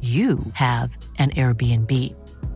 you 0.00 0.40
have 0.54 0.96
an 1.18 1.30
Airbnb. 1.30 1.92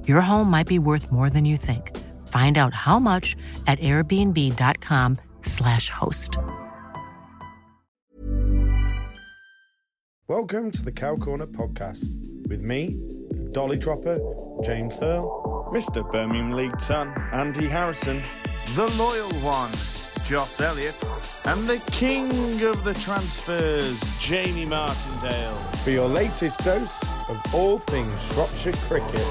Your 0.08 0.20
home 0.20 0.50
might 0.50 0.66
be 0.66 0.80
worth 0.80 1.12
more 1.12 1.30
than 1.30 1.44
you 1.44 1.56
think. 1.56 1.96
Find 2.26 2.58
out 2.58 2.74
how 2.74 2.98
much 2.98 3.36
at 3.68 3.78
airbnb.com/slash 3.78 5.90
host. 5.90 6.38
Welcome 10.28 10.72
to 10.72 10.82
the 10.82 10.90
Cow 10.90 11.14
Corner 11.14 11.46
podcast 11.46 12.08
with 12.48 12.60
me, 12.60 12.96
the 13.30 13.48
Dolly 13.52 13.78
Dropper, 13.78 14.18
James 14.64 14.96
Hurl, 14.96 15.70
Mr. 15.72 16.02
Birmingham 16.10 16.50
League 16.50 16.76
Ton, 16.80 17.14
Andy 17.32 17.68
Harrison, 17.68 18.24
the 18.74 18.88
Loyal 18.88 19.32
One, 19.40 19.72
Joss 20.28 20.60
Elliott, 20.60 21.00
and 21.44 21.68
the 21.68 21.78
King 21.92 22.60
of 22.64 22.82
the 22.82 22.94
Transfers, 22.94 24.18
Jamie 24.18 24.64
Martindale, 24.64 25.54
for 25.84 25.90
your 25.90 26.08
latest 26.08 26.64
dose 26.64 27.00
of 27.28 27.40
all 27.54 27.78
things 27.78 28.10
Shropshire 28.32 28.72
cricket. 28.72 29.24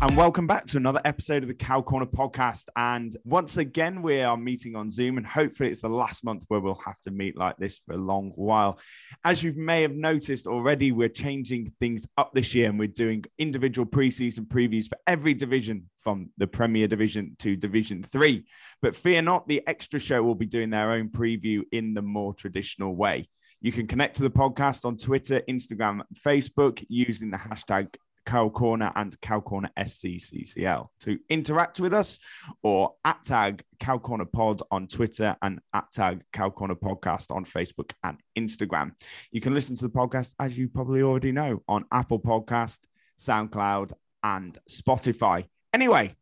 And 0.00 0.16
welcome 0.16 0.46
back 0.46 0.64
to 0.66 0.78
another 0.78 1.02
episode 1.04 1.42
of 1.42 1.48
the 1.48 1.54
Cow 1.54 1.82
Corner 1.82 2.06
podcast. 2.06 2.68
And 2.76 3.14
once 3.24 3.58
again, 3.58 4.00
we 4.00 4.22
are 4.22 4.38
meeting 4.38 4.74
on 4.74 4.90
Zoom, 4.90 5.18
and 5.18 5.26
hopefully, 5.26 5.68
it's 5.68 5.82
the 5.82 5.88
last 5.90 6.24
month 6.24 6.46
where 6.48 6.60
we'll 6.60 6.74
have 6.76 6.98
to 7.02 7.10
meet 7.10 7.36
like 7.36 7.58
this 7.58 7.80
for 7.80 7.92
a 7.92 7.98
long 7.98 8.32
while. 8.36 8.78
As 9.22 9.42
you 9.42 9.52
may 9.54 9.82
have 9.82 9.94
noticed 9.94 10.46
already, 10.46 10.92
we're 10.92 11.10
changing 11.10 11.74
things 11.78 12.06
up 12.16 12.32
this 12.32 12.54
year, 12.54 12.70
and 12.70 12.78
we're 12.78 12.88
doing 12.88 13.22
individual 13.38 13.84
preseason 13.84 14.46
previews 14.46 14.88
for 14.88 14.96
every 15.06 15.34
division 15.34 15.90
from 16.04 16.30
the 16.38 16.46
Premier 16.46 16.86
Division 16.86 17.34
to 17.40 17.56
Division 17.56 18.02
Three. 18.02 18.44
But 18.82 18.94
fear 18.94 19.22
not, 19.22 19.48
the 19.48 19.66
extra 19.66 19.98
show 19.98 20.22
will 20.22 20.34
be 20.34 20.46
doing 20.46 20.70
their 20.70 20.92
own 20.92 21.08
preview 21.08 21.62
in 21.72 21.94
the 21.94 22.02
more 22.02 22.34
traditional 22.34 22.94
way. 22.94 23.28
You 23.60 23.72
can 23.72 23.86
connect 23.86 24.16
to 24.16 24.22
the 24.22 24.30
podcast 24.30 24.84
on 24.84 24.98
Twitter, 24.98 25.40
Instagram, 25.48 26.02
Facebook 26.24 26.84
using 26.88 27.30
the 27.30 27.38
hashtag 27.38 27.88
Cow 28.26 28.48
Corner 28.48 28.92
and 28.94 29.18
Cow 29.20 29.40
Corner 29.40 29.70
SCCCL 29.78 30.88
to 31.00 31.18
interact 31.28 31.80
with 31.80 31.92
us 31.92 32.18
or 32.62 32.94
at 33.04 33.22
tag 33.22 33.62
Cow 33.80 33.98
Corner 33.98 34.24
Pod 34.24 34.62
on 34.70 34.86
Twitter 34.86 35.36
and 35.42 35.60
at 35.72 35.90
tag 35.90 36.22
Cow 36.32 36.50
Corner 36.50 36.74
Podcast 36.74 37.34
on 37.34 37.44
Facebook 37.44 37.92
and 38.02 38.18
Instagram. 38.38 38.92
You 39.30 39.40
can 39.40 39.54
listen 39.54 39.76
to 39.76 39.88
the 39.88 39.94
podcast, 39.94 40.34
as 40.38 40.56
you 40.56 40.68
probably 40.68 41.02
already 41.02 41.32
know, 41.32 41.62
on 41.68 41.84
Apple 41.92 42.20
Podcast, 42.20 42.80
SoundCloud, 43.20 43.92
and 44.22 44.58
Spotify. 44.70 45.46
Anyway, 45.74 46.14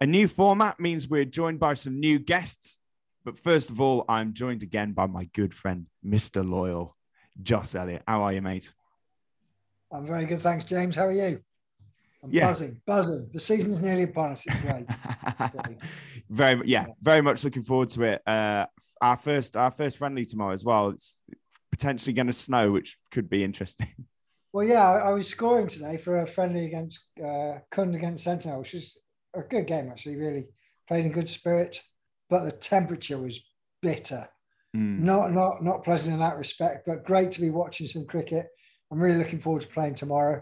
a 0.00 0.06
new 0.06 0.26
format 0.26 0.80
means 0.80 1.06
we're 1.08 1.24
joined 1.24 1.60
by 1.60 1.74
some 1.74 2.00
new 2.00 2.18
guests. 2.18 2.78
But 3.24 3.38
first 3.38 3.70
of 3.70 3.80
all, 3.80 4.04
I'm 4.08 4.34
joined 4.34 4.64
again 4.64 4.94
by 4.94 5.06
my 5.06 5.28
good 5.32 5.54
friend, 5.54 5.86
Mr. 6.04 6.44
Loyal, 6.48 6.96
Joss 7.40 7.76
Elliott. 7.76 8.02
How 8.08 8.22
are 8.22 8.32
you, 8.32 8.42
mate? 8.42 8.72
I'm 9.92 10.08
very 10.08 10.26
good, 10.26 10.40
thanks, 10.40 10.64
James. 10.64 10.96
How 10.96 11.06
are 11.06 11.12
you? 11.12 11.40
I'm 12.24 12.30
Yeah. 12.32 12.48
buzzing, 12.48 12.80
buzzing. 12.84 13.28
The 13.32 13.38
season's 13.38 13.80
nearly 13.80 14.02
upon 14.02 14.32
us. 14.32 14.44
It's 14.44 14.60
great. 14.60 15.78
Very 16.28 16.66
yeah, 16.68 16.86
very 17.00 17.20
much 17.20 17.44
looking 17.44 17.62
forward 17.62 17.90
to 17.90 18.02
it. 18.02 18.22
Uh, 18.26 18.66
our 19.00 19.16
first 19.16 19.56
our 19.56 19.70
first 19.70 19.96
friendly 19.98 20.26
tomorrow 20.26 20.52
as 20.54 20.64
well. 20.64 20.88
It's 20.88 21.22
potentially 21.70 22.12
going 22.14 22.26
to 22.26 22.32
snow, 22.32 22.72
which 22.72 22.98
could 23.12 23.30
be 23.30 23.44
interesting. 23.44 23.86
well, 24.56 24.66
yeah, 24.66 24.88
I, 24.90 25.10
I 25.10 25.12
was 25.12 25.28
scoring 25.28 25.66
today 25.66 25.98
for 25.98 26.22
a 26.22 26.26
friendly 26.26 26.64
against 26.64 27.08
uh, 27.22 27.58
Kund 27.70 27.94
against 27.94 28.24
Sentinel, 28.24 28.60
which 28.60 28.72
is 28.72 28.96
a 29.34 29.42
good 29.42 29.66
game 29.66 29.90
actually. 29.90 30.16
Really 30.16 30.46
played 30.88 31.04
in 31.04 31.12
good 31.12 31.28
spirit, 31.28 31.82
but 32.30 32.42
the 32.44 32.52
temperature 32.52 33.18
was 33.18 33.38
bitter. 33.82 34.26
Mm. 34.74 35.00
Not 35.00 35.32
not 35.32 35.62
not 35.62 35.84
pleasant 35.84 36.14
in 36.14 36.20
that 36.20 36.38
respect, 36.38 36.86
but 36.86 37.04
great 37.04 37.32
to 37.32 37.42
be 37.42 37.50
watching 37.50 37.86
some 37.86 38.06
cricket. 38.06 38.46
I'm 38.90 38.98
really 38.98 39.18
looking 39.18 39.40
forward 39.40 39.60
to 39.60 39.68
playing 39.68 39.96
tomorrow. 39.96 40.40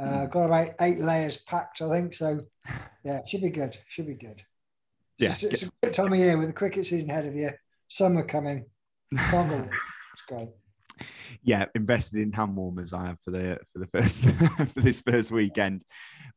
Uh, 0.00 0.26
got 0.26 0.46
about 0.46 0.70
eight 0.80 0.98
layers 0.98 1.36
packed, 1.36 1.80
I 1.80 1.88
think. 1.90 2.12
So, 2.14 2.40
yeah, 3.04 3.24
should 3.24 3.42
be 3.42 3.50
good. 3.50 3.78
Should 3.86 4.08
be 4.08 4.14
good. 4.14 4.42
Yeah, 5.16 5.28
It's, 5.28 5.44
it's 5.44 5.62
a 5.62 5.70
great 5.80 5.94
time 5.94 6.12
of 6.12 6.18
year 6.18 6.36
with 6.36 6.48
the 6.48 6.54
cricket 6.54 6.86
season 6.86 7.08
ahead 7.08 7.26
of 7.26 7.36
you. 7.36 7.50
Summer 7.86 8.24
coming. 8.24 8.66
Can't 9.16 9.48
go 9.48 9.54
wrong. 9.54 9.70
It's 10.12 10.22
great. 10.22 10.48
Yeah, 11.42 11.66
invested 11.74 12.20
in 12.20 12.32
hand 12.32 12.56
warmers 12.56 12.92
I 12.92 13.06
have 13.06 13.20
for 13.20 13.30
the 13.30 13.58
for 13.72 13.78
the 13.78 13.86
first 13.86 14.28
for 14.72 14.80
this 14.80 15.02
first 15.02 15.30
weekend. 15.30 15.84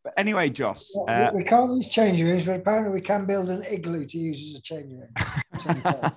But 0.03 0.13
anyway, 0.17 0.49
Joss, 0.49 0.97
uh, 1.07 1.31
we 1.33 1.43
can't 1.43 1.73
use 1.73 1.89
changing 1.89 2.27
rooms, 2.27 2.45
but 2.45 2.57
apparently 2.57 2.93
we 2.93 3.01
can 3.01 3.25
build 3.25 3.49
an 3.49 3.63
igloo 3.63 4.05
to 4.05 4.17
use 4.17 4.53
as 4.53 4.59
a 4.59 4.61
changing 4.61 4.99
room. 4.99 6.11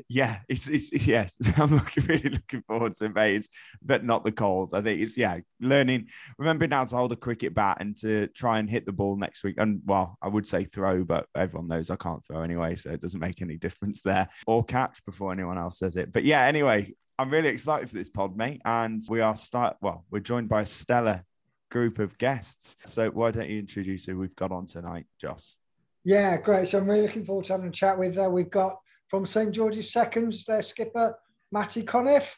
Yeah, 0.07 0.39
it's, 0.47 0.67
it's 0.67 0.91
yes. 1.05 1.37
I'm 1.57 1.73
looking 1.73 2.05
really 2.05 2.29
looking 2.29 2.61
forward 2.61 2.93
to 2.95 3.11
it, 3.15 3.47
but 3.81 4.03
not 4.03 4.23
the 4.23 4.31
cold. 4.31 4.73
I 4.73 4.81
think 4.81 5.01
it's 5.01 5.17
yeah, 5.17 5.39
learning, 5.59 6.07
remembering 6.37 6.71
how 6.71 6.85
to 6.85 6.95
hold 6.95 7.11
a 7.11 7.15
cricket 7.15 7.53
bat 7.53 7.77
and 7.79 7.95
to 7.97 8.27
try 8.27 8.59
and 8.59 8.69
hit 8.69 8.85
the 8.85 8.91
ball 8.91 9.15
next 9.17 9.43
week. 9.43 9.55
And 9.57 9.81
well, 9.85 10.17
I 10.21 10.27
would 10.27 10.47
say 10.47 10.63
throw, 10.65 11.03
but 11.03 11.27
everyone 11.35 11.67
knows 11.67 11.89
I 11.89 11.95
can't 11.95 12.23
throw 12.25 12.41
anyway, 12.41 12.75
so 12.75 12.91
it 12.91 13.01
doesn't 13.01 13.19
make 13.19 13.41
any 13.41 13.57
difference 13.65 14.01
there. 14.01 14.29
Or 14.47 14.63
catch 14.63 15.03
before 15.05 15.31
anyone 15.31 15.57
else 15.57 15.79
says 15.79 15.95
it. 15.95 16.11
But 16.11 16.23
yeah, 16.23 16.45
anyway, 16.45 16.93
I'm 17.19 17.29
really 17.29 17.49
excited 17.49 17.89
for 17.89 17.95
this 17.95 18.09
pod, 18.09 18.37
mate. 18.37 18.61
And 18.65 19.01
we 19.09 19.21
are 19.21 19.35
start 19.35 19.77
well, 19.81 20.05
we're 20.11 20.19
joined 20.19 20.49
by 20.49 20.61
a 20.61 20.65
stellar 20.65 21.23
group 21.71 21.99
of 21.99 22.17
guests. 22.17 22.75
So 22.85 23.09
why 23.09 23.31
don't 23.31 23.49
you 23.49 23.59
introduce 23.59 24.05
who 24.05 24.17
we've 24.17 24.35
got 24.35 24.51
on 24.51 24.65
tonight, 24.65 25.05
Joss? 25.19 25.57
yeah, 26.03 26.37
great. 26.37 26.67
So 26.67 26.77
I'm 26.79 26.89
really 26.89 27.03
looking 27.03 27.25
forward 27.25 27.45
to 27.45 27.53
having 27.53 27.69
a 27.69 27.71
chat 27.71 27.97
with. 27.97 28.17
Uh, 28.17 28.29
we've 28.29 28.49
got 28.49 28.79
from 29.13 29.27
St 29.27 29.51
George's 29.51 29.93
Seconds, 29.93 30.43
their 30.43 30.63
skipper 30.63 31.15
Matty 31.51 31.83
Conniff, 31.83 32.35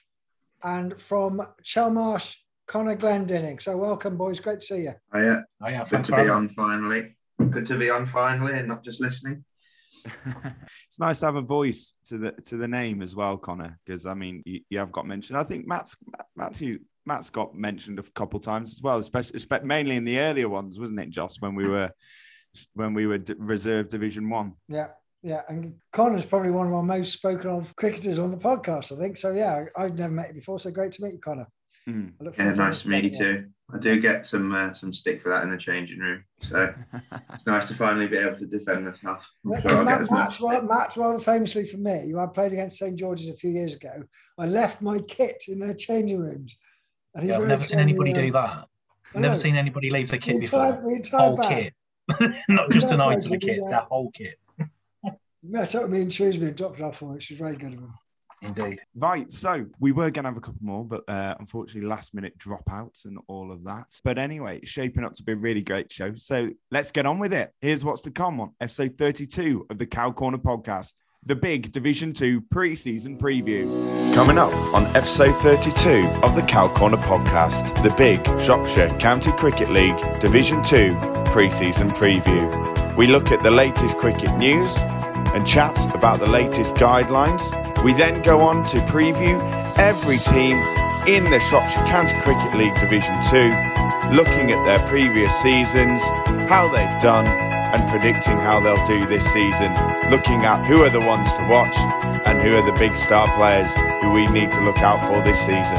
and 0.61 1.01
from 1.01 1.41
Chelmarsh 1.63 2.35
Connor 2.67 2.97
Glendinning. 2.97 3.61
So 3.61 3.77
welcome, 3.77 4.17
boys. 4.17 4.41
Great 4.41 4.59
to 4.59 4.65
see 4.65 4.81
you. 4.81 4.93
Oh, 5.13 5.21
yeah. 5.21 5.37
Oh 5.61 5.69
yeah, 5.69 5.79
Good 5.83 5.89
thanks 5.89 6.09
to 6.09 6.15
be 6.17 6.27
on 6.27 6.49
finally. 6.49 7.15
Good 7.49 7.65
to 7.67 7.77
be 7.77 7.89
on 7.89 8.05
finally 8.05 8.59
and 8.59 8.67
not 8.67 8.83
just 8.83 8.99
listening. 8.99 9.45
it's 10.25 10.99
nice 10.99 11.21
to 11.21 11.27
have 11.27 11.37
a 11.37 11.41
voice 11.41 11.93
to 12.07 12.17
the 12.17 12.31
to 12.47 12.57
the 12.57 12.67
name 12.67 13.01
as 13.01 13.15
well, 13.15 13.37
Connor. 13.37 13.79
Because 13.85 14.05
I 14.05 14.13
mean, 14.13 14.43
you, 14.45 14.59
you 14.69 14.77
have 14.79 14.91
got 14.91 15.07
mentioned. 15.07 15.39
I 15.39 15.45
think 15.45 15.65
Matt's 15.65 15.95
Matt's 16.35 16.61
Matt's 17.05 17.29
got 17.29 17.55
mentioned 17.55 17.99
a 17.99 18.03
couple 18.03 18.37
times 18.41 18.73
as 18.73 18.81
well, 18.81 18.99
especially 18.99 19.39
espe- 19.39 19.63
mainly 19.63 19.95
in 19.95 20.03
the 20.03 20.19
earlier 20.19 20.49
ones, 20.49 20.77
wasn't 20.77 20.99
it, 20.99 21.09
Joss? 21.09 21.39
When 21.39 21.55
we 21.55 21.69
were 21.69 21.89
when 22.73 22.93
we 22.93 23.07
were 23.07 23.19
d- 23.19 23.35
reserve 23.37 23.87
Division 23.87 24.29
One. 24.29 24.55
Yeah, 24.67 24.87
Yeah, 25.25 25.41
and 25.49 25.73
Connor's 25.91 26.23
probably 26.23 26.51
one 26.51 26.67
of 26.67 26.73
our 26.73 26.83
most 26.83 27.11
spoken 27.11 27.49
of 27.49 27.75
cricketers 27.77 28.19
on 28.19 28.29
the 28.29 28.37
podcast, 28.37 28.95
I 28.95 29.01
think. 29.01 29.17
So 29.17 29.33
yeah, 29.33 29.65
I've 29.75 29.97
never 29.97 30.13
met 30.13 30.27
you 30.27 30.35
before, 30.35 30.59
so 30.59 30.69
great 30.69 30.91
to 30.91 31.03
meet 31.03 31.13
you, 31.13 31.19
Connor. 31.19 31.47
Mm. 31.89 32.11
Yeah, 32.37 32.51
nice 32.51 32.83
to 32.83 32.89
meet 32.89 33.05
you 33.05 33.09
too. 33.09 33.45
I 33.73 33.79
do 33.79 33.99
get 33.99 34.27
some 34.27 34.53
uh, 34.53 34.73
some 34.73 34.93
stick 34.93 35.19
for 35.19 35.29
that 35.29 35.41
in 35.41 35.49
the 35.49 35.57
changing 35.57 35.97
room, 35.97 36.23
so 36.43 36.71
it's 37.33 37.47
nice 37.47 37.67
to 37.69 37.73
finally 37.73 38.05
be 38.05 38.17
able 38.17 38.37
to 38.37 38.45
defend 38.45 38.85
myself. 38.85 39.27
Sure 39.61 39.83
Matt, 39.83 40.11
Matt, 40.11 40.39
Matt, 40.63 40.95
rather 40.95 41.17
famously 41.17 41.65
for 41.65 41.77
me, 41.77 42.13
I 42.15 42.27
played 42.27 42.53
against 42.53 42.77
St 42.77 42.95
George's 42.95 43.29
a 43.29 43.33
few 43.33 43.49
years 43.49 43.73
ago. 43.73 44.03
I 44.37 44.45
left 44.45 44.83
my 44.83 44.99
kit 44.99 45.45
in 45.47 45.57
their 45.57 45.73
changing 45.73 46.19
rooms. 46.19 46.55
Yeah, 47.19 47.39
I've 47.39 47.47
never 47.47 47.63
seen 47.63 47.79
anybody 47.79 48.13
do 48.13 48.31
that. 48.31 48.67
I've 49.15 49.21
never 49.21 49.35
seen 49.35 49.55
anybody 49.55 49.89
leave 49.89 50.11
the 50.11 50.19
kit 50.19 50.37
the 50.37 50.45
entire, 50.45 50.73
before. 50.73 50.89
The 50.91 50.95
entire 50.97 51.19
whole 51.19 51.35
bag. 51.35 51.73
kit, 52.19 52.35
not 52.47 52.69
just 52.69 52.91
an 52.91 53.01
item 53.01 53.33
of 53.33 53.39
kit, 53.39 53.59
that 53.71 53.85
whole 53.85 54.11
kit. 54.11 54.37
Up 55.75 55.83
with 55.83 55.91
me 55.91 56.01
in 56.01 56.09
Shrewsbury 56.09 56.49
and 56.49 56.57
dropped 56.57 56.79
it 56.79 56.83
off 56.83 56.97
for 56.97 57.09
me, 57.09 57.15
was 57.15 57.27
very 57.29 57.55
good 57.55 57.73
of 57.73 57.79
him. 57.79 57.93
Indeed. 58.41 58.79
Right. 58.95 59.31
So 59.31 59.65
we 59.79 59.91
were 59.91 60.11
going 60.11 60.23
to 60.23 60.29
have 60.29 60.37
a 60.37 60.41
couple 60.41 60.59
more, 60.61 60.85
but 60.85 61.03
uh, 61.07 61.35
unfortunately, 61.39 61.89
last 61.89 62.13
minute 62.13 62.37
dropouts 62.37 63.05
and 63.05 63.17
all 63.27 63.51
of 63.51 63.63
that. 63.63 63.99
But 64.03 64.17
anyway, 64.17 64.57
it's 64.57 64.69
shaping 64.69 65.03
up 65.03 65.13
to 65.13 65.23
be 65.23 65.31
a 65.31 65.37
really 65.37 65.61
great 65.61 65.91
show. 65.91 66.13
So 66.15 66.49
let's 66.69 66.91
get 66.91 67.05
on 67.05 67.19
with 67.19 67.33
it. 67.33 67.51
Here's 67.61 67.83
what's 67.83 68.01
to 68.03 68.11
come 68.11 68.39
on 68.39 68.51
episode 68.61 68.97
32 68.97 69.67
of 69.69 69.77
the 69.77 69.85
Cow 69.85 70.11
Corner 70.11 70.37
podcast 70.37 70.95
the 71.27 71.35
big 71.35 71.71
Division 71.71 72.13
2 72.13 72.39
pre-season 72.51 73.17
preview. 73.17 73.65
Coming 74.13 74.37
up 74.37 74.53
on 74.75 74.85
episode 74.95 75.35
32 75.41 76.07
of 76.21 76.35
the 76.35 76.43
Cow 76.43 76.67
Corner 76.67 76.97
podcast, 76.97 77.81
the 77.81 77.89
big 77.95 78.23
Shropshire 78.39 78.95
County 78.99 79.31
Cricket 79.31 79.69
League 79.71 79.97
Division 80.19 80.61
2 80.63 80.95
pre-season 81.25 81.89
preview. 81.89 82.95
We 82.95 83.07
look 83.07 83.31
at 83.31 83.41
the 83.41 83.49
latest 83.49 83.97
cricket 83.97 84.37
news 84.37 84.77
and 85.35 85.45
chat 85.45 85.77
about 85.93 86.19
the 86.19 86.25
latest 86.25 86.75
guidelines. 86.75 87.43
We 87.83 87.93
then 87.93 88.21
go 88.21 88.41
on 88.41 88.63
to 88.65 88.77
preview 88.87 89.37
every 89.77 90.17
team 90.17 90.57
in 91.05 91.29
the 91.29 91.39
Shropshire 91.39 91.85
County 91.85 92.17
Cricket 92.21 92.57
League 92.57 92.73
Division 92.79 93.13
2, 93.29 94.15
looking 94.15 94.51
at 94.51 94.65
their 94.65 94.79
previous 94.87 95.35
seasons, 95.41 96.01
how 96.47 96.67
they've 96.69 97.01
done, 97.01 97.27
and 97.27 97.89
predicting 97.91 98.37
how 98.37 98.61
they'll 98.61 98.87
do 98.87 99.05
this 99.07 99.25
season, 99.25 99.71
looking 100.09 100.45
at 100.45 100.65
who 100.65 100.83
are 100.83 100.89
the 100.89 101.01
ones 101.01 101.31
to 101.33 101.47
watch 101.49 101.77
and 102.25 102.41
who 102.41 102.55
are 102.55 102.65
the 102.65 102.77
big 102.79 102.95
star 102.95 103.27
players 103.35 103.71
who 104.01 104.13
we 104.13 104.25
need 104.27 104.51
to 104.53 104.61
look 104.61 104.79
out 104.79 105.05
for 105.07 105.21
this 105.23 105.39
season. 105.39 105.77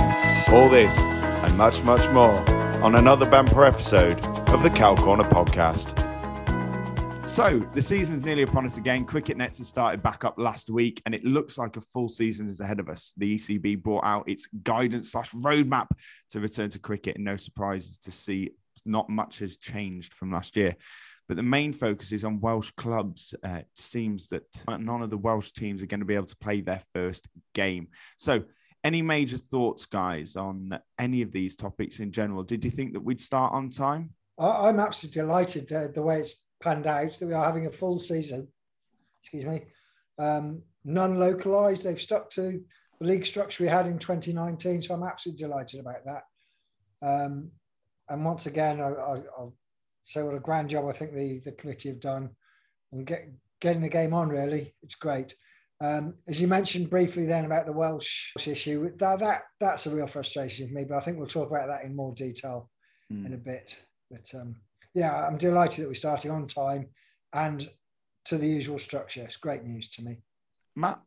All 0.55 0.69
this 0.69 0.99
and 1.00 1.56
much, 1.56 1.82
much 1.82 2.08
more 2.12 2.37
on 2.85 2.94
another 2.94 3.29
bumper 3.29 3.64
episode 3.64 4.23
of 4.50 4.62
the 4.62 4.70
Cow 4.70 4.94
Corner 4.94 5.25
podcast. 5.25 6.06
So 7.26 7.58
the 7.75 7.82
season's 7.82 8.25
nearly 8.25 8.44
upon 8.44 8.64
us 8.64 8.76
again. 8.76 9.05
Cricket 9.05 9.37
nets 9.37 9.58
has 9.58 9.69
started 9.69 10.02
back 10.02 10.25
up 10.25 10.38
last 10.38 10.70
week, 10.70 11.02
and 11.05 11.14
it 11.14 11.25
looks 11.25 11.58
like 11.58 11.76
a 11.76 11.81
full 11.81 12.08
season 12.08 12.49
is 12.49 12.61
ahead 12.61 12.78
of 12.78 12.88
us. 12.88 13.12
The 13.17 13.34
ECB 13.34 13.82
brought 13.82 14.05
out 14.05 14.28
its 14.28 14.46
guidance 14.62 15.11
slash 15.11 15.32
roadmap 15.32 15.88
to 16.31 16.40
return 16.40 16.70
to 16.70 16.78
cricket, 16.78 17.17
and 17.17 17.25
no 17.25 17.37
surprises 17.37 17.99
to 17.99 18.12
see 18.12 18.52
not 18.84 19.11
much 19.11 19.40
has 19.40 19.56
changed 19.56 20.14
from 20.14 20.31
last 20.31 20.56
year. 20.56 20.76
But 21.28 21.37
the 21.37 21.43
main 21.43 21.73
focus 21.73 22.12
is 22.12 22.25
on 22.25 22.40
Welsh 22.40 22.70
clubs. 22.76 23.34
Uh, 23.44 23.56
it 23.56 23.69
seems 23.75 24.29
that 24.29 24.44
none 24.67 25.02
of 25.02 25.11
the 25.11 25.19
Welsh 25.19 25.50
teams 25.50 25.82
are 25.82 25.87
going 25.87 26.00
to 26.00 26.06
be 26.06 26.14
able 26.14 26.26
to 26.26 26.37
play 26.38 26.61
their 26.61 26.82
first 26.94 27.29
game. 27.55 27.88
So, 28.17 28.44
any 28.84 29.02
major 29.02 29.37
thoughts, 29.37 29.84
guys, 29.84 30.37
on 30.37 30.79
any 30.99 31.22
of 31.22 31.32
these 31.32 31.56
topics 31.56 31.99
in 31.99 32.12
general? 32.12 32.44
Did 32.44 32.64
you 32.64 32.70
think 32.70 32.93
that 32.93 33.00
we'd 33.00 33.20
start 33.20 33.52
on 33.52 33.69
time? 33.69 34.11
I'm 34.38 34.79
absolutely 34.79 35.22
delighted 35.22 35.69
the, 35.69 35.90
the 35.93 36.02
way 36.02 36.20
it's 36.20 36.45
panned 36.67 36.87
out 36.87 37.13
that 37.13 37.27
we 37.27 37.33
are 37.33 37.45
having 37.45 37.67
a 37.67 37.71
full 37.71 37.97
season. 37.97 38.49
Excuse 39.23 39.45
me. 39.45 39.63
Um, 40.19 40.63
non 40.85 41.17
localized. 41.17 41.85
They've 41.85 42.01
stuck 42.01 42.29
to 42.31 42.61
the 43.01 43.07
league 43.07 43.25
structure 43.25 43.63
we 43.63 43.71
had 43.71 43.87
in 43.87 43.99
2019. 43.99 44.83
So 44.83 44.95
I'm 44.95 45.05
absolutely 45.05 45.47
delighted 45.47 45.81
about 45.81 46.05
that. 46.05 46.23
Um, 47.03 47.51
and 48.09 48.25
once 48.25 48.47
again, 48.47 48.81
I, 48.81 48.91
will 48.91 49.55
say 50.03 50.23
what 50.23 50.35
a 50.35 50.41
grand 50.41 50.71
job 50.71 50.87
I 50.89 50.93
think 50.93 51.15
the, 51.15 51.41
the 51.45 51.53
committee 51.53 51.89
have 51.89 52.01
done 52.01 52.31
and 52.93 53.07
get, 53.07 53.29
getting 53.61 53.83
the 53.83 53.89
game 53.89 54.13
on, 54.13 54.29
really. 54.29 54.75
It's 54.83 54.97
great. 54.97 55.35
Um, 55.81 56.15
as 56.27 56.41
you 56.41 56.49
mentioned 56.49 56.91
briefly 56.91 57.27
then 57.27 57.45
about 57.45 57.67
the 57.67 57.73
Welsh 57.73 58.33
issue, 58.45 58.91
that, 58.97 59.19
that 59.21 59.43
that's 59.61 59.87
a 59.87 59.95
real 59.95 60.07
frustration 60.07 60.67
for 60.67 60.75
me, 60.75 60.85
but 60.85 60.97
I 60.97 61.01
think 61.01 61.19
we'll 61.19 61.27
talk 61.27 61.51
about 61.51 61.69
that 61.69 61.85
in 61.85 61.95
more 61.95 62.15
detail 62.15 62.71
mm. 63.13 63.27
in 63.27 63.35
a 63.35 63.37
bit. 63.37 63.77
But 64.11 64.33
um, 64.35 64.57
yeah, 64.96 65.26
I'm 65.26 65.37
delighted 65.37 65.84
that 65.84 65.88
we're 65.88 65.94
starting 65.94 66.31
on 66.31 66.48
time 66.48 66.88
and 67.34 67.69
to 68.25 68.38
the 68.38 68.46
usual 68.46 68.78
structure. 68.78 69.22
It's 69.22 69.37
great 69.37 69.62
news 69.62 69.90
to 69.90 70.02
me. 70.02 70.22
Matt? 70.75 71.00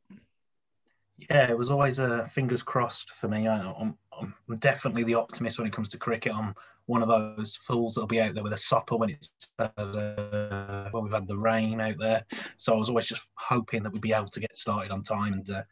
Yeah, 1.18 1.50
it 1.50 1.57
was 1.57 1.71
always 1.71 1.97
a 1.97 2.13
uh, 2.13 2.27
fingers 2.27 2.62
crossed 2.62 3.09
for 3.19 3.27
me. 3.27 3.47
I, 3.47 3.59
am 3.59 3.95
I'm, 4.21 4.36
I'm 4.47 4.56
definitely 4.57 5.03
the 5.03 5.15
optimist 5.15 5.57
when 5.57 5.65
it 5.65 5.74
comes 5.74 5.89
to 5.89 5.97
cricket. 5.97 6.33
I'm 6.33 6.53
one 6.86 7.01
of 7.01 7.09
those 7.09 7.56
fools 7.56 7.95
that'll 7.95 8.07
be 8.07 8.21
out 8.21 8.36
there 8.36 8.44
with 8.44 8.53
a 8.53 8.57
sopper 8.57 8.95
when 8.95 9.09
it's 9.09 9.31
uh, 9.57 10.89
when 10.91 11.03
we've 11.03 11.12
had 11.12 11.27
the 11.27 11.38
rain 11.38 11.81
out 11.81 11.97
there. 12.00 12.24
So 12.57 12.75
I 12.75 12.77
was 12.77 12.89
always 12.89 13.07
just 13.07 13.24
hoping 13.33 13.81
that 13.83 13.91
we'd 13.91 14.03
be 14.03 14.13
able 14.13 14.30
to 14.30 14.39
get 14.39 14.56
started 14.56 14.91
on 14.91 15.01
time. 15.01 15.33
And 15.33 15.50
uh, 15.50 15.63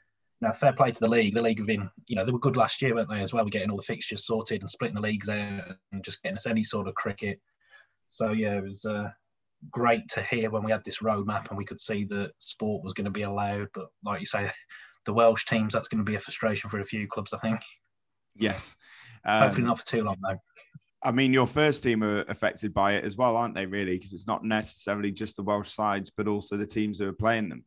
now, 0.41 0.53
fair 0.53 0.73
play 0.73 0.91
to 0.91 0.99
the 0.99 1.07
league. 1.07 1.35
The 1.35 1.41
league 1.43 1.59
have 1.59 1.67
been, 1.67 1.87
you 2.07 2.15
know, 2.15 2.25
they 2.25 2.31
were 2.31 2.39
good 2.39 2.57
last 2.57 2.81
year, 2.81 2.95
weren't 2.95 3.09
they? 3.09 3.21
As 3.21 3.31
well, 3.31 3.43
we're 3.43 3.51
getting 3.51 3.69
all 3.69 3.77
the 3.77 3.83
fixtures 3.83 4.25
sorted 4.25 4.61
and 4.61 4.69
splitting 4.69 4.95
the 4.95 5.01
leagues 5.01 5.29
out 5.29 5.75
and 5.91 6.03
just 6.03 6.23
getting 6.23 6.37
us 6.37 6.47
any 6.47 6.63
sort 6.63 6.87
of 6.87 6.95
cricket. 6.95 7.39
So 8.07 8.31
yeah, 8.31 8.57
it 8.57 8.63
was 8.63 8.86
uh, 8.86 9.09
great 9.71 10.07
to 10.09 10.24
hear 10.24 10.50
when 10.50 10.63
we 10.63 10.71
had 10.71 10.83
this 10.86 11.00
roadmap 11.00 11.50
and 11.50 11.57
we 11.57 11.65
could 11.65 11.81
see 11.81 12.06
that 12.06 12.31
sport 12.39 12.83
was 12.83 12.94
going 12.94 13.06
to 13.06 13.12
be 13.12 13.24
allowed. 13.24 13.68
But 13.74 13.88
like 14.04 14.19
you 14.19 14.25
say, 14.25 14.51
the 15.06 15.13
Welsh 15.13 15.45
teams, 15.45 15.74
that's 15.74 15.88
going 15.88 16.04
to 16.04 16.09
be 16.09 16.15
a 16.15 16.19
frustration 16.19 16.69
for 16.69 16.80
a 16.80 16.86
few 16.86 17.07
clubs, 17.07 17.33
I 17.33 17.39
think. 17.39 17.59
Yes. 18.36 18.75
Um, 19.25 19.44
Hopefully 19.44 19.65
not 19.65 19.80
for 19.80 19.86
too 19.86 20.04
long 20.04 20.18
though. 20.21 20.38
I 21.04 21.12
mean, 21.12 21.31
your 21.31 21.48
first 21.48 21.83
team 21.83 22.04
are 22.04 22.21
affected 22.24 22.74
by 22.74 22.94
it 22.94 23.04
as 23.04 23.18
well, 23.18 23.38
aren't 23.38 23.56
they? 23.56 23.65
Really, 23.65 23.95
because 23.98 24.13
it's 24.13 24.27
not 24.27 24.44
necessarily 24.44 25.12
just 25.12 25.36
the 25.36 25.44
Welsh 25.44 25.69
sides, 25.69 26.10
but 26.10 26.27
also 26.27 26.57
the 26.57 26.65
teams 26.65 27.00
who 27.00 27.07
are 27.07 27.13
playing 27.13 27.50
them. 27.50 27.63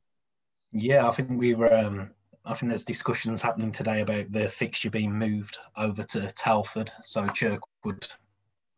Yeah, 0.72 1.08
I 1.08 1.12
think 1.12 1.30
we 1.30 1.54
were. 1.54 1.72
Um, 1.72 2.10
I 2.44 2.54
think 2.54 2.70
there's 2.70 2.84
discussions 2.84 3.40
happening 3.40 3.70
today 3.70 4.00
about 4.00 4.32
the 4.32 4.48
fixture 4.48 4.90
being 4.90 5.16
moved 5.16 5.58
over 5.76 6.02
to 6.02 6.30
Telford, 6.32 6.90
so 7.04 7.26
Chirk 7.28 7.60
would 7.84 8.08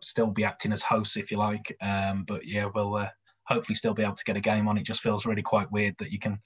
still 0.02 0.28
be 0.28 0.44
acting 0.44 0.72
as 0.72 0.82
hosts, 0.82 1.16
if 1.16 1.30
you 1.30 1.38
like. 1.38 1.76
Um, 1.80 2.24
but 2.26 2.46
yeah, 2.46 2.68
we'll 2.74 2.96
uh, 2.96 3.08
hopefully 3.44 3.74
still 3.74 3.94
be 3.94 4.02
able 4.02 4.14
to 4.14 4.24
get 4.24 4.36
a 4.36 4.40
game 4.40 4.68
on. 4.68 4.78
It 4.78 4.86
just 4.86 5.00
feels 5.00 5.26
really 5.26 5.42
quite 5.42 5.70
weird 5.72 5.94
that 5.98 6.12
you 6.12 6.18
can 6.18 6.38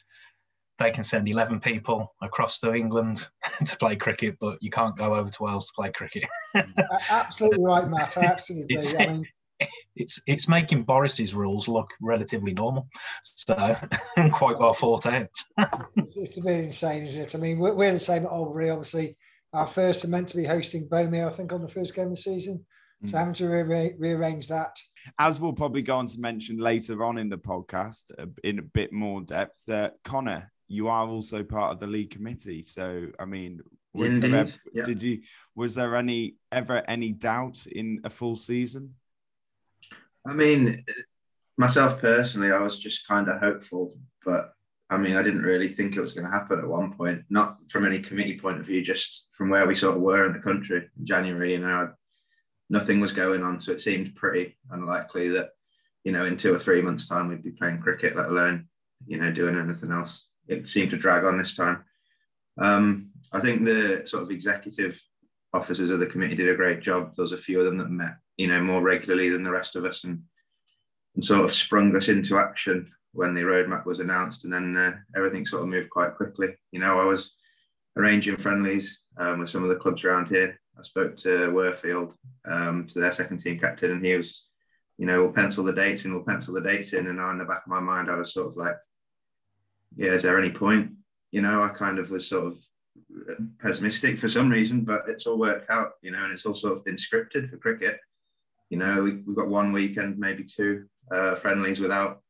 they 0.79 0.91
can 0.91 1.05
send 1.05 1.27
11 1.29 1.61
people 1.61 2.15
across 2.23 2.61
to 2.61 2.75
England 2.75 3.27
to 3.67 3.77
play 3.79 3.97
cricket, 3.97 4.37
but 4.41 4.59
you 4.61 4.71
can't 4.71 4.97
go 4.97 5.15
over 5.15 5.31
to 5.31 5.43
Wales 5.43 5.67
to 5.67 5.73
play 5.75 5.91
cricket. 5.93 6.25
absolutely 7.11 7.65
right, 7.65 7.89
Matt. 7.89 8.17
I 8.19 8.27
absolutely 8.27 8.77
agree. 8.77 8.99
I 8.99 9.13
mean, 9.13 9.27
it's 9.97 10.21
it's 10.27 10.49
making 10.49 10.83
Boris's 10.85 11.35
rules 11.35 11.67
look 11.67 11.89
relatively 12.03 12.53
normal, 12.53 12.89
so 13.25 13.77
quite 14.33 14.59
well 14.59 14.75
thought 14.75 15.07
out. 15.07 15.31
it's 15.97 16.37
a 16.37 16.43
bit 16.43 16.65
insane, 16.65 17.07
isn't 17.07 17.25
it? 17.25 17.35
I 17.35 17.39
mean, 17.39 17.59
we're, 17.59 17.75
we're 17.75 17.93
the 17.93 17.99
same 17.99 18.27
at 18.27 18.33
Albury. 18.33 18.69
Obviously, 18.69 19.17
our 19.55 19.67
first 19.67 20.05
are 20.05 20.09
meant 20.09 20.29
to 20.29 20.37
be 20.37 20.45
hosting 20.45 20.89
Bomey, 20.89 21.23
I 21.23 21.31
think, 21.31 21.53
on 21.53 21.63
the 21.63 21.69
first 21.69 21.95
game 21.95 22.07
of 22.07 22.11
the 22.11 22.17
season. 22.17 22.65
So 23.05 23.17
mm. 23.17 23.19
having 23.19 23.35
to 23.35 23.49
re- 23.49 23.95
rearrange 23.99 24.49
that. 24.49 24.77
As 25.19 25.41
we'll 25.41 25.53
probably 25.53 25.83
go 25.83 25.97
on 25.97 26.07
to 26.07 26.21
mention 26.21 26.57
later 26.57 27.05
on 27.05 27.19
in 27.19 27.29
the 27.29 27.39
podcast 27.39 28.11
uh, 28.19 28.27
in 28.43 28.59
a 28.59 28.63
bit 28.63 28.93
more 28.93 29.21
depth, 29.21 29.69
uh, 29.69 29.91
Connor, 30.03 30.51
you 30.69 30.89
are 30.89 31.07
also 31.07 31.43
part 31.43 31.73
of 31.73 31.81
the 31.81 31.87
league 31.87 32.11
committee. 32.11 32.63
So, 32.63 33.09
I 33.19 33.25
mean, 33.25 33.61
was 33.93 34.21
there 34.21 34.49
yeah. 34.73 34.83
did 34.83 35.03
you 35.03 35.23
was 35.55 35.75
there 35.75 35.97
any 35.97 36.37
ever 36.53 36.83
any 36.89 37.13
doubt 37.13 37.67
in 37.67 38.01
a 38.05 38.11
full 38.11 38.37
season? 38.37 38.95
I 40.27 40.33
mean, 40.33 40.85
myself 41.57 42.01
personally, 42.01 42.53
I 42.53 42.59
was 42.59 42.79
just 42.79 43.07
kind 43.07 43.29
of 43.29 43.41
hopeful, 43.41 43.97
but 44.25 44.53
I 44.91 44.97
mean, 44.97 45.17
I 45.17 45.23
didn't 45.23 45.43
really 45.43 45.69
think 45.69 45.97
it 45.97 46.01
was 46.01 46.13
going 46.13 46.27
to 46.27 46.33
happen 46.33 46.59
at 46.59 46.67
one 46.67 46.93
point. 46.93 47.23
Not 47.31 47.59
from 47.71 47.87
any 47.87 47.99
committee 48.01 48.39
point 48.39 48.59
of 48.59 48.67
view, 48.67 48.83
just 48.83 49.27
from 49.33 49.51
where 49.51 49.67
we 49.67 49.75
sort 49.75 49.97
of 49.97 50.03
were 50.03 50.27
in 50.27 50.33
the 50.33 50.39
country 50.41 50.89
in 50.99 51.07
January. 51.07 51.53
You 51.53 51.61
know, 51.61 51.93
nothing 52.69 53.01
was 53.01 53.13
going 53.13 53.43
on. 53.43 53.61
So 53.61 53.73
it 53.73 53.83
seemed 53.83 54.17
pretty 54.17 54.57
unlikely 54.71 55.29
that, 55.29 55.51
you 56.05 56.13
know, 56.13 56.25
in 56.25 56.37
two 56.37 56.55
or 56.55 56.59
three 56.59 56.83
months' 56.83 57.09
time 57.09 57.29
we'd 57.29 57.43
be 57.43 57.51
playing 57.51 57.81
cricket, 57.81 58.17
let 58.17 58.29
alone, 58.29 58.69
you 59.07 59.19
know, 59.19 59.31
doing 59.31 59.57
anything 59.57 59.93
else. 59.93 60.25
It 60.49 60.69
seemed 60.69 60.91
to 60.91 60.97
drag 60.97 61.25
on 61.25 61.39
this 61.39 61.55
time. 61.55 61.85
Um, 62.59 63.11
I 63.33 63.41
think 63.41 63.65
the 63.65 64.03
sort 64.07 64.23
of 64.23 64.31
executive 64.31 65.01
officers 65.53 65.91
of 65.91 66.01
the 66.01 66.07
committee 66.07 66.37
did 66.37 66.49
a 66.49 66.57
great 66.57 66.81
job. 66.81 67.15
There 67.17 67.23
was 67.23 67.33
a 67.33 67.39
few 67.39 67.61
of 67.61 67.67
them 67.67 67.79
that 67.79 67.91
met, 67.91 68.17
you 68.37 68.47
know, 68.47 68.61
more 68.61 68.83
regularly 68.83 69.29
than 69.29 69.43
the 69.43 69.51
rest 69.51 69.77
of 69.77 69.85
us 69.85 70.05
and, 70.05 70.23
and 71.15 71.25
sort 71.25 71.45
of 71.45 71.53
sprung 71.53 71.95
us 71.97 72.09
into 72.09 72.39
action 72.39 72.91
when 73.13 73.35
the 73.35 73.43
roadmap 73.43 73.87
was 73.87 73.99
announced. 73.99 74.45
And 74.45 74.53
then 74.53 74.77
uh, 74.77 74.97
everything 75.17 75.47
sort 75.47 75.63
of 75.63 75.69
moved 75.69 75.91
quite 75.91 76.15
quickly. 76.15 76.49
You 76.73 76.81
know, 76.81 76.99
I 76.99 77.05
was 77.05 77.33
arranging 77.97 78.37
friendlies 78.37 79.01
um, 79.17 79.41
with 79.41 79.51
some 79.51 79.63
of 79.63 79.71
the 79.71 79.77
clubs 79.77 80.05
around 80.05 80.29
here 80.29 80.59
I 80.79 80.83
spoke 80.83 81.17
to 81.19 81.51
Worfield, 81.51 82.13
um, 82.45 82.87
to 82.89 83.01
their 83.01 83.13
second 83.13 83.39
team 83.39 83.59
captain, 83.59 83.93
and 83.93 84.05
he 84.05 84.15
was, 84.15 84.45
you 84.99 85.07
know, 85.07 85.23
we'll 85.23 85.33
pencil 85.33 85.65
the 85.65 85.73
dates 85.73 86.05
in, 86.05 86.13
we'll 86.13 86.23
pencil 86.23 86.55
the 86.55 86.61
dates 86.61 86.93
in. 86.93 87.07
And 87.07 87.19
in 87.19 87.39
the 87.39 87.45
back 87.45 87.63
of 87.65 87.71
my 87.71 87.81
mind, 87.81 88.11
I 88.11 88.17
was 88.17 88.33
sort 88.33 88.49
of 88.49 88.57
like, 88.57 88.77
yeah, 89.97 90.13
is 90.13 90.23
there 90.23 90.39
any 90.39 90.51
point? 90.51 90.93
You 91.31 91.43
know, 91.43 91.63
I 91.63 91.69
kind 91.69 91.99
of 91.99 92.11
was 92.11 92.29
sort 92.29 92.47
of 92.47 92.59
pessimistic 93.59 94.19
for 94.19 94.29
some 94.29 94.51
reason, 94.51 94.83
but 94.83 95.05
it's 95.09 95.27
all 95.27 95.39
worked 95.39 95.71
out, 95.71 95.93
you 96.03 96.11
know, 96.11 96.25
and 96.25 96.33
it's 96.33 96.45
all 96.45 96.55
sort 96.55 96.75
of 96.75 96.85
been 96.85 96.97
scripted 96.97 97.49
for 97.49 97.57
cricket. 97.57 97.99
You 98.71 98.79
know, 98.79 99.03
we, 99.03 99.11
have 99.11 99.35
got 99.35 99.49
one 99.49 99.73
weekend, 99.73 100.19
maybe 100.19 100.45
two 100.45 100.87
uh, 101.11 101.37
friendlies 101.37 101.79
without 101.79 102.21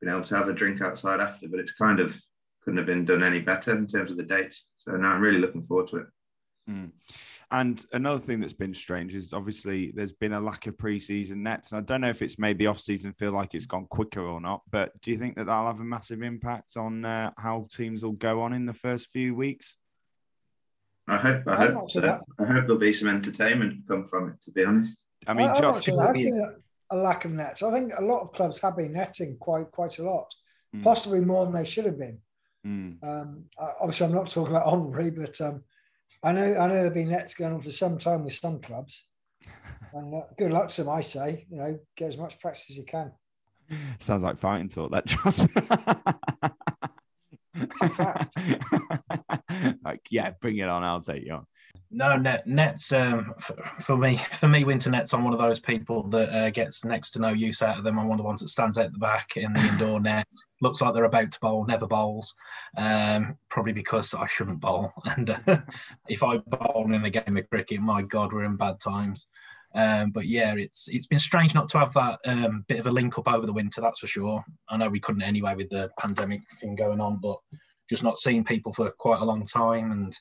being 0.00 0.12
able 0.12 0.24
to 0.24 0.36
have 0.36 0.48
a 0.48 0.52
drink 0.52 0.80
outside 0.80 1.20
after, 1.20 1.48
but 1.48 1.60
it's 1.60 1.72
kind 1.72 2.00
of 2.00 2.20
couldn't 2.62 2.78
have 2.78 2.86
been 2.86 3.04
done 3.04 3.22
any 3.22 3.38
better 3.40 3.72
in 3.72 3.86
terms 3.86 4.10
of 4.10 4.16
the 4.16 4.22
dates. 4.24 4.66
So 4.78 4.92
now 4.92 5.12
I'm 5.12 5.20
really 5.20 5.38
looking 5.38 5.64
forward 5.66 5.88
to 5.90 5.96
it. 5.98 6.06
Mm. 6.68 6.90
And 7.52 7.84
another 7.92 8.18
thing 8.18 8.40
that's 8.40 8.52
been 8.52 8.74
strange 8.74 9.14
is 9.14 9.32
obviously 9.32 9.92
there's 9.94 10.12
been 10.12 10.32
a 10.32 10.40
lack 10.40 10.66
of 10.66 10.76
preseason 10.76 11.36
nets. 11.36 11.70
And 11.70 11.78
I 11.78 11.82
don't 11.82 12.00
know 12.00 12.08
if 12.08 12.20
it's 12.20 12.40
maybe 12.40 12.66
off 12.66 12.80
season 12.80 13.12
feel 13.12 13.30
like 13.30 13.54
it's 13.54 13.66
gone 13.66 13.86
quicker 13.86 14.20
or 14.20 14.40
not, 14.40 14.62
but 14.70 15.00
do 15.00 15.12
you 15.12 15.16
think 15.16 15.36
that 15.36 15.46
that'll 15.46 15.66
have 15.68 15.78
a 15.78 15.84
massive 15.84 16.22
impact 16.22 16.76
on 16.76 17.04
uh, 17.04 17.30
how 17.38 17.68
teams 17.70 18.04
will 18.04 18.12
go 18.12 18.42
on 18.42 18.52
in 18.52 18.66
the 18.66 18.74
first 18.74 19.12
few 19.12 19.34
weeks? 19.34 19.76
I 21.08 21.18
hope. 21.18 21.46
I 21.46 21.56
hope. 21.56 21.90
So. 21.90 22.00
I 22.04 22.44
hope 22.44 22.66
there'll 22.66 22.78
be 22.78 22.92
some 22.92 23.08
entertainment 23.08 23.86
come 23.86 24.04
from 24.04 24.30
it. 24.30 24.40
To 24.42 24.50
be 24.50 24.64
honest, 24.64 24.98
I 25.26 25.34
mean, 25.34 25.48
I, 25.48 25.60
Josh, 25.60 25.84
sure 25.84 26.12
been 26.12 26.56
a 26.90 26.96
lack 26.96 27.24
of 27.24 27.30
nets. 27.30 27.62
I 27.62 27.72
think 27.72 27.92
a 27.96 28.02
lot 28.02 28.22
of 28.22 28.32
clubs 28.32 28.60
have 28.60 28.76
been 28.76 28.92
netting 28.92 29.36
quite 29.38 29.70
quite 29.70 29.98
a 30.00 30.04
lot, 30.04 30.26
mm. 30.74 30.82
possibly 30.82 31.20
more 31.20 31.44
than 31.44 31.54
they 31.54 31.64
should 31.64 31.86
have 31.86 31.98
been. 31.98 32.18
Mm. 32.66 32.98
Um, 33.04 33.44
obviously, 33.80 34.06
I'm 34.06 34.14
not 34.14 34.28
talking 34.28 34.56
about 34.56 34.68
Henry, 34.68 35.10
but 35.10 35.40
um, 35.40 35.62
I 36.22 36.32
know 36.32 36.56
I 36.56 36.66
know 36.66 36.74
there've 36.74 36.94
been 36.94 37.10
nets 37.10 37.34
going 37.34 37.52
on 37.52 37.62
for 37.62 37.70
some 37.70 37.98
time 37.98 38.24
with 38.24 38.34
some 38.34 38.60
clubs. 38.60 39.04
and 39.92 40.14
uh, 40.14 40.22
good 40.36 40.50
luck 40.50 40.68
to 40.70 40.84
them, 40.84 40.92
I 40.92 41.00
say. 41.00 41.46
You 41.50 41.56
know, 41.56 41.78
get 41.96 42.08
as 42.08 42.16
much 42.16 42.40
practice 42.40 42.66
as 42.70 42.76
you 42.76 42.84
can. 42.84 43.12
Sounds 43.98 44.22
like 44.22 44.38
fighting 44.38 44.68
talk, 44.68 44.92
that 44.92 45.06
Josh. 45.06 45.40
like, 49.84 50.00
yeah, 50.10 50.30
bring 50.40 50.58
it 50.58 50.68
on. 50.68 50.84
I'll 50.84 51.00
take 51.00 51.24
you 51.24 51.34
on. 51.34 51.46
No, 51.90 52.16
net, 52.16 52.46
nets 52.46 52.92
um, 52.92 53.34
for, 53.40 53.56
for, 53.80 53.96
me. 53.96 54.16
For 54.32 54.48
me, 54.48 54.64
winter 54.64 54.90
nets. 54.90 55.14
I'm 55.14 55.24
one 55.24 55.32
of 55.32 55.38
those 55.38 55.60
people 55.60 56.02
that 56.10 56.28
uh, 56.30 56.50
gets 56.50 56.84
next 56.84 57.12
to 57.12 57.18
no 57.18 57.30
use 57.30 57.62
out 57.62 57.78
of 57.78 57.84
them. 57.84 57.98
I'm 57.98 58.08
one 58.08 58.18
of 58.18 58.22
the 58.22 58.28
ones 58.28 58.40
that 58.40 58.48
stands 58.48 58.78
out 58.78 58.92
the 58.92 58.98
back 58.98 59.36
in 59.36 59.52
the 59.52 59.60
indoor 59.60 60.00
net. 60.00 60.28
Looks 60.60 60.80
like 60.80 60.94
they're 60.94 61.04
about 61.04 61.32
to 61.32 61.40
bowl, 61.40 61.66
never 61.66 61.86
bowls. 61.86 62.34
Um, 62.76 63.36
probably 63.48 63.72
because 63.72 64.14
I 64.14 64.26
shouldn't 64.26 64.60
bowl. 64.60 64.92
And 65.16 65.30
uh, 65.30 65.58
if 66.08 66.22
I 66.22 66.38
bowl 66.38 66.92
in 66.92 67.04
a 67.04 67.10
game 67.10 67.36
of 67.36 67.48
cricket, 67.48 67.80
my 67.80 68.02
God, 68.02 68.32
we're 68.32 68.44
in 68.44 68.56
bad 68.56 68.80
times. 68.80 69.26
Um, 69.74 70.10
but 70.10 70.26
yeah, 70.26 70.54
it's 70.54 70.88
it's 70.88 71.06
been 71.06 71.18
strange 71.18 71.54
not 71.54 71.68
to 71.70 71.78
have 71.78 71.92
that 71.94 72.18
um, 72.24 72.64
bit 72.66 72.80
of 72.80 72.86
a 72.86 72.90
link 72.90 73.18
up 73.18 73.28
over 73.28 73.46
the 73.46 73.52
winter. 73.52 73.80
That's 73.80 73.98
for 73.98 74.06
sure. 74.06 74.42
I 74.68 74.76
know 74.76 74.88
we 74.88 75.00
couldn't 75.00 75.22
anyway 75.22 75.54
with 75.54 75.68
the 75.68 75.90
pandemic 75.98 76.40
thing 76.60 76.76
going 76.76 77.00
on, 77.00 77.18
but 77.20 77.36
just 77.88 78.02
not 78.02 78.16
seeing 78.16 78.44
people 78.44 78.72
for 78.72 78.90
quite 78.92 79.20
a 79.20 79.24
long 79.24 79.46
time. 79.46 79.92
And 79.92 80.18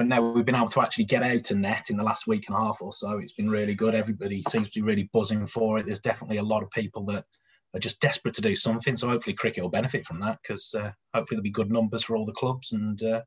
but 0.00 0.06
now 0.06 0.22
we've 0.22 0.46
been 0.46 0.54
able 0.54 0.66
to 0.66 0.80
actually 0.80 1.04
get 1.04 1.22
out 1.22 1.50
and 1.50 1.60
net 1.60 1.90
in 1.90 1.98
the 1.98 2.02
last 2.02 2.26
week 2.26 2.46
and 2.48 2.56
a 2.56 2.58
half 2.58 2.80
or 2.80 2.90
so. 2.90 3.18
It's 3.18 3.34
been 3.34 3.50
really 3.50 3.74
good. 3.74 3.94
Everybody 3.94 4.42
seems 4.48 4.70
to 4.70 4.80
be 4.80 4.86
really 4.86 5.10
buzzing 5.12 5.46
for 5.46 5.76
it. 5.76 5.84
There's 5.84 5.98
definitely 5.98 6.38
a 6.38 6.42
lot 6.42 6.62
of 6.62 6.70
people 6.70 7.04
that 7.04 7.26
are 7.74 7.80
just 7.80 8.00
desperate 8.00 8.32
to 8.36 8.40
do 8.40 8.56
something. 8.56 8.96
So 8.96 9.08
hopefully 9.08 9.34
cricket 9.34 9.62
will 9.62 9.68
benefit 9.68 10.06
from 10.06 10.18
that 10.20 10.38
because 10.42 10.74
uh, 10.74 10.92
hopefully 11.12 11.36
there'll 11.36 11.42
be 11.42 11.50
good 11.50 11.70
numbers 11.70 12.02
for 12.02 12.16
all 12.16 12.24
the 12.24 12.32
clubs 12.32 12.72
and 12.72 13.02
uh, 13.02 13.20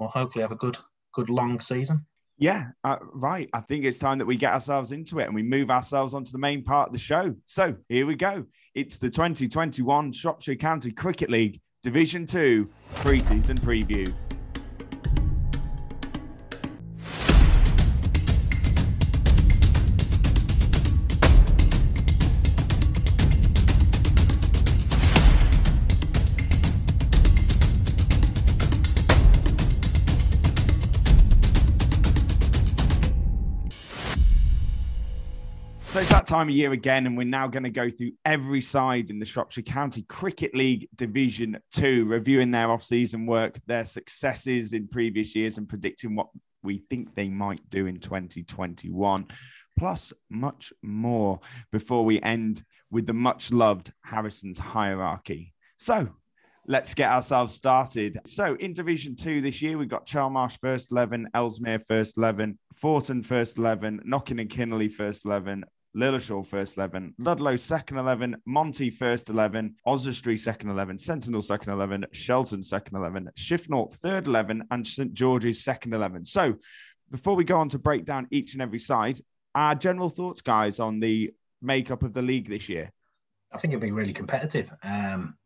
we'll 0.00 0.08
hopefully 0.08 0.42
have 0.42 0.50
a 0.50 0.56
good 0.56 0.76
good 1.14 1.30
long 1.30 1.60
season. 1.60 2.04
Yeah, 2.38 2.70
uh, 2.82 2.96
right. 3.12 3.48
I 3.52 3.60
think 3.60 3.84
it's 3.84 3.98
time 3.98 4.18
that 4.18 4.26
we 4.26 4.34
get 4.34 4.52
ourselves 4.52 4.90
into 4.90 5.20
it 5.20 5.26
and 5.26 5.34
we 5.34 5.44
move 5.44 5.70
ourselves 5.70 6.12
onto 6.12 6.32
the 6.32 6.38
main 6.38 6.64
part 6.64 6.88
of 6.88 6.92
the 6.92 6.98
show. 6.98 7.36
So 7.44 7.76
here 7.88 8.04
we 8.04 8.16
go. 8.16 8.46
It's 8.74 8.98
the 8.98 9.10
2021 9.10 10.10
Shropshire 10.10 10.56
County 10.56 10.90
Cricket 10.90 11.30
League 11.30 11.60
Division 11.84 12.26
2 12.26 12.68
pre-season 12.96 13.58
preview. 13.58 14.12
Time 35.94 36.48
of 36.48 36.54
year 36.56 36.72
again, 36.72 37.06
and 37.06 37.16
we're 37.16 37.22
now 37.22 37.46
going 37.46 37.62
to 37.62 37.70
go 37.70 37.88
through 37.88 38.10
every 38.24 38.60
side 38.60 39.10
in 39.10 39.20
the 39.20 39.24
Shropshire 39.24 39.62
County 39.62 40.02
Cricket 40.02 40.52
League 40.52 40.88
Division 40.96 41.56
2, 41.70 42.06
reviewing 42.06 42.50
their 42.50 42.72
off-season 42.72 43.26
work, 43.26 43.60
their 43.66 43.84
successes 43.84 44.72
in 44.72 44.88
previous 44.88 45.36
years, 45.36 45.56
and 45.56 45.68
predicting 45.68 46.16
what 46.16 46.30
we 46.64 46.78
think 46.90 47.14
they 47.14 47.28
might 47.28 47.70
do 47.70 47.86
in 47.86 48.00
2021, 48.00 49.26
plus 49.78 50.12
much 50.28 50.72
more 50.82 51.38
before 51.70 52.04
we 52.04 52.20
end 52.22 52.64
with 52.90 53.06
the 53.06 53.14
much 53.14 53.52
loved 53.52 53.92
Harrison's 54.02 54.58
hierarchy. 54.58 55.54
So, 55.78 56.08
let's 56.66 56.94
get 56.94 57.12
ourselves 57.12 57.54
started. 57.54 58.18
So 58.26 58.56
in 58.56 58.72
Division 58.72 59.14
Two 59.14 59.40
this 59.40 59.62
year, 59.62 59.78
we've 59.78 59.88
got 59.88 60.06
Chelmarsh 60.06 60.58
first 60.58 60.90
11, 60.90 61.28
Ellesmere 61.34 61.78
first 61.78 62.18
11, 62.18 62.58
Forton 62.74 63.22
first 63.22 63.58
11, 63.58 64.00
Knockin 64.04 64.40
and 64.40 64.50
Kinnerley 64.50 64.90
first 64.90 65.24
11, 65.24 65.64
Lilleshall 65.96 66.44
first 66.44 66.76
11, 66.76 67.14
Ludlow 67.18 67.56
second 67.56 67.98
11, 67.98 68.36
Monty 68.46 68.90
first 68.90 69.30
11, 69.30 69.76
Oswestry 69.86 70.36
second 70.36 70.70
11, 70.70 70.98
Sentinel 70.98 71.42
second 71.42 71.72
11, 71.72 72.06
Shelton 72.12 72.62
second 72.62 72.96
11, 72.96 73.30
Shifnal 73.36 73.92
third 73.92 74.26
11, 74.26 74.64
and 74.70 74.86
St 74.86 75.14
George's 75.14 75.62
second 75.62 75.94
11. 75.94 76.24
So 76.24 76.54
before 77.10 77.36
we 77.36 77.44
go 77.44 77.58
on 77.58 77.68
to 77.70 77.78
break 77.78 78.04
down 78.04 78.26
each 78.30 78.54
and 78.54 78.62
every 78.62 78.80
side, 78.80 79.20
our 79.54 79.74
general 79.74 80.10
thoughts, 80.10 80.40
guys, 80.40 80.80
on 80.80 80.98
the 80.98 81.32
makeup 81.62 82.02
of 82.02 82.12
the 82.12 82.22
league 82.22 82.48
this 82.48 82.68
year? 82.68 82.90
I 83.52 83.58
think 83.58 83.72
it'll 83.72 83.82
be 83.82 83.92
really 83.92 84.12
competitive. 84.12 84.70
Um, 84.82 85.36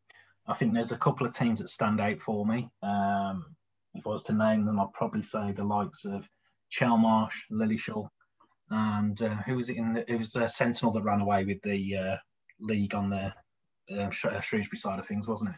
I 0.47 0.55
think 0.55 0.73
there's 0.73 0.93
a 0.93 0.97
couple 0.97 1.27
of 1.27 1.35
teams 1.35 1.61
that 1.61 1.69
stand 1.69 2.01
out 2.01 2.21
for 2.21 2.47
me. 2.47 2.71
Um, 2.83 3.55
if 3.95 4.07
I 4.07 4.11
was 4.11 4.23
to 4.25 4.33
name 4.33 4.65
them, 4.65 4.81
I'd 4.81 4.93
probably 4.95 5.23
say 5.23 5.53
the 5.53 5.65
likes 5.65 6.07
of 6.07 6.27
Chelmarsh, 6.73 7.35
Lilleshall, 7.53 8.09
and 8.71 9.21
uh, 9.23 9.37
who 9.47 9.57
was 9.57 9.69
it 9.69 9.77
in? 9.77 9.95
The, 9.95 10.11
it 10.11 10.19
was 10.19 10.37
uh, 10.37 10.49
Sentinel 10.49 10.93
that 10.93 11.03
ran 11.03 11.21
away 11.21 11.45
with 11.45 11.61
the 11.63 11.97
uh, 11.97 12.17
league 12.61 12.95
on 12.95 13.11
the 13.11 13.33
uh, 13.97 14.11
Shrewsbury 14.11 14.77
side 14.77 14.99
of 14.99 15.07
things, 15.07 15.27
wasn't 15.27 15.51
it? 15.51 15.57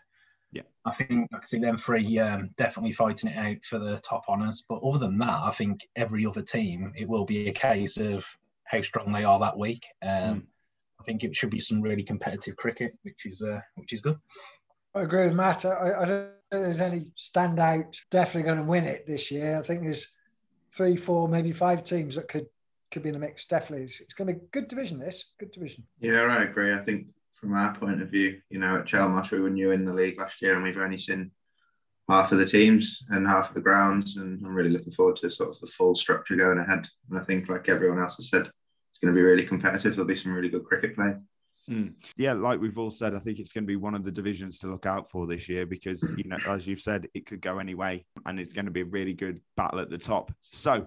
Yeah, 0.52 0.62
I 0.84 0.92
think 0.92 1.28
I 1.32 1.38
can 1.38 1.46
see 1.46 1.58
them 1.58 1.78
three 1.78 2.18
um, 2.18 2.50
definitely 2.56 2.92
fighting 2.92 3.30
it 3.30 3.38
out 3.38 3.64
for 3.64 3.78
the 3.78 3.98
top 3.98 4.24
honours. 4.28 4.64
But 4.68 4.82
other 4.82 4.98
than 4.98 5.18
that, 5.18 5.40
I 5.42 5.50
think 5.50 5.86
every 5.96 6.26
other 6.26 6.42
team, 6.42 6.92
it 6.96 7.08
will 7.08 7.24
be 7.24 7.48
a 7.48 7.52
case 7.52 7.96
of 7.96 8.24
how 8.64 8.80
strong 8.82 9.12
they 9.12 9.24
are 9.24 9.38
that 9.40 9.58
week. 9.58 9.84
Um, 10.02 10.10
mm. 10.10 10.42
I 11.00 11.04
think 11.04 11.24
it 11.24 11.34
should 11.36 11.50
be 11.50 11.60
some 11.60 11.80
really 11.80 12.02
competitive 12.02 12.56
cricket, 12.56 12.92
which 13.02 13.26
is 13.26 13.42
uh, 13.42 13.60
which 13.76 13.92
is 13.92 14.00
good. 14.00 14.18
I 14.94 15.02
agree 15.02 15.24
with 15.24 15.34
Matt. 15.34 15.64
I, 15.64 15.92
I 16.00 16.04
don't 16.04 16.30
think 16.50 16.64
there's 16.64 16.80
any 16.80 17.12
standout 17.16 17.96
definitely 18.10 18.42
going 18.42 18.58
to 18.58 18.64
win 18.64 18.84
it 18.84 19.06
this 19.06 19.30
year. 19.30 19.58
I 19.58 19.62
think 19.62 19.82
there's 19.82 20.16
three, 20.74 20.96
four, 20.96 21.28
maybe 21.28 21.52
five 21.52 21.84
teams 21.84 22.16
that 22.16 22.28
could 22.28 22.46
could 22.90 23.02
be 23.02 23.08
in 23.08 23.14
the 23.14 23.20
mix. 23.20 23.46
Definitely, 23.46 23.86
it's, 23.86 24.00
it's 24.00 24.14
going 24.14 24.28
to 24.28 24.34
be 24.34 24.40
a 24.40 24.48
good 24.50 24.68
division. 24.68 24.98
This 24.98 25.32
good 25.38 25.52
division. 25.52 25.84
Yeah, 26.00 26.22
I 26.22 26.42
agree. 26.44 26.74
I 26.74 26.78
think 26.78 27.06
from 27.34 27.54
our 27.54 27.74
point 27.74 28.02
of 28.02 28.10
view, 28.10 28.40
you 28.50 28.58
know, 28.58 28.76
at 28.76 28.86
Chelmarsh 28.86 29.30
we 29.30 29.40
were 29.40 29.50
new 29.50 29.70
in 29.70 29.84
the 29.84 29.94
league 29.94 30.18
last 30.18 30.42
year, 30.42 30.54
and 30.54 30.62
we've 30.62 30.76
only 30.76 30.98
seen 30.98 31.30
half 32.08 32.32
of 32.32 32.38
the 32.38 32.46
teams 32.46 33.04
and 33.10 33.26
half 33.26 33.48
of 33.48 33.54
the 33.54 33.60
grounds, 33.60 34.16
and 34.16 34.44
I'm 34.44 34.54
really 34.54 34.70
looking 34.70 34.92
forward 34.92 35.16
to 35.16 35.30
sort 35.30 35.50
of 35.50 35.60
the 35.60 35.66
full 35.66 35.94
structure 35.94 36.36
going 36.36 36.58
ahead. 36.58 36.86
And 37.08 37.18
I 37.18 37.22
think, 37.22 37.48
like 37.48 37.68
everyone 37.68 38.00
else 38.00 38.16
has 38.16 38.28
said, 38.28 38.50
it's 38.90 38.98
going 38.98 39.14
to 39.14 39.18
be 39.18 39.24
really 39.24 39.46
competitive. 39.46 39.92
There'll 39.92 40.06
be 40.06 40.16
some 40.16 40.32
really 40.32 40.48
good 40.48 40.64
cricket 40.64 40.94
play. 40.94 41.14
Mm. 41.68 41.94
Yeah, 42.16 42.32
like 42.32 42.60
we've 42.60 42.78
all 42.78 42.90
said, 42.90 43.14
I 43.14 43.20
think 43.20 43.38
it's 43.38 43.52
going 43.52 43.64
to 43.64 43.68
be 43.68 43.76
one 43.76 43.94
of 43.94 44.04
the 44.04 44.10
divisions 44.10 44.58
to 44.60 44.66
look 44.68 44.86
out 44.86 45.08
for 45.08 45.26
this 45.26 45.48
year 45.48 45.66
because, 45.66 46.02
you 46.16 46.24
know, 46.24 46.38
as 46.48 46.66
you've 46.66 46.80
said, 46.80 47.06
it 47.14 47.26
could 47.26 47.40
go 47.40 47.58
anyway 47.58 48.04
and 48.26 48.40
it's 48.40 48.52
going 48.52 48.64
to 48.64 48.70
be 48.72 48.80
a 48.80 48.86
really 48.86 49.12
good 49.12 49.40
battle 49.56 49.78
at 49.78 49.90
the 49.90 49.98
top. 49.98 50.32
So, 50.42 50.86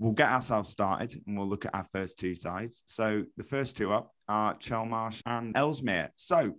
we'll 0.00 0.12
get 0.12 0.30
ourselves 0.30 0.70
started 0.70 1.22
and 1.26 1.38
we'll 1.38 1.46
look 1.46 1.66
at 1.66 1.74
our 1.74 1.86
first 1.92 2.18
two 2.18 2.34
sides. 2.34 2.82
So 2.86 3.24
the 3.36 3.44
first 3.44 3.76
two 3.76 3.92
up 3.92 4.12
are 4.28 4.56
Chelmarsh 4.56 5.20
and 5.26 5.54
Ellesmere. 5.54 6.10
So 6.16 6.54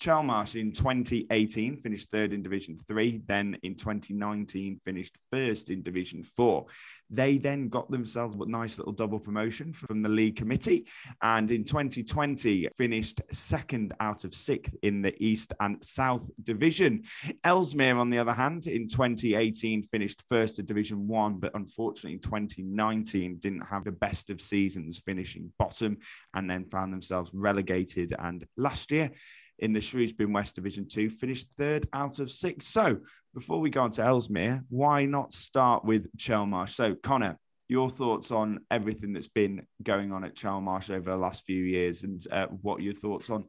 Chelmarsh 0.00 0.60
in 0.60 0.72
2018 0.72 1.78
finished 1.78 2.10
third 2.10 2.32
in 2.32 2.42
Division 2.42 2.78
3, 2.86 3.22
then 3.26 3.56
in 3.62 3.74
2019 3.74 4.80
finished 4.84 5.16
first 5.30 5.70
in 5.70 5.82
Division 5.82 6.22
4. 6.22 6.66
They 7.08 7.38
then 7.38 7.68
got 7.68 7.90
themselves 7.90 8.36
a 8.36 8.46
nice 8.46 8.78
little 8.78 8.92
double 8.92 9.18
promotion 9.18 9.72
from 9.72 10.02
the 10.02 10.08
league 10.08 10.36
committee 10.36 10.86
and 11.22 11.50
in 11.50 11.64
2020 11.64 12.68
finished 12.76 13.20
second 13.32 13.94
out 14.00 14.24
of 14.24 14.34
sixth 14.34 14.74
in 14.82 15.02
the 15.02 15.14
East 15.22 15.52
and 15.60 15.82
South 15.84 16.28
Division. 16.42 17.02
Ellesmere, 17.44 17.96
on 17.96 18.10
the 18.10 18.18
other 18.18 18.34
hand, 18.34 18.66
in 18.66 18.88
2018 18.88 19.82
finished 19.84 20.22
first 20.28 20.58
in 20.58 20.66
Division 20.66 21.08
1, 21.08 21.38
but 21.38 21.54
unfortunately 21.54 22.14
in 22.14 22.20
2019 22.20 23.36
didn't 23.38 23.66
have 23.66 23.84
the 23.84 23.92
best 23.92 24.30
of 24.30 24.40
seasons, 24.40 24.98
finishing 24.98 25.52
bottom 25.58 25.96
and 26.34 26.50
then 26.50 26.64
found 26.66 26.92
themselves 26.92 27.30
relegated. 27.32 28.14
And 28.18 28.44
last 28.56 28.90
year, 28.90 29.10
in 29.58 29.72
the 29.72 29.80
Shrewsbury 29.80 30.30
West 30.30 30.54
Division 30.54 30.86
2, 30.86 31.10
finished 31.10 31.48
third 31.56 31.88
out 31.92 32.18
of 32.18 32.30
six. 32.30 32.66
So 32.66 32.98
before 33.34 33.60
we 33.60 33.70
go 33.70 33.82
on 33.82 33.90
to 33.92 34.04
Ellesmere, 34.04 34.64
why 34.68 35.04
not 35.04 35.32
start 35.32 35.84
with 35.84 36.14
Chelmarsh? 36.16 36.70
So, 36.70 36.94
Connor, 36.94 37.38
your 37.68 37.90
thoughts 37.90 38.30
on 38.30 38.60
everything 38.70 39.12
that's 39.12 39.28
been 39.28 39.66
going 39.82 40.12
on 40.12 40.24
at 40.24 40.36
Chelmarsh 40.36 40.90
over 40.90 41.10
the 41.10 41.16
last 41.16 41.44
few 41.44 41.62
years 41.62 42.04
and 42.04 42.24
uh, 42.30 42.46
what 42.46 42.82
your 42.82 42.94
thoughts 42.94 43.30
on 43.30 43.44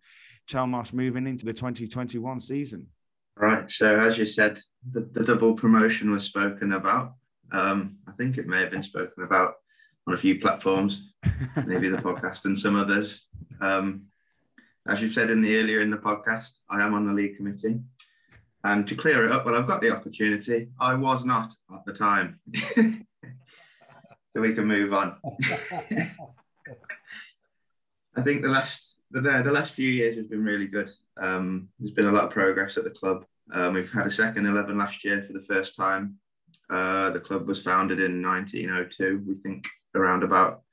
Chelmarsh 0.50 0.94
moving 0.94 1.28
into 1.28 1.46
the 1.46 1.54
2021 1.54 2.40
season? 2.40 2.88
Right. 3.36 3.70
So, 3.70 4.00
as 4.00 4.18
you 4.18 4.26
said, 4.26 4.60
the, 4.92 5.08
the 5.12 5.24
double 5.24 5.54
promotion 5.54 6.12
was 6.12 6.24
spoken 6.24 6.74
about. 6.74 7.14
Um, 7.52 7.98
I 8.08 8.12
think 8.14 8.38
it 8.38 8.48
may 8.48 8.60
have 8.62 8.72
been 8.72 8.84
spoken 8.84 9.24
about 9.24 9.56
on 10.08 10.14
a 10.14 10.18
few 10.18 10.40
platforms, 10.40 11.12
maybe 11.66 11.90
the 11.90 11.98
podcast 11.98 12.46
and 12.46 12.58
some 12.58 12.76
others. 12.76 13.28
Um, 13.62 14.07
as 14.88 15.02
you've 15.02 15.14
said 15.14 15.32
in 15.32 15.42
the 15.42 15.58
earlier 15.58 15.82
in 15.82 15.90
the 15.90 15.98
podcast, 15.98 16.60
I 16.70 16.82
am 16.82 16.94
on 16.94 17.06
the 17.06 17.14
league 17.14 17.38
committee. 17.38 17.80
And 18.64 18.88
to 18.88 18.96
clear 18.96 19.26
it 19.26 19.32
up, 19.32 19.46
well, 19.46 19.56
I've 19.56 19.68
got 19.68 19.82
the 19.82 19.92
opportunity. 19.92 20.70
I 20.80 20.94
was 20.96 21.24
not 21.24 21.54
at 21.74 21.86
the 21.86 21.94
time. 21.94 22.40
so 22.76 22.96
we 24.36 24.54
can 24.54 24.66
move 24.66 24.94
on. 24.94 25.18
I 28.16 28.22
think 28.24 28.42
the 28.42 28.50
last 28.50 28.98
the, 29.12 29.22
the 29.22 29.52
last 29.52 29.74
few 29.74 29.90
years 29.90 30.16
has 30.18 30.28
been 30.28 30.44
really 30.44 30.68
good. 30.68 30.92
Um, 31.22 31.70
there's 31.80 31.94
been 31.94 32.08
a 32.08 32.12
lot 32.12 32.26
of 32.26 32.32
progress 32.32 32.78
at 32.78 32.84
the 32.84 32.90
club. 32.90 33.26
Um, 33.54 33.76
we've 33.76 33.92
had 33.92 34.06
a 34.06 34.12
second 34.12 34.46
11 34.46 34.78
last 34.78 35.06
year 35.06 35.24
for 35.26 35.34
the 35.34 35.42
first 35.42 35.76
time. 35.78 36.16
Uh, 36.70 37.12
the 37.12 37.20
club 37.20 37.48
was 37.48 37.64
founded 37.64 38.02
in 38.02 38.22
1902. 38.22 39.24
We 39.26 39.36
think 39.36 39.66
around 39.96 40.24
about 40.24 40.64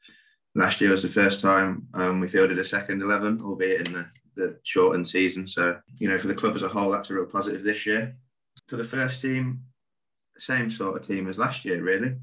last 0.55 0.81
year 0.81 0.91
was 0.91 1.03
the 1.03 1.09
first 1.09 1.41
time 1.41 1.87
um, 1.95 2.21
we 2.21 2.29
fielded 2.29 2.59
a 2.59 2.65
second 2.65 3.03
11, 3.03 3.41
albeit 3.43 3.87
in 3.87 3.95
the, 3.95 4.07
the 4.37 4.59
shortened 4.63 5.09
season. 5.09 5.47
So, 5.47 5.79
you 5.99 6.09
know, 6.09 6.19
for 6.19 6.29
the 6.29 6.35
club 6.35 6.57
as 6.57 6.63
a 6.63 6.69
whole, 6.69 6.91
that's 6.91 7.11
a 7.11 7.15
real 7.15 7.27
positive 7.27 7.63
this 7.63 7.87
year. 7.87 8.17
For 8.69 8.77
the 8.77 8.85
first 8.85 9.21
team, 9.21 9.61
same 10.39 10.71
sort 10.71 10.97
of 10.97 11.07
team 11.07 11.29
as 11.29 11.39
last 11.39 11.65
year, 11.65 11.83
really. 11.83 12.17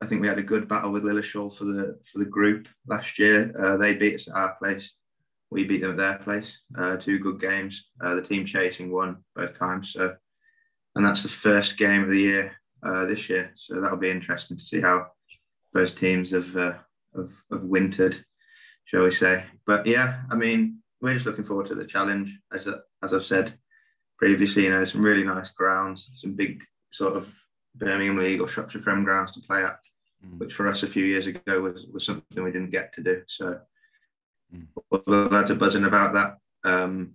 I 0.00 0.06
think 0.06 0.20
we 0.20 0.28
had 0.28 0.38
a 0.38 0.42
good 0.42 0.68
battle 0.68 0.92
with 0.92 1.04
Lilleshall 1.04 1.56
for 1.56 1.64
the 1.64 1.98
for 2.04 2.18
the 2.18 2.24
group 2.24 2.68
last 2.86 3.18
year. 3.18 3.54
Uh, 3.58 3.76
they 3.76 3.94
beat 3.94 4.16
us 4.16 4.28
at 4.28 4.34
our 4.34 4.54
place. 4.56 4.94
We 5.50 5.64
beat 5.64 5.80
them 5.80 5.92
at 5.92 5.96
their 5.96 6.18
place. 6.18 6.60
Uh, 6.76 6.96
two 6.96 7.18
good 7.18 7.40
games. 7.40 7.86
Uh, 8.02 8.16
the 8.16 8.22
team 8.22 8.44
chasing 8.44 8.90
won 8.90 9.18
both 9.34 9.58
times. 9.58 9.92
So, 9.92 10.14
and 10.94 11.06
that's 11.06 11.22
the 11.22 11.28
first 11.28 11.78
game 11.78 12.02
of 12.02 12.08
the 12.08 12.20
year 12.20 12.52
uh, 12.82 13.06
this 13.06 13.30
year. 13.30 13.52
So 13.56 13.80
that'll 13.80 13.96
be 13.96 14.10
interesting 14.10 14.56
to 14.56 14.62
see 14.62 14.80
how 14.80 15.06
those 15.72 15.94
teams 15.94 16.32
have, 16.32 16.54
uh, 16.56 16.74
have, 17.16 17.30
have 17.50 17.62
wintered, 17.62 18.24
shall 18.84 19.02
we 19.02 19.10
say. 19.10 19.44
But 19.66 19.86
yeah, 19.86 20.22
I 20.30 20.36
mean, 20.36 20.78
we're 21.00 21.14
just 21.14 21.26
looking 21.26 21.44
forward 21.44 21.66
to 21.66 21.74
the 21.74 21.84
challenge. 21.84 22.38
As, 22.52 22.68
as 23.02 23.12
I've 23.12 23.24
said 23.24 23.58
previously, 24.18 24.64
you 24.64 24.70
know, 24.70 24.76
there's 24.76 24.92
some 24.92 25.04
really 25.04 25.24
nice 25.24 25.50
grounds, 25.50 26.10
some 26.14 26.34
big 26.34 26.62
sort 26.90 27.16
of 27.16 27.28
Birmingham 27.74 28.18
League 28.18 28.40
or 28.40 28.48
Shropshire 28.48 28.80
Prem 28.80 29.04
grounds 29.04 29.32
to 29.32 29.40
play 29.40 29.64
at, 29.64 29.80
mm. 30.24 30.38
which 30.38 30.54
for 30.54 30.68
us 30.68 30.82
a 30.82 30.88
few 30.88 31.04
years 31.04 31.26
ago 31.26 31.60
was, 31.60 31.86
was 31.92 32.06
something 32.06 32.42
we 32.42 32.52
didn't 32.52 32.70
get 32.70 32.92
to 32.94 33.02
do. 33.02 33.22
So 33.26 33.58
mm. 34.54 34.66
the 35.06 35.28
lads 35.30 35.50
are 35.50 35.56
buzzing 35.56 35.84
about 35.84 36.12
that. 36.14 36.38
Um, 36.64 37.14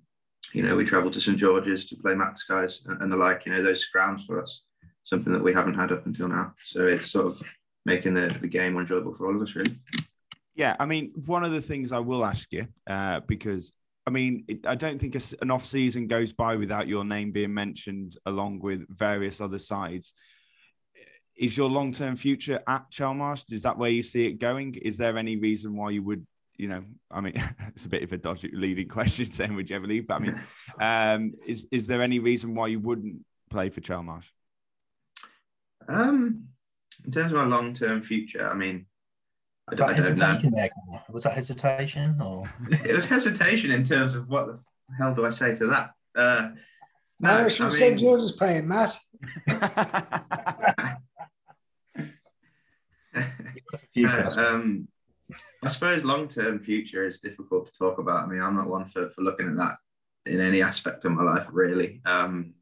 you 0.53 0.63
know, 0.63 0.75
we 0.75 0.85
travelled 0.85 1.13
to 1.13 1.21
St 1.21 1.37
George's 1.37 1.85
to 1.85 1.95
play 1.95 2.15
Max 2.15 2.43
guys 2.43 2.81
and, 2.85 3.01
and 3.01 3.11
the 3.11 3.17
like. 3.17 3.45
You 3.45 3.53
know, 3.53 3.63
those 3.63 3.85
grounds 3.85 4.25
for 4.25 4.41
us 4.41 4.63
something 5.03 5.33
that 5.33 5.43
we 5.43 5.53
haven't 5.53 5.73
had 5.73 5.91
up 5.91 6.05
until 6.05 6.27
now. 6.27 6.53
So 6.63 6.85
it's 6.85 7.11
sort 7.11 7.27
of 7.27 7.41
making 7.85 8.13
the, 8.13 8.27
the 8.41 8.47
game 8.47 8.73
more 8.73 8.81
enjoyable 8.81 9.13
for 9.13 9.27
all 9.27 9.35
of 9.35 9.41
us, 9.41 9.55
really. 9.55 9.79
Yeah, 10.55 10.75
I 10.79 10.85
mean, 10.85 11.11
one 11.25 11.43
of 11.43 11.51
the 11.51 11.61
things 11.61 11.91
I 11.91 11.99
will 11.99 12.25
ask 12.25 12.51
you, 12.51 12.67
uh, 12.87 13.21
because 13.21 13.73
I 14.05 14.11
mean, 14.11 14.43
it, 14.47 14.65
I 14.65 14.75
don't 14.75 14.99
think 14.99 15.15
a, 15.15 15.21
an 15.41 15.51
off 15.51 15.65
season 15.65 16.07
goes 16.07 16.33
by 16.33 16.55
without 16.55 16.87
your 16.87 17.05
name 17.05 17.31
being 17.31 17.53
mentioned 17.53 18.17
along 18.25 18.59
with 18.59 18.85
various 18.89 19.39
other 19.39 19.59
sides. 19.59 20.13
Is 21.37 21.55
your 21.55 21.69
long 21.69 21.91
term 21.91 22.15
future 22.15 22.61
at 22.67 22.91
Chelmarsh? 22.91 23.53
Is 23.53 23.61
that 23.61 23.77
where 23.77 23.89
you 23.89 24.03
see 24.03 24.25
it 24.25 24.39
going? 24.39 24.75
Is 24.75 24.97
there 24.97 25.17
any 25.17 25.37
reason 25.37 25.75
why 25.75 25.91
you 25.91 26.03
would 26.03 26.25
you 26.59 26.67
know, 26.67 26.83
I 27.09 27.21
mean, 27.21 27.33
it's 27.69 27.85
a 27.85 27.89
bit 27.89 28.03
of 28.03 28.11
a 28.11 28.17
dodgy 28.17 28.51
leading 28.53 28.87
question 28.97 29.25
saying 29.25 29.55
would 29.55 29.69
you 29.69 29.75
ever 29.77 29.87
leave, 29.87 30.05
but 30.05 30.15
I 30.15 30.19
mean, 30.19 30.41
um, 30.79 31.33
is 31.47 31.65
is 31.71 31.87
there 31.87 32.03
any 32.03 32.19
reason 32.19 32.53
why 32.53 32.67
you 32.67 32.79
wouldn't 32.79 33.25
play 33.49 33.69
for 33.69 33.81
Chelmarsh? 33.81 34.29
Um, 35.87 36.49
in 37.05 37.11
terms 37.11 37.31
of 37.31 37.37
my 37.37 37.45
long 37.45 37.73
term 37.73 38.01
future, 38.01 38.49
I 38.49 38.53
mean, 38.53 38.85
I, 39.69 39.75
don't, 39.75 39.89
I 39.89 39.93
don't 39.93 40.17
know. 40.17 40.35
There, 40.35 40.69
was 41.11 41.23
that 41.23 41.33
hesitation 41.33 42.19
or? 42.21 42.43
it 42.85 42.93
was 42.93 43.05
hesitation 43.05 43.71
in 43.71 43.83
terms 43.83 44.15
of 44.15 44.27
what 44.27 44.47
the 44.47 44.59
hell 44.97 45.13
do 45.13 45.25
I 45.25 45.29
say 45.29 45.55
to 45.55 45.67
that? 45.67 45.91
Uh, 46.15 46.49
no, 47.19 47.31
Irish 47.31 47.57
from 47.57 47.71
St 47.71 47.99
George's 47.99 48.31
playing, 48.31 48.67
Matt. 48.67 48.97
um, 54.37 54.87
I 55.63 55.67
suppose 55.67 56.05
long 56.05 56.27
term 56.27 56.59
future 56.59 57.05
is 57.05 57.19
difficult 57.19 57.67
to 57.67 57.77
talk 57.77 57.99
about. 57.99 58.23
I 58.23 58.27
mean, 58.27 58.41
I'm 58.41 58.55
not 58.55 58.69
one 58.69 58.85
for, 58.85 59.09
for 59.09 59.21
looking 59.21 59.49
at 59.49 59.57
that 59.57 59.75
in 60.25 60.39
any 60.39 60.61
aspect 60.61 61.05
of 61.05 61.11
my 61.11 61.23
life, 61.23 61.47
really. 61.51 62.01
Um, 62.05 62.53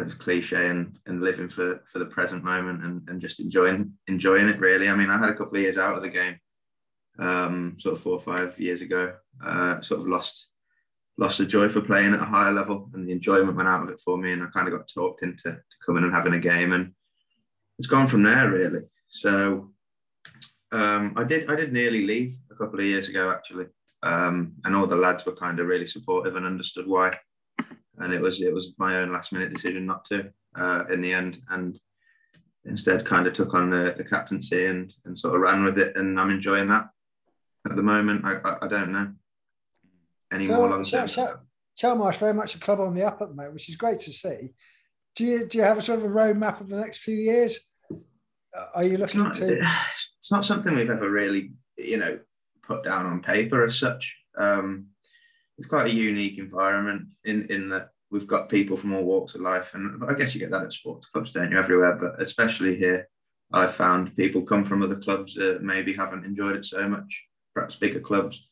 it's 0.00 0.14
cliche 0.14 0.68
and, 0.68 0.98
and 1.06 1.22
living 1.22 1.48
for, 1.48 1.80
for 1.90 1.98
the 1.98 2.06
present 2.06 2.42
moment 2.42 2.84
and, 2.84 3.08
and 3.08 3.20
just 3.20 3.40
enjoying 3.40 3.92
enjoying 4.08 4.48
it 4.48 4.58
really. 4.58 4.88
I 4.88 4.94
mean, 4.94 5.10
I 5.10 5.18
had 5.18 5.30
a 5.30 5.34
couple 5.34 5.56
of 5.56 5.62
years 5.62 5.78
out 5.78 5.96
of 5.96 6.02
the 6.02 6.08
game, 6.08 6.38
um, 7.18 7.76
sort 7.78 7.96
of 7.96 8.02
four 8.02 8.14
or 8.14 8.20
five 8.20 8.58
years 8.58 8.80
ago. 8.80 9.14
Uh, 9.44 9.80
sort 9.82 10.00
of 10.00 10.08
lost 10.08 10.48
lost 11.16 11.38
the 11.38 11.46
joy 11.46 11.68
for 11.68 11.80
playing 11.80 12.12
at 12.12 12.20
a 12.20 12.24
higher 12.24 12.52
level, 12.52 12.90
and 12.94 13.06
the 13.06 13.12
enjoyment 13.12 13.56
went 13.56 13.68
out 13.68 13.82
of 13.82 13.88
it 13.88 14.00
for 14.04 14.16
me. 14.18 14.32
And 14.32 14.42
I 14.42 14.46
kind 14.46 14.66
of 14.66 14.74
got 14.74 14.88
talked 14.88 15.22
into 15.22 15.52
to 15.52 15.76
coming 15.86 16.04
and 16.04 16.14
having 16.14 16.34
a 16.34 16.40
game, 16.40 16.72
and 16.72 16.92
it's 17.78 17.88
gone 17.88 18.08
from 18.08 18.22
there 18.22 18.50
really. 18.50 18.80
So 19.08 19.70
um, 20.72 21.14
I 21.16 21.24
did 21.24 21.50
I 21.50 21.54
did 21.54 21.72
nearly 21.72 22.04
leave 22.04 22.36
a 22.50 22.56
couple 22.56 22.80
of 22.80 22.84
years 22.84 23.08
ago 23.08 23.30
actually, 23.30 23.66
um, 24.02 24.54
and 24.64 24.74
all 24.74 24.88
the 24.88 24.96
lads 24.96 25.24
were 25.24 25.36
kind 25.36 25.60
of 25.60 25.68
really 25.68 25.86
supportive 25.86 26.34
and 26.34 26.46
understood 26.46 26.88
why 26.88 27.16
and 27.98 28.12
it 28.12 28.20
was 28.20 28.40
it 28.40 28.52
was 28.52 28.72
my 28.78 28.98
own 28.98 29.12
last 29.12 29.32
minute 29.32 29.52
decision 29.52 29.86
not 29.86 30.04
to 30.06 30.30
uh, 30.56 30.84
in 30.90 31.00
the 31.00 31.12
end, 31.12 31.40
and 31.50 31.78
instead 32.64 33.04
kind 33.04 33.26
of 33.26 33.32
took 33.32 33.54
on 33.54 33.70
the, 33.70 33.94
the, 33.96 34.04
captaincy 34.04 34.66
and 34.66 34.94
and 35.04 35.18
sort 35.18 35.34
of 35.34 35.40
ran 35.40 35.64
with 35.64 35.78
it, 35.78 35.96
and 35.96 36.18
I'm 36.18 36.30
enjoying 36.30 36.68
that 36.68 36.88
at 37.68 37.76
the 37.76 37.82
moment. 37.82 38.24
I 38.24 38.36
I, 38.36 38.58
I 38.62 38.68
don't 38.68 38.92
know 38.92 39.12
any 40.32 40.46
so, 40.46 40.56
more 40.56 40.68
long 40.68 40.84
term. 40.84 41.08
Chelmarsh 41.80 42.18
very 42.18 42.34
much 42.34 42.54
a 42.54 42.60
club 42.60 42.78
on 42.80 42.94
the 42.94 43.02
up 43.02 43.20
at 43.20 43.28
the 43.28 43.34
moment, 43.34 43.54
which 43.54 43.68
is 43.68 43.76
great 43.76 43.98
to 44.00 44.12
see. 44.12 44.52
Do 45.16 45.24
you 45.24 45.46
do 45.46 45.58
you 45.58 45.64
have 45.64 45.78
a 45.78 45.82
sort 45.82 45.98
of 45.98 46.04
a 46.04 46.08
roadmap 46.08 46.60
of 46.60 46.68
the 46.68 46.76
next 46.76 46.98
few 46.98 47.16
years? 47.16 47.60
Are 48.74 48.84
you 48.84 48.96
looking 48.96 49.26
it's 49.26 49.40
not, 49.40 49.48
to? 49.48 49.56
It's 50.18 50.30
not 50.30 50.44
something 50.44 50.74
we've 50.74 50.88
ever 50.88 51.10
really, 51.10 51.52
you 51.76 51.98
know, 51.98 52.18
put 52.62 52.84
down 52.84 53.06
on 53.06 53.20
paper 53.20 53.64
as 53.64 53.78
such. 53.78 54.16
Um, 54.38 54.86
it's 55.58 55.68
quite 55.68 55.86
a 55.86 55.94
unique 55.94 56.38
environment 56.38 57.08
in 57.24 57.46
in 57.46 57.68
that 57.70 57.90
we've 58.10 58.26
got 58.26 58.48
people 58.48 58.76
from 58.76 58.94
all 58.94 59.04
walks 59.04 59.34
of 59.34 59.40
life, 59.40 59.72
and 59.74 60.02
I 60.08 60.14
guess 60.14 60.34
you 60.34 60.40
get 60.40 60.50
that 60.50 60.62
at 60.62 60.72
sports 60.72 61.06
clubs, 61.08 61.32
don't 61.32 61.50
you? 61.50 61.58
Everywhere, 61.58 61.96
but 61.96 62.20
especially 62.22 62.76
here, 62.76 63.08
I've 63.52 63.74
found 63.74 64.16
people 64.16 64.42
come 64.42 64.64
from 64.64 64.82
other 64.82 64.96
clubs 64.96 65.34
that 65.34 65.62
maybe 65.62 65.92
haven't 65.92 66.24
enjoyed 66.24 66.56
it 66.56 66.64
so 66.64 66.88
much, 66.88 67.24
perhaps 67.54 67.76
bigger 67.76 68.00
clubs. 68.00 68.48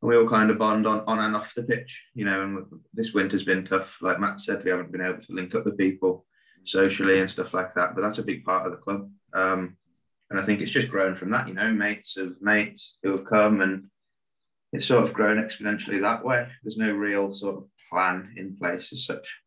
And 0.00 0.08
we 0.08 0.16
all 0.16 0.28
kind 0.28 0.50
of 0.50 0.58
bond 0.58 0.86
on, 0.86 1.00
on 1.06 1.18
and 1.18 1.36
off 1.36 1.54
the 1.54 1.62
pitch, 1.62 2.02
you 2.14 2.24
know. 2.24 2.42
And 2.42 2.66
this 2.92 3.12
winter's 3.12 3.44
been 3.44 3.64
tough. 3.64 3.98
Like 4.02 4.20
Matt 4.20 4.40
said, 4.40 4.62
we 4.64 4.70
haven't 4.70 4.92
been 4.92 5.00
able 5.00 5.22
to 5.22 5.32
link 5.32 5.54
up 5.54 5.64
with 5.64 5.78
people 5.78 6.26
socially 6.64 7.20
and 7.20 7.30
stuff 7.30 7.54
like 7.54 7.74
that. 7.74 7.94
But 7.94 8.02
that's 8.02 8.18
a 8.18 8.22
big 8.22 8.44
part 8.44 8.66
of 8.66 8.72
the 8.72 8.78
club. 8.78 9.10
Um, 9.32 9.76
and 10.30 10.38
I 10.38 10.44
think 10.44 10.60
it's 10.60 10.70
just 10.70 10.90
grown 10.90 11.14
from 11.14 11.30
that, 11.30 11.48
you 11.48 11.54
know, 11.54 11.72
mates 11.72 12.16
of 12.16 12.40
mates 12.40 12.96
who 13.02 13.12
have 13.12 13.24
come 13.24 13.60
and 13.60 13.86
it's 14.74 14.86
sort 14.86 15.04
of 15.04 15.12
grown 15.12 15.36
exponentially 15.36 16.00
that 16.00 16.24
way. 16.24 16.48
There's 16.62 16.76
no 16.76 16.90
real 16.90 17.32
sort 17.32 17.58
of 17.58 17.64
plan 17.88 18.34
in 18.36 18.56
place 18.56 18.92
as 18.92 19.06
such. 19.06 19.40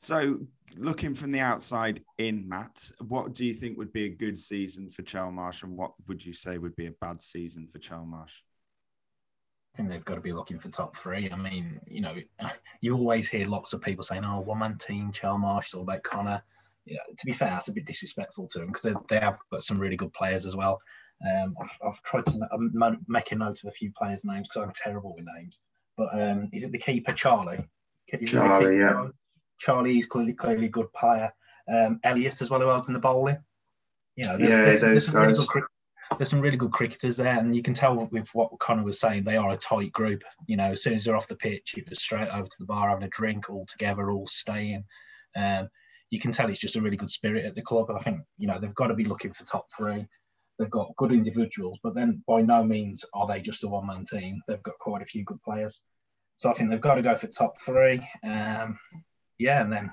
So, 0.00 0.38
looking 0.78 1.14
from 1.14 1.30
the 1.30 1.40
outside 1.40 2.02
in, 2.16 2.48
Matt, 2.48 2.90
what 3.06 3.34
do 3.34 3.44
you 3.44 3.52
think 3.52 3.76
would 3.76 3.92
be 3.92 4.06
a 4.06 4.08
good 4.08 4.38
season 4.38 4.88
for 4.88 5.02
Chelmarsh, 5.02 5.62
and 5.62 5.76
what 5.76 5.92
would 6.08 6.24
you 6.24 6.32
say 6.32 6.56
would 6.56 6.74
be 6.74 6.86
a 6.86 6.92
bad 7.02 7.20
season 7.20 7.68
for 7.70 7.78
Chelmarsh? 7.78 8.40
I 9.74 9.76
think 9.76 9.92
they've 9.92 10.04
got 10.04 10.14
to 10.14 10.22
be 10.22 10.32
looking 10.32 10.58
for 10.58 10.70
top 10.70 10.96
three. 10.96 11.30
I 11.30 11.36
mean, 11.36 11.78
you 11.86 12.00
know, 12.00 12.14
you 12.80 12.94
always 12.94 13.28
hear 13.28 13.46
lots 13.46 13.74
of 13.74 13.82
people 13.82 14.04
saying, 14.04 14.24
"Oh, 14.24 14.40
one-man 14.40 14.78
team, 14.78 15.12
Chelmarsh, 15.12 15.64
it's 15.64 15.74
all 15.74 15.82
about 15.82 16.02
Connor." 16.02 16.42
You 16.86 16.94
know, 16.94 17.14
to 17.14 17.26
be 17.26 17.32
fair, 17.32 17.50
that's 17.50 17.68
a 17.68 17.72
bit 17.72 17.84
disrespectful 17.84 18.48
to 18.48 18.60
them 18.60 18.68
because 18.68 18.82
they, 18.82 18.94
they 19.10 19.20
have 19.20 19.36
got 19.52 19.62
some 19.62 19.78
really 19.78 19.96
good 19.96 20.14
players 20.14 20.46
as 20.46 20.56
well. 20.56 20.80
Um, 21.26 21.54
I've, 21.60 21.78
I've, 21.86 22.02
tried 22.02 22.26
to 22.26 22.98
make 23.06 23.32
a 23.32 23.36
note 23.36 23.62
of 23.62 23.68
a 23.68 23.72
few 23.72 23.92
players' 23.92 24.24
names 24.24 24.48
because 24.48 24.66
I'm 24.66 24.72
terrible 24.74 25.14
with 25.14 25.26
names. 25.36 25.60
But 25.96 26.08
um, 26.18 26.48
is 26.52 26.62
it 26.62 26.72
the 26.72 26.78
keeper, 26.78 27.12
Charlie? 27.12 27.64
Charlie, 28.26 28.78
yeah. 28.78 28.90
Charlie? 28.90 29.10
Charlie's 29.58 30.06
clearly, 30.06 30.32
clearly 30.32 30.66
a 30.66 30.70
good 30.70 30.92
player. 30.92 31.32
Um, 31.68 32.00
Elliot 32.04 32.40
as 32.40 32.50
well, 32.50 32.60
who 32.60 32.70
opened 32.70 32.96
the 32.96 33.00
bowling. 33.00 33.38
You 34.16 34.26
know, 34.26 34.38
there's, 34.38 34.50
yeah, 34.50 34.60
there's, 34.62 34.80
there's 34.80 35.06
some 35.06 35.14
really 35.16 35.46
good, 35.46 35.62
there's 36.18 36.30
some 36.30 36.40
really 36.40 36.56
good 36.56 36.72
cricketers 36.72 37.18
there, 37.18 37.38
and 37.38 37.54
you 37.54 37.62
can 37.62 37.74
tell 37.74 38.08
with 38.10 38.28
what 38.32 38.58
Connor 38.58 38.82
was 38.82 38.98
saying, 38.98 39.24
they 39.24 39.36
are 39.36 39.50
a 39.50 39.56
tight 39.56 39.92
group. 39.92 40.22
You 40.46 40.56
know, 40.56 40.72
as 40.72 40.82
soon 40.82 40.94
as 40.94 41.04
they're 41.04 41.16
off 41.16 41.28
the 41.28 41.36
pitch, 41.36 41.74
it 41.76 41.88
was 41.88 42.00
straight 42.00 42.28
over 42.28 42.46
to 42.46 42.56
the 42.58 42.64
bar 42.64 42.88
having 42.88 43.04
a 43.04 43.08
drink 43.08 43.48
all 43.48 43.66
together, 43.66 44.10
all 44.10 44.26
staying. 44.26 44.84
Um, 45.36 45.68
you 46.10 46.18
can 46.18 46.32
tell 46.32 46.50
it's 46.50 46.58
just 46.58 46.76
a 46.76 46.80
really 46.80 46.96
good 46.96 47.10
spirit 47.10 47.44
at 47.44 47.54
the 47.54 47.62
club. 47.62 47.90
I 47.90 48.02
think 48.02 48.20
you 48.36 48.48
know 48.48 48.58
they've 48.58 48.74
got 48.74 48.88
to 48.88 48.94
be 48.94 49.04
looking 49.04 49.32
for 49.32 49.44
top 49.44 49.68
three. 49.76 50.06
They've 50.60 50.70
got 50.70 50.94
good 50.96 51.10
individuals, 51.10 51.78
but 51.82 51.94
then 51.94 52.22
by 52.28 52.42
no 52.42 52.62
means 52.62 53.02
are 53.14 53.26
they 53.26 53.40
just 53.40 53.64
a 53.64 53.68
one-man 53.68 54.04
team. 54.04 54.42
They've 54.46 54.62
got 54.62 54.78
quite 54.78 55.00
a 55.00 55.06
few 55.06 55.24
good 55.24 55.42
players, 55.42 55.80
so 56.36 56.50
I 56.50 56.52
think 56.52 56.68
they've 56.68 56.78
got 56.78 56.96
to 56.96 57.02
go 57.02 57.16
for 57.16 57.28
top 57.28 57.58
three. 57.62 58.06
Um, 58.22 58.78
yeah, 59.38 59.62
and 59.62 59.72
then, 59.72 59.90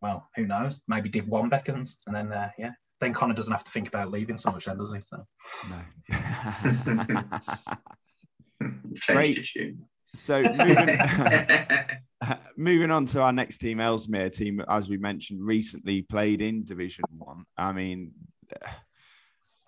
well, 0.00 0.28
who 0.36 0.46
knows? 0.46 0.80
Maybe 0.86 1.08
Div 1.08 1.26
One 1.26 1.48
beckons, 1.48 1.96
and 2.06 2.14
then 2.14 2.32
uh, 2.32 2.50
yeah, 2.56 2.70
then 3.00 3.12
Connor 3.12 3.34
doesn't 3.34 3.52
have 3.52 3.64
to 3.64 3.72
think 3.72 3.88
about 3.88 4.12
leaving 4.12 4.38
so 4.38 4.52
much, 4.52 4.66
then 4.66 4.78
does 4.78 4.94
he? 4.94 5.00
So. 5.04 5.26
No. 5.68 5.82
Great. 9.08 9.44
So 10.14 10.40
moving, 10.42 11.00
moving 12.56 12.90
on 12.92 13.06
to 13.06 13.22
our 13.22 13.32
next 13.32 13.58
team, 13.58 13.80
Ellesmere 13.80 14.30
team, 14.30 14.62
as 14.68 14.88
we 14.88 14.98
mentioned, 14.98 15.44
recently 15.44 16.02
played 16.02 16.42
in 16.42 16.62
Division 16.62 17.06
One. 17.16 17.44
I 17.56 17.72
mean, 17.72 18.12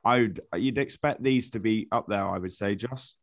I 0.05 0.21
would 0.21 0.41
you'd 0.57 0.79
expect 0.79 1.23
these 1.23 1.51
to 1.51 1.61
be 1.61 1.89
up 1.93 2.07
there. 2.09 2.27
I 2.27 2.39
would 2.39 2.53
say, 2.53 2.75
Joss. 2.75 3.17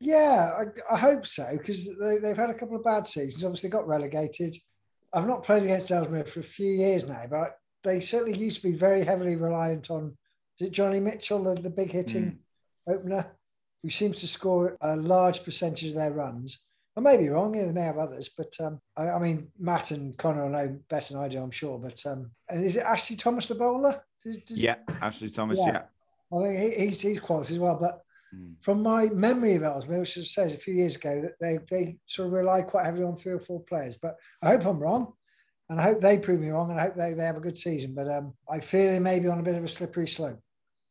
Yeah, 0.00 0.50
I, 0.58 0.94
I 0.94 0.98
hope 0.98 1.26
so 1.26 1.48
because 1.52 1.96
they, 1.98 2.18
they've 2.18 2.36
had 2.36 2.50
a 2.50 2.54
couple 2.54 2.76
of 2.76 2.84
bad 2.84 3.06
seasons. 3.06 3.44
Obviously, 3.44 3.70
got 3.70 3.86
relegated. 3.86 4.56
I've 5.12 5.26
not 5.26 5.44
played 5.44 5.62
against 5.62 5.90
Ellesmere 5.90 6.24
for 6.24 6.40
a 6.40 6.44
few 6.44 6.70
years 6.70 7.06
now, 7.06 7.24
but 7.30 7.56
they 7.84 8.00
certainly 8.00 8.38
used 8.38 8.62
to 8.62 8.70
be 8.70 8.76
very 8.76 9.04
heavily 9.04 9.36
reliant 9.36 9.90
on. 9.90 10.16
Is 10.58 10.68
it 10.68 10.72
Johnny 10.72 11.00
Mitchell, 11.00 11.42
the, 11.42 11.54
the 11.54 11.70
big 11.70 11.92
hitting 11.92 12.38
mm. 12.88 12.94
opener? 12.94 13.26
who 13.82 13.90
seems 13.90 14.20
to 14.20 14.28
score 14.28 14.76
a 14.80 14.96
large 14.96 15.44
percentage 15.44 15.88
of 15.88 15.94
their 15.94 16.12
runs. 16.12 16.62
I 16.96 17.00
may 17.00 17.16
be 17.16 17.28
wrong, 17.28 17.54
you 17.54 17.62
know, 17.62 17.68
they 17.68 17.74
may 17.74 17.82
have 17.82 17.98
others, 17.98 18.30
but 18.36 18.52
um, 18.60 18.80
I, 18.96 19.08
I, 19.08 19.18
mean, 19.18 19.48
Matt 19.58 19.92
and 19.92 20.16
Connor 20.16 20.48
know 20.48 20.78
better 20.88 21.14
than 21.14 21.22
I 21.22 21.28
do, 21.28 21.42
I'm 21.42 21.50
sure. 21.50 21.78
But 21.78 22.04
um, 22.06 22.30
and 22.50 22.64
is 22.64 22.76
it 22.76 22.84
Ashley 22.84 23.16
Thomas 23.16 23.46
the 23.46 23.54
bowler? 23.54 24.02
Yeah, 24.48 24.76
Ashley 25.00 25.28
Thomas, 25.28 25.58
yeah. 25.58 25.66
yeah. 25.66 26.38
I 26.38 26.42
think 26.42 26.58
he, 26.58 26.84
he's, 26.86 27.00
he's 27.00 27.20
quality 27.20 27.54
as 27.54 27.60
well. 27.60 27.78
But 27.80 28.02
mm. 28.34 28.54
from 28.60 28.82
my 28.82 29.06
memory 29.10 29.54
of 29.54 29.62
Ellesmere, 29.62 30.00
which 30.00 30.14
says 30.30 30.54
a 30.54 30.58
few 30.58 30.74
years 30.74 30.96
ago, 30.96 31.20
that 31.22 31.38
they, 31.40 31.58
they 31.70 31.96
sort 32.06 32.28
of 32.28 32.32
rely 32.32 32.62
quite 32.62 32.84
heavily 32.84 33.04
on 33.04 33.16
three 33.16 33.32
or 33.32 33.40
four 33.40 33.60
players. 33.60 33.96
But 33.96 34.16
I 34.42 34.48
hope 34.48 34.66
I'm 34.66 34.78
wrong. 34.80 35.12
And 35.68 35.80
I 35.80 35.84
hope 35.84 36.00
they 36.00 36.18
prove 36.18 36.40
me 36.40 36.50
wrong 36.50 36.70
and 36.70 36.78
I 36.78 36.84
hope 36.84 36.96
they, 36.96 37.14
they 37.14 37.24
have 37.24 37.36
a 37.36 37.40
good 37.40 37.56
season. 37.56 37.94
But 37.94 38.06
um, 38.08 38.34
I 38.50 38.60
fear 38.60 38.92
they 38.92 38.98
may 38.98 39.20
be 39.20 39.28
on 39.28 39.38
a 39.38 39.42
bit 39.42 39.54
of 39.54 39.64
a 39.64 39.68
slippery 39.68 40.06
slope. 40.06 40.38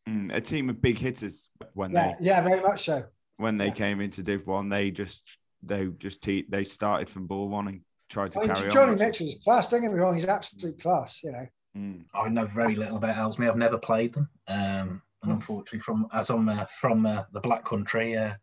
Mm, 0.09 0.33
a 0.33 0.41
team 0.41 0.69
of 0.69 0.81
big 0.81 0.97
hitters 0.97 1.49
when 1.73 1.91
yeah, 1.91 2.15
they 2.19 2.25
yeah 2.25 2.41
very 2.41 2.59
much 2.59 2.85
so 2.85 3.03
when 3.41 3.57
they 3.57 3.67
yeah. 3.67 3.71
came 3.73 4.01
into 4.01 4.23
Div 4.23 4.45
One, 4.47 4.69
they 4.69 4.91
just 4.91 5.37
they 5.63 5.87
just 5.97 6.21
te- 6.21 6.45
they 6.47 6.63
started 6.63 7.09
from 7.09 7.27
ball 7.27 7.49
one 7.49 7.67
and 7.67 7.81
tried 8.09 8.31
to 8.31 8.39
I 8.39 8.41
mean, 8.41 8.55
carry 8.55 8.69
Johnny 8.71 8.91
on. 8.91 8.97
Johnny 8.97 9.09
Mitchell's 9.09 9.35
class. 9.43 9.67
Don't 9.67 9.81
get 9.81 9.91
me 9.91 9.99
wrong, 9.99 10.13
he's 10.13 10.25
absolute 10.25 10.79
class. 10.81 11.21
You 11.23 11.31
know. 11.33 11.47
Mm. 11.77 12.03
I 12.13 12.29
know 12.29 12.45
very 12.45 12.75
little 12.75 12.97
about 12.97 13.17
Ellesmere. 13.17 13.49
I've 13.49 13.57
never 13.57 13.77
played 13.77 14.13
them, 14.13 14.29
um, 14.47 15.01
and 15.23 15.31
unfortunately, 15.31 15.79
from 15.79 16.07
as 16.13 16.29
I'm 16.29 16.49
uh, 16.49 16.65
from 16.65 17.05
uh, 17.05 17.23
the 17.31 17.39
Black 17.39 17.63
Country, 17.63 18.17
uh, 18.17 18.33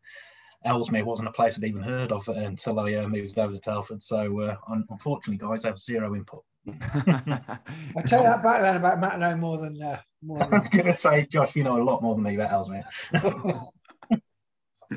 Ellesmere 0.65 1.05
wasn't 1.05 1.29
a 1.29 1.33
place 1.33 1.57
I'd 1.57 1.65
even 1.65 1.83
heard 1.83 2.11
of 2.11 2.27
until 2.29 2.81
I 2.81 2.95
uh, 2.95 3.09
moved 3.09 3.39
over 3.39 3.53
to 3.53 3.61
Telford. 3.61 4.03
So, 4.03 4.41
uh, 4.41 4.57
unfortunately, 4.91 5.37
guys, 5.37 5.65
I 5.65 5.69
have 5.69 5.79
zero 5.79 6.15
input. 6.15 6.43
I 6.69 8.03
tell 8.07 8.21
you 8.21 8.29
that 8.29 8.43
back 8.43 8.61
then 8.61 8.77
about 8.77 9.01
Matt 9.01 9.19
know 9.19 9.37
more 9.37 9.59
than. 9.59 9.81
Uh, 9.81 10.01
more 10.23 10.39
than... 10.39 10.55
I 10.55 10.59
was 10.59 10.69
going 10.69 10.87
to 10.87 10.95
say, 10.95 11.27
Josh, 11.31 11.55
you 11.55 11.65
know 11.65 11.81
a 11.81 11.85
lot 11.85 12.03
more 12.03 12.15
than 12.15 12.25
me 12.25 12.35
about 12.35 12.53
Ellesmere. 12.53 12.83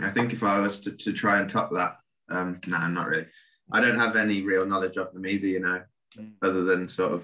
I 0.02 0.10
think 0.10 0.34
if 0.34 0.42
I 0.42 0.60
was 0.60 0.80
to, 0.82 0.92
to 0.92 1.14
try 1.14 1.40
and 1.40 1.50
top 1.50 1.72
that, 1.74 1.98
um, 2.30 2.60
no, 2.66 2.78
nah, 2.78 2.88
not 2.88 3.08
really. 3.08 3.28
I 3.72 3.82
don't 3.82 4.00
have 4.00 4.16
any 4.16 4.42
real 4.42 4.66
knowledge 4.66 4.98
of 4.98 5.14
them 5.14 5.26
either, 5.26 5.48
you 5.48 5.60
know, 5.60 5.82
mm. 6.18 6.32
other 6.42 6.64
than 6.64 6.90
sort 6.90 7.14
of 7.14 7.24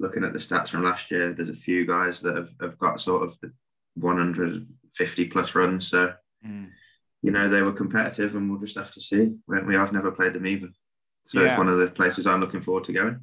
looking 0.00 0.24
at 0.24 0.32
the 0.32 0.38
stats 0.38 0.70
from 0.70 0.82
last 0.82 1.10
year. 1.10 1.32
There's 1.32 1.48
a 1.48 1.54
few 1.54 1.86
guys 1.86 2.20
that 2.22 2.36
have, 2.36 2.52
have 2.60 2.78
got 2.78 3.00
sort 3.00 3.22
of 3.22 3.38
150 3.94 5.24
plus 5.26 5.54
runs. 5.54 5.88
So, 5.88 6.12
mm. 6.44 6.68
you 7.22 7.30
know, 7.30 7.48
they 7.48 7.62
were 7.62 7.72
competitive 7.72 8.34
and 8.34 8.50
we'll 8.50 8.60
just 8.60 8.76
have 8.76 8.90
to 8.92 9.00
see. 9.00 9.36
We, 9.46 9.62
we 9.62 9.74
have 9.74 9.92
never 9.92 10.10
played 10.10 10.32
them 10.32 10.46
either. 10.46 10.70
So 11.24 11.40
yeah. 11.40 11.50
it's 11.50 11.58
one 11.58 11.68
of 11.68 11.78
the 11.78 11.88
places 11.88 12.26
I'm 12.26 12.40
looking 12.40 12.62
forward 12.62 12.84
to 12.84 12.92
going 12.92 13.20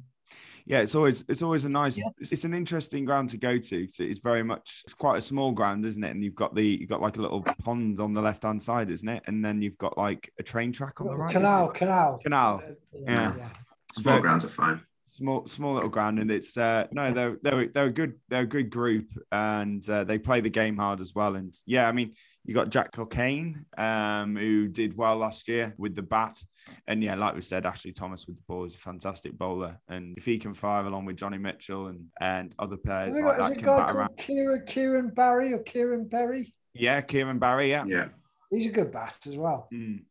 yeah, 0.68 0.80
it's 0.80 0.94
always 0.94 1.24
it's 1.28 1.40
always 1.40 1.64
a 1.64 1.70
nice. 1.70 1.96
Yeah. 1.96 2.10
It's, 2.18 2.44
an 2.44 2.52
interesting 2.52 3.06
ground 3.06 3.30
to 3.30 3.38
go 3.38 3.56
to. 3.56 3.88
It's 3.98 4.18
very 4.18 4.42
much 4.42 4.82
it's 4.84 4.92
quite 4.92 5.16
a 5.16 5.20
small 5.22 5.50
ground, 5.50 5.86
isn't 5.86 6.04
it? 6.04 6.10
And 6.10 6.22
you've 6.22 6.34
got 6.34 6.54
the 6.54 6.62
you've 6.62 6.90
got 6.90 7.00
like 7.00 7.16
a 7.16 7.22
little 7.22 7.40
pond 7.40 8.00
on 8.00 8.12
the 8.12 8.20
left 8.20 8.42
hand 8.42 8.62
side, 8.62 8.90
isn't 8.90 9.08
it? 9.08 9.22
And 9.26 9.42
then 9.42 9.62
you've 9.62 9.78
got 9.78 9.96
like 9.96 10.30
a 10.38 10.42
train 10.42 10.70
track 10.70 11.00
on 11.00 11.06
the 11.06 11.14
right. 11.14 11.32
Canal, 11.32 11.68
canal, 11.68 12.18
canal. 12.18 12.62
Yeah. 12.92 13.34
yeah. 13.34 13.48
Small 13.94 14.12
very, 14.12 14.20
grounds 14.20 14.44
are 14.44 14.50
fine. 14.50 14.82
Small, 15.18 15.46
small 15.48 15.74
little 15.74 15.88
ground, 15.88 16.20
and 16.20 16.30
it's 16.30 16.56
uh 16.56 16.86
no, 16.92 17.10
they're 17.10 17.38
they're 17.42 17.66
they're 17.66 17.86
a 17.86 17.90
good 17.90 18.12
they're 18.28 18.42
a 18.42 18.46
good 18.46 18.70
group, 18.70 19.08
and 19.32 19.82
uh, 19.90 20.04
they 20.04 20.16
play 20.16 20.40
the 20.40 20.48
game 20.48 20.76
hard 20.76 21.00
as 21.00 21.12
well. 21.12 21.34
And 21.34 21.52
yeah, 21.66 21.88
I 21.88 21.92
mean, 21.92 22.14
you 22.44 22.54
got 22.54 22.70
Jack 22.70 22.92
Cockayne, 22.92 23.64
um, 23.76 24.36
who 24.36 24.68
did 24.68 24.96
well 24.96 25.16
last 25.16 25.48
year 25.48 25.74
with 25.76 25.96
the 25.96 26.02
bat. 26.02 26.40
And 26.86 27.02
yeah, 27.02 27.16
like 27.16 27.34
we 27.34 27.42
said, 27.42 27.66
Ashley 27.66 27.90
Thomas 27.90 28.28
with 28.28 28.36
the 28.36 28.42
ball 28.46 28.64
is 28.64 28.76
a 28.76 28.78
fantastic 28.78 29.36
bowler. 29.36 29.80
And 29.88 30.16
if 30.16 30.24
he 30.24 30.38
can 30.38 30.54
fire 30.54 30.86
along 30.86 31.04
with 31.04 31.16
Johnny 31.16 31.38
Mitchell 31.38 31.88
and, 31.88 32.06
and 32.20 32.54
other 32.56 32.76
players 32.76 33.18
like 33.18 33.38
that, 33.38 33.54
can 33.54 33.64
bat 33.64 33.90
around. 33.90 34.16
Kieran, 34.18 34.62
Kieran 34.66 35.08
Barry 35.08 35.52
or 35.52 35.58
Kieran 35.58 36.06
Berry? 36.06 36.54
Yeah, 36.74 37.00
Kieran 37.00 37.40
Barry, 37.40 37.70
yeah. 37.70 37.84
Yeah. 37.88 38.08
He's 38.52 38.66
a 38.66 38.70
good 38.70 38.92
bat 38.92 39.18
as 39.26 39.36
well. 39.36 39.66
Mm. 39.74 40.04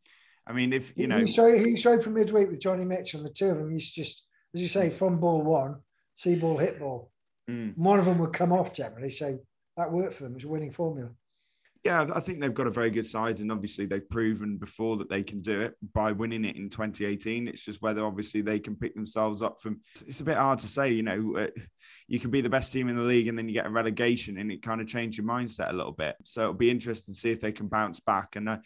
I 0.46 0.52
mean, 0.52 0.74
if 0.74 0.94
you 0.98 1.08
know, 1.08 1.20
he 1.20 1.28
showed, 1.28 1.58
he 1.58 1.78
showed 1.78 2.04
from 2.04 2.16
midweek 2.16 2.50
with 2.50 2.60
Johnny 2.60 2.84
Mitchell. 2.84 3.24
The 3.24 3.30
two 3.30 3.52
of 3.52 3.58
them 3.58 3.72
used 3.72 3.96
to 3.96 4.04
just, 4.04 4.27
as 4.54 4.62
you 4.62 4.68
say, 4.68 4.90
from 4.90 5.20
ball 5.20 5.42
one, 5.42 5.78
see 6.16 6.36
ball, 6.36 6.58
hit 6.58 6.80
ball. 6.80 7.12
Mm. 7.50 7.78
One 7.78 8.00
of 8.00 8.06
them 8.06 8.18
would 8.20 8.34
come 8.34 8.52
off 8.52 8.74
generally, 8.74 9.10
so 9.10 9.40
that 9.78 9.92
worked 9.92 10.16
for 10.16 10.24
them. 10.24 10.36
It's 10.36 10.46
a 10.46 10.48
winning 10.48 10.72
formula 10.72 11.12
yeah, 11.84 12.08
I 12.14 12.20
think 12.20 12.40
they've 12.40 12.54
got 12.54 12.68
a 12.68 12.72
very 12.72 12.90
good 12.90 13.06
side, 13.06 13.40
and 13.40 13.52
obviously 13.52 13.86
they've 13.86 14.10
proven 14.10 14.58
before 14.58 14.98
that 14.98 15.10
they 15.10 15.24
can 15.24 15.42
do 15.42 15.62
it 15.62 15.76
by 15.94 16.12
winning 16.12 16.46
it 16.46 16.56
in 16.56 16.70
2018. 16.70 17.48
It's 17.48 17.64
just 17.64 17.82
whether 17.82 18.06
obviously 18.06 18.42
they 18.42 18.60
can 18.60 18.76
pick 18.76 18.96
themselves 18.96 19.42
up 19.42 19.60
from. 19.60 19.82
It's 20.06 20.20
a 20.20 20.24
bit 20.24 20.38
hard 20.38 20.60
to 20.60 20.68
say, 20.68 20.92
you 20.92 21.04
know. 21.04 21.38
Uh, 21.38 21.48
you 22.10 22.20
can 22.20 22.32
be 22.32 22.42
the 22.42 22.50
best 22.50 22.72
team 22.72 22.88
in 22.88 22.96
the 22.96 23.02
league, 23.02 23.28
and 23.28 23.38
then 23.38 23.48
you 23.48 23.54
get 23.54 23.66
a 23.66 23.70
relegation, 23.70 24.38
and 24.38 24.52
it 24.52 24.62
kind 24.62 24.82
of 24.82 24.88
changes 24.88 25.18
your 25.18 25.28
mindset 25.28 25.70
a 25.70 25.76
little 25.76 25.92
bit. 25.92 26.16
So 26.24 26.42
it'll 26.42 26.54
be 26.54 26.72
interesting 26.72 27.14
to 27.14 27.20
see 27.20 27.32
if 27.32 27.42
they 27.42 27.52
can 27.52 27.68
bounce 27.68 28.00
back. 28.00 28.36
And 28.36 28.50
uh, 28.50 28.58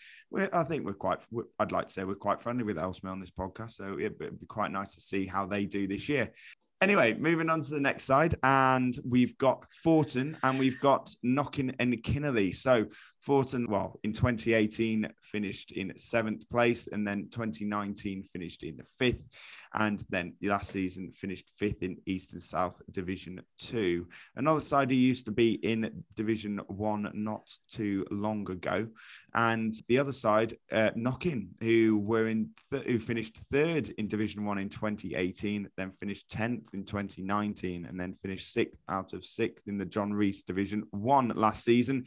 I 0.53 0.63
think 0.63 0.85
we're 0.85 0.93
quite. 0.93 1.19
I'd 1.59 1.71
like 1.71 1.87
to 1.87 1.93
say 1.93 2.03
we're 2.03 2.15
quite 2.15 2.41
friendly 2.41 2.63
with 2.63 2.77
Ellesmere 2.77 3.11
on 3.11 3.19
this 3.19 3.31
podcast, 3.31 3.71
so 3.71 3.97
it'd 3.99 4.19
be 4.19 4.45
quite 4.47 4.71
nice 4.71 4.93
to 4.95 5.01
see 5.01 5.25
how 5.25 5.45
they 5.45 5.65
do 5.65 5.87
this 5.87 6.07
year. 6.07 6.31
Anyway, 6.81 7.13
moving 7.13 7.47
on 7.47 7.61
to 7.61 7.69
the 7.69 7.79
next 7.79 8.05
side, 8.05 8.33
and 8.41 8.97
we've 9.07 9.37
got 9.37 9.65
Forton 9.71 10.35
and 10.41 10.57
we've 10.57 10.79
got 10.79 11.13
Knockin 11.21 11.75
and 11.77 11.93
Kinnerley. 12.01 12.55
So 12.55 12.85
Forton, 13.21 13.67
well, 13.69 13.99
in 14.03 14.13
2018 14.13 15.07
finished 15.21 15.71
in 15.73 15.93
seventh 15.95 16.49
place, 16.49 16.87
and 16.87 17.05
then 17.07 17.27
2019 17.29 18.23
finished 18.23 18.63
in 18.63 18.81
fifth, 18.97 19.29
and 19.75 20.03
then 20.09 20.33
last 20.41 20.71
season 20.71 21.11
finished 21.11 21.47
fifth 21.51 21.83
in 21.83 21.97
East 22.07 22.33
and 22.33 22.41
South 22.41 22.81
Division 22.89 23.39
Two. 23.59 24.07
Another 24.35 24.59
side 24.59 24.89
who 24.89 24.97
used 24.97 25.25
to 25.25 25.31
be 25.31 25.53
in 25.53 26.03
Division 26.15 26.61
One 26.67 27.11
not 27.13 27.47
too 27.69 28.07
long 28.09 28.49
ago, 28.49 28.87
and 29.35 29.75
the 29.87 29.99
other 29.99 30.13
side, 30.13 30.55
uh, 30.71 30.89
Knockin, 30.95 31.49
who 31.59 31.99
were 31.99 32.27
in 32.27 32.49
th- 32.71 32.85
who 32.85 32.97
finished 32.97 33.37
third 33.51 33.87
in 33.99 34.07
Division 34.07 34.45
One 34.45 34.57
in 34.57 34.69
2018, 34.69 35.69
then 35.77 35.91
finished 35.91 36.27
10th 36.29 36.73
in 36.73 36.85
2019, 36.85 37.85
and 37.85 37.99
then 37.99 38.15
finished 38.23 38.51
sixth 38.51 38.81
out 38.89 39.13
of 39.13 39.23
sixth 39.23 39.67
in 39.67 39.77
the 39.77 39.85
John 39.85 40.11
Rees 40.11 40.41
Division 40.41 40.85
One 40.89 41.29
last 41.35 41.63
season, 41.63 42.05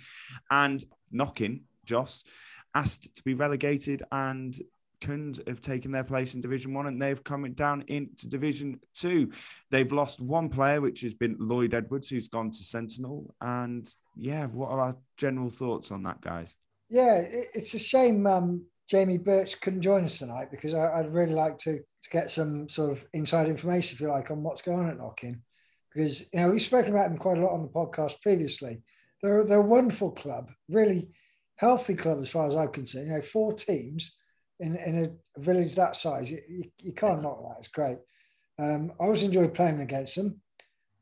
and 0.50 0.84
Knockin, 1.10 1.62
Joss, 1.84 2.24
asked 2.74 3.14
to 3.14 3.22
be 3.22 3.34
relegated 3.34 4.02
and 4.12 4.58
couldn't 5.00 5.40
have 5.46 5.60
taken 5.60 5.92
their 5.92 6.04
place 6.04 6.34
in 6.34 6.40
Division 6.40 6.72
One, 6.72 6.86
and 6.86 7.00
they've 7.00 7.22
come 7.22 7.50
down 7.52 7.84
into 7.88 8.28
Division 8.28 8.80
Two. 8.94 9.30
They've 9.70 9.92
lost 9.92 10.20
one 10.20 10.48
player, 10.48 10.80
which 10.80 11.02
has 11.02 11.14
been 11.14 11.36
Lloyd 11.38 11.74
Edwards, 11.74 12.08
who's 12.08 12.28
gone 12.28 12.50
to 12.50 12.64
Sentinel. 12.64 13.34
And 13.40 13.88
yeah, 14.16 14.46
what 14.46 14.70
are 14.70 14.80
our 14.80 14.96
general 15.16 15.50
thoughts 15.50 15.90
on 15.90 16.02
that, 16.04 16.20
guys? 16.20 16.56
Yeah, 16.88 17.22
it's 17.28 17.74
a 17.74 17.78
shame 17.78 18.26
um, 18.26 18.64
Jamie 18.88 19.18
Birch 19.18 19.60
couldn't 19.60 19.82
join 19.82 20.04
us 20.04 20.18
tonight 20.18 20.50
because 20.50 20.74
I, 20.74 21.00
would 21.00 21.12
really 21.12 21.34
like 21.34 21.58
to 21.58 21.78
to 21.78 22.10
get 22.10 22.30
some 22.30 22.68
sort 22.68 22.92
of 22.92 23.06
inside 23.14 23.48
information, 23.48 23.94
if 23.94 24.00
you 24.00 24.08
like, 24.08 24.30
on 24.30 24.42
what's 24.42 24.60
going 24.60 24.80
on 24.80 24.90
at 24.90 24.98
Knockin. 24.98 25.42
Because 25.92 26.20
you 26.32 26.40
know 26.40 26.50
we've 26.50 26.60
spoken 26.62 26.92
about 26.92 27.08
them 27.08 27.18
quite 27.18 27.38
a 27.38 27.40
lot 27.40 27.54
on 27.54 27.62
the 27.62 27.68
podcast 27.68 28.20
previously, 28.20 28.82
they're 29.24 29.44
they're 29.44 29.58
a 29.58 29.62
wonderful 29.62 30.10
club, 30.10 30.50
really 30.68 31.08
healthy 31.56 31.94
club 31.94 32.20
as 32.20 32.28
far 32.28 32.46
as 32.46 32.54
I'm 32.54 32.68
concerned. 32.68 33.06
You 33.06 33.14
know, 33.14 33.22
four 33.22 33.54
teams 33.54 34.18
in 34.60 34.76
in 34.76 35.04
a 35.04 35.40
village 35.40 35.74
that 35.74 35.96
size, 35.96 36.30
you, 36.30 36.64
you, 36.78 36.92
can't 36.92 37.22
knock 37.22 37.40
that. 37.42 37.58
It's 37.58 37.68
great. 37.68 37.98
Um, 38.58 38.92
I 39.00 39.04
always 39.04 39.22
enjoy 39.22 39.48
playing 39.48 39.80
against 39.80 40.16
them. 40.16 40.40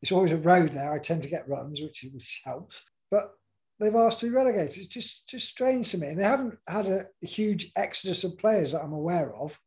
It's 0.01 0.13
always 0.13 0.33
a 0.33 0.39
road 0.39 0.71
there. 0.71 0.93
I 0.93 0.99
tend 0.99 1.23
to 1.25 1.29
get 1.29 1.49
runs, 1.49 1.81
which 1.81 2.07
which 2.15 2.43
helps. 2.45 2.83
But 3.11 3.33
they've 3.81 3.95
asked 3.95 4.21
to 4.21 4.27
be 4.27 4.33
relegated. 4.33 4.77
It's 4.77 4.87
just 4.87 5.29
just 5.29 5.49
strange 5.49 5.91
to 5.91 5.99
me. 5.99 6.09
And 6.09 6.19
they 6.21 6.25
haven't 6.25 6.59
had 6.69 6.87
a, 6.87 7.07
huge 7.23 7.73
exodus 7.75 8.23
of 8.23 8.39
players 8.39 8.73
that 8.73 8.83
I'm 8.83 8.93
aware 8.93 9.35
of. 9.35 9.59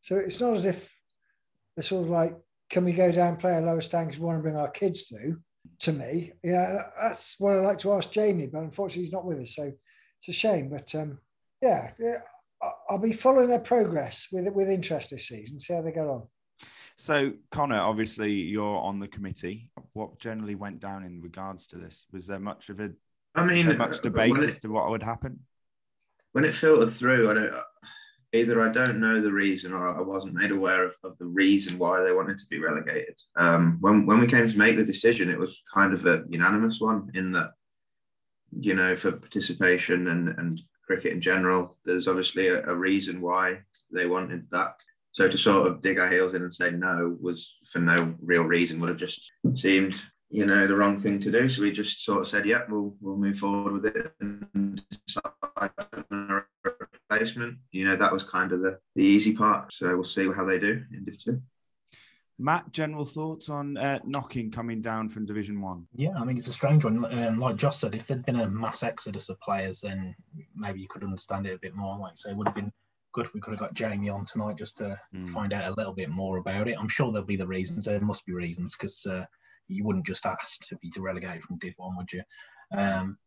So 0.00 0.16
it's 0.16 0.40
not 0.40 0.54
as 0.54 0.64
if 0.64 0.98
they're 1.76 1.84
sort 1.84 2.04
of 2.04 2.10
like, 2.10 2.36
can 2.70 2.84
we 2.84 2.92
go 2.92 3.12
down 3.12 3.36
play 3.36 3.56
a 3.56 3.60
lower 3.60 3.80
stand 3.80 4.08
because 4.08 4.18
we 4.18 4.26
want 4.26 4.38
to 4.38 4.42
bring 4.42 4.56
our 4.56 4.70
kids 4.70 5.02
through? 5.02 5.38
To 5.80 5.92
me, 5.92 6.32
you 6.42 6.52
know, 6.52 6.82
that's 7.00 7.36
what 7.38 7.54
I'd 7.56 7.64
like 7.64 7.78
to 7.78 7.92
ask 7.94 8.12
Jamie, 8.12 8.46
but 8.46 8.60
unfortunately 8.60 9.04
he's 9.04 9.12
not 9.12 9.24
with 9.24 9.38
us, 9.38 9.54
so 9.56 9.72
it's 10.18 10.28
a 10.28 10.32
shame. 10.32 10.68
But 10.68 10.94
um, 10.94 11.18
yeah, 11.62 11.92
yeah, 11.98 12.18
I'll 12.90 12.98
be 12.98 13.14
following 13.14 13.48
their 13.48 13.60
progress 13.60 14.28
with 14.30 14.52
with 14.52 14.68
interest 14.68 15.10
this 15.10 15.28
season. 15.28 15.60
See 15.60 15.72
how 15.72 15.80
they 15.82 15.92
go 15.92 16.10
on. 16.10 16.28
So, 16.96 17.32
Connor, 17.50 17.80
obviously 17.80 18.30
you're 18.30 18.76
on 18.76 19.00
the 19.00 19.08
committee. 19.08 19.70
What 19.94 20.18
generally 20.18 20.54
went 20.54 20.80
down 20.80 21.02
in 21.02 21.22
regards 21.22 21.66
to 21.68 21.78
this? 21.78 22.04
Was 22.12 22.26
there 22.26 22.38
much 22.38 22.68
of 22.68 22.78
a 22.80 22.90
I 23.34 23.44
mean, 23.44 23.78
much 23.78 23.96
uh, 23.96 24.00
debate 24.00 24.32
when 24.32 24.44
as 24.44 24.58
to 24.58 24.68
what 24.68 24.90
would 24.90 25.02
happen? 25.02 25.40
when 26.32 26.44
it 26.44 26.54
filtered 26.54 26.92
through, 26.92 27.30
I 27.30 27.34
don't 27.34 27.54
either 28.32 28.60
I 28.62 28.72
don't 28.72 29.00
know 29.00 29.20
the 29.20 29.32
reason 29.32 29.72
or 29.72 29.88
I 29.88 30.00
wasn't 30.00 30.34
made 30.34 30.50
aware 30.50 30.84
of, 30.84 30.92
of 31.02 31.18
the 31.18 31.26
reason 31.26 31.78
why 31.78 32.02
they 32.02 32.12
wanted 32.12 32.38
to 32.38 32.46
be 32.46 32.60
relegated. 32.60 33.16
Um, 33.36 33.78
when 33.80 34.06
when 34.06 34.20
we 34.20 34.26
came 34.26 34.48
to 34.48 34.58
make 34.58 34.76
the 34.76 34.84
decision, 34.84 35.30
it 35.30 35.38
was 35.38 35.62
kind 35.72 35.92
of 35.92 36.06
a 36.06 36.24
unanimous 36.28 36.80
one 36.80 37.10
in 37.14 37.32
that, 37.32 37.50
you 38.52 38.74
know, 38.74 38.94
for 38.94 39.12
participation 39.12 40.08
and 40.08 40.28
and 40.38 40.60
cricket 40.86 41.12
in 41.12 41.20
general, 41.20 41.76
there's 41.84 42.08
obviously 42.08 42.48
a, 42.48 42.66
a 42.66 42.74
reason 42.74 43.20
why 43.20 43.60
they 43.92 44.06
wanted 44.06 44.46
that. 44.50 44.74
So 45.12 45.28
to 45.28 45.38
sort 45.38 45.66
of 45.66 45.82
dig 45.82 45.98
our 45.98 46.08
heels 46.08 46.34
in 46.34 46.42
and 46.42 46.54
say 46.54 46.70
no 46.70 47.16
was 47.20 47.56
for 47.70 47.80
no 47.80 48.14
real 48.22 48.42
reason 48.42 48.80
would 48.80 48.90
have 48.90 48.98
just 48.98 49.32
seemed, 49.54 49.94
you 50.30 50.46
know, 50.46 50.66
the 50.66 50.74
wrong 50.74 51.00
thing 51.00 51.18
to 51.20 51.32
do. 51.32 51.48
So 51.48 51.62
we 51.62 51.72
just 51.72 52.04
sort 52.04 52.20
of 52.20 52.28
said, 52.28 52.46
yeah, 52.46 52.62
we'll 52.68 52.94
we'll 53.00 53.16
move 53.16 53.38
forward 53.38 53.72
with 53.72 53.86
it 53.86 54.12
and 54.20 54.82
decide 55.06 55.70
replacement. 57.20 57.58
You 57.72 57.84
know, 57.86 57.96
that 57.96 58.12
was 58.12 58.22
kind 58.24 58.52
of 58.52 58.60
the, 58.60 58.78
the 58.96 59.04
easy 59.04 59.32
part. 59.34 59.72
So 59.72 59.94
we'll 59.94 60.04
see 60.04 60.28
how 60.34 60.44
they 60.44 60.58
do 60.58 60.82
in 60.92 61.04
Div 61.04 61.22
Two. 61.22 61.42
Matt, 62.38 62.72
general 62.72 63.04
thoughts 63.04 63.50
on 63.50 63.76
uh, 63.76 63.98
Knockin 64.06 64.50
coming 64.50 64.80
down 64.80 65.10
from 65.10 65.26
Division 65.26 65.60
One? 65.60 65.86
Yeah, 65.94 66.12
I 66.16 66.24
mean 66.24 66.38
it's 66.38 66.46
a 66.48 66.52
strange 66.52 66.84
one. 66.84 67.04
Um, 67.04 67.38
like 67.38 67.56
Josh 67.56 67.76
said, 67.76 67.94
if 67.94 68.06
there'd 68.06 68.24
been 68.24 68.40
a 68.40 68.48
mass 68.48 68.82
exodus 68.82 69.28
of 69.28 69.38
players, 69.40 69.82
then 69.82 70.14
maybe 70.56 70.80
you 70.80 70.88
could 70.88 71.04
understand 71.04 71.46
it 71.46 71.54
a 71.54 71.58
bit 71.58 71.74
more. 71.76 71.98
Like, 71.98 72.16
so 72.16 72.30
it 72.30 72.36
would 72.36 72.48
have 72.48 72.54
been 72.54 72.72
good 73.12 73.26
if 73.26 73.34
we 73.34 73.40
could 73.40 73.50
have 73.50 73.60
got 73.60 73.74
Jamie 73.74 74.08
on 74.08 74.24
tonight 74.24 74.56
just 74.56 74.76
to 74.78 74.98
Mm. 75.14 75.28
find 75.28 75.52
out 75.52 75.70
a 75.70 75.74
little 75.76 75.92
bit 75.92 76.08
more 76.08 76.38
about 76.38 76.66
it. 76.68 76.78
I'm 76.80 76.88
sure 76.88 77.12
there'll 77.12 77.26
be 77.26 77.36
the 77.36 77.46
reasons. 77.46 77.84
There 77.84 78.00
must 78.00 78.24
be 78.24 78.32
reasons 78.32 78.74
because 78.74 79.04
uh, 79.04 79.26
you 79.68 79.84
wouldn't 79.84 80.06
just 80.06 80.24
ask 80.24 80.64
to 80.68 80.76
be 80.76 80.90
relegated 80.98 81.42
from 81.42 81.58
Div 81.58 81.74
One, 81.76 81.96
would 81.98 82.10
you? 82.10 82.22
Um, 82.74 83.18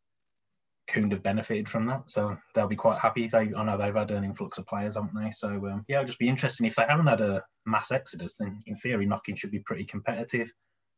couldn't 0.88 1.12
have 1.12 1.24
benefited 1.24 1.70
from 1.70 1.86
that, 1.88 2.10
so 2.10 2.38
they'll 2.54 2.68
be 2.68 2.76
quite 2.76 3.00
happy. 3.00 3.28
They, 3.28 3.52
I 3.56 3.64
know 3.64 3.78
they've 3.78 3.96
had 3.96 4.12
an 4.12 4.24
influx 4.24 4.58
of 4.58 4.68
players, 4.68 4.96
haven't 4.96 5.16
they? 5.16 5.32
So 5.32 5.48
um, 5.48 5.86
yeah, 5.88 5.98
it'll 5.98 6.08
just 6.08 6.20
be 6.20 6.28
interesting 6.30 6.66
if 6.66 6.76
they 6.76 6.86
haven't 6.88 7.08
had 7.08 7.22
a 7.22 7.44
mass 7.66 7.92
exodus. 7.92 8.36
Then 8.38 8.62
in 8.66 8.76
theory, 8.76 9.06
Knockin 9.06 9.36
should 9.36 9.52
be 9.52 9.60
pretty 9.60 9.86
competitive. 9.86 10.52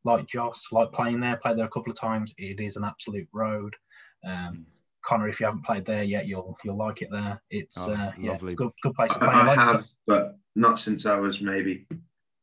Like 0.04 0.28
Joss, 0.28 0.68
like 0.72 0.92
playing 0.92 1.20
there, 1.20 1.38
played 1.38 1.58
there 1.58 1.66
a 1.66 1.70
couple 1.70 1.92
of 1.92 2.00
times. 2.00 2.34
It 2.38 2.60
is 2.60 2.78
an 2.78 2.84
absolute 2.84 3.28
road. 3.34 3.76
Um, 4.26 4.66
Connor, 5.04 5.30
if 5.30 5.40
you 5.40 5.46
haven't 5.46 5.66
played 5.66 5.86
there 5.86 6.04
yet, 6.04 6.26
you'll 6.28 6.58
you'll 6.64 6.78
like 6.78 7.02
it 7.02 7.10
there. 7.12 7.42
It's 7.50 7.78
Oh, 7.78 7.94
uh, 7.94 8.12
yeah, 8.20 8.34
it's 8.34 8.42
a 8.42 8.46
lovely. 8.46 8.56
good 8.56 8.72
good 8.82 8.94
place 8.96 9.14
to 9.14 9.20
play. 9.20 9.30
I, 9.30 9.42
I 9.42 9.46
Like, 9.46 9.60
have, 9.60 9.88
but 10.08 10.38
not 10.56 10.80
since 10.80 11.06
I 11.06 11.16
was 11.18 11.42
maybe 11.42 11.88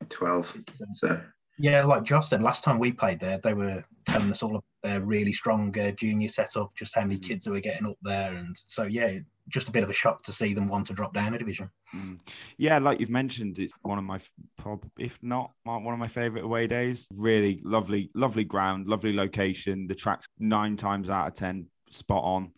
twelve. 0.09 0.57
So 0.93 1.21
Yeah, 1.59 1.85
like 1.85 2.05
Josh 2.05 2.29
said, 2.29 2.43
last 2.43 2.63
time 2.65 2.79
we 2.79 2.93
played 2.93 3.21
there, 3.21 3.39
they 3.39 3.55
were 3.55 3.85
telling 4.07 4.31
us 4.31 4.43
all 4.43 4.51
about 4.51 4.65
their 4.83 5.01
really 5.01 5.33
strong 5.33 5.77
uh, 5.79 5.91
junior 5.93 6.29
setup, 6.29 6.75
just 6.75 6.95
how 6.95 7.03
many 7.03 7.19
Mm. 7.19 7.23
kids 7.23 7.45
they 7.45 7.51
were 7.51 7.61
getting 7.61 7.87
up 7.87 7.97
there, 8.03 8.35
and 8.35 8.57
so 8.67 8.85
yeah, 8.85 9.19
just 9.49 9.69
a 9.69 9.73
bit 9.73 9.83
of 9.83 9.91
a 9.91 9.93
shock 9.95 10.23
to 10.23 10.33
see 10.33 10.55
them 10.55 10.67
want 10.67 10.87
to 10.87 10.93
drop 10.93 11.15
down 11.15 11.35
a 11.35 11.39
division. 11.39 11.71
Mm. 11.95 12.21
Yeah, 12.59 12.79
like 12.79 13.01
you've 13.01 13.11
mentioned, 13.11 13.59
it's 13.59 13.73
one 13.83 13.99
of 13.99 14.05
my 14.05 14.21
if 14.99 15.19
not 15.23 15.51
one 15.65 15.93
of 15.93 15.99
my 15.99 16.09
favorite 16.09 16.45
away 16.45 16.67
days. 16.67 17.09
Really 17.15 17.61
lovely, 17.65 18.11
lovely 18.15 18.45
ground, 18.45 18.87
lovely 18.87 19.13
location. 19.13 19.87
The 19.87 19.95
track's 19.95 20.27
nine 20.39 20.77
times 20.77 21.11
out 21.11 21.29
of 21.29 21.35
ten 21.35 21.67
spot 21.91 22.25
on, 22.25 22.53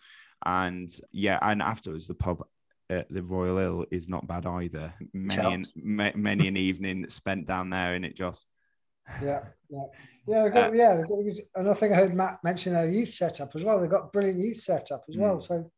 and 0.46 0.90
yeah, 1.12 1.38
and 1.42 1.62
afterwards 1.62 2.06
the 2.08 2.14
pub. 2.14 2.42
At 2.90 3.08
the 3.08 3.22
Royal 3.22 3.56
Ill 3.56 3.86
is 3.90 4.10
not 4.10 4.26
bad 4.26 4.44
either. 4.44 4.92
Many 5.14 5.54
an, 5.54 5.66
ma- 5.74 6.12
many 6.14 6.48
an 6.48 6.58
evening 6.58 7.08
spent 7.08 7.46
down 7.46 7.70
there, 7.70 7.94
and 7.94 8.04
it 8.04 8.14
just 8.14 8.46
Yeah, 9.22 9.40
yeah, 9.70 9.78
yeah. 10.26 10.42
They've 10.44 10.52
got, 10.52 10.74
yeah, 10.74 10.96
they've 10.96 11.08
got, 11.08 11.18
and 11.56 11.68
I 11.70 11.74
think 11.74 11.92
I 11.92 11.96
heard 11.96 12.14
Matt 12.14 12.38
mention 12.44 12.72
their 12.72 12.88
youth 12.90 13.10
setup 13.10 13.50
as 13.54 13.64
well. 13.64 13.80
They've 13.80 13.90
got 13.90 14.12
brilliant 14.12 14.40
youth 14.40 14.60
setup 14.60 15.04
as 15.08 15.16
well. 15.16 15.36
Mm. 15.36 15.42
So 15.42 15.70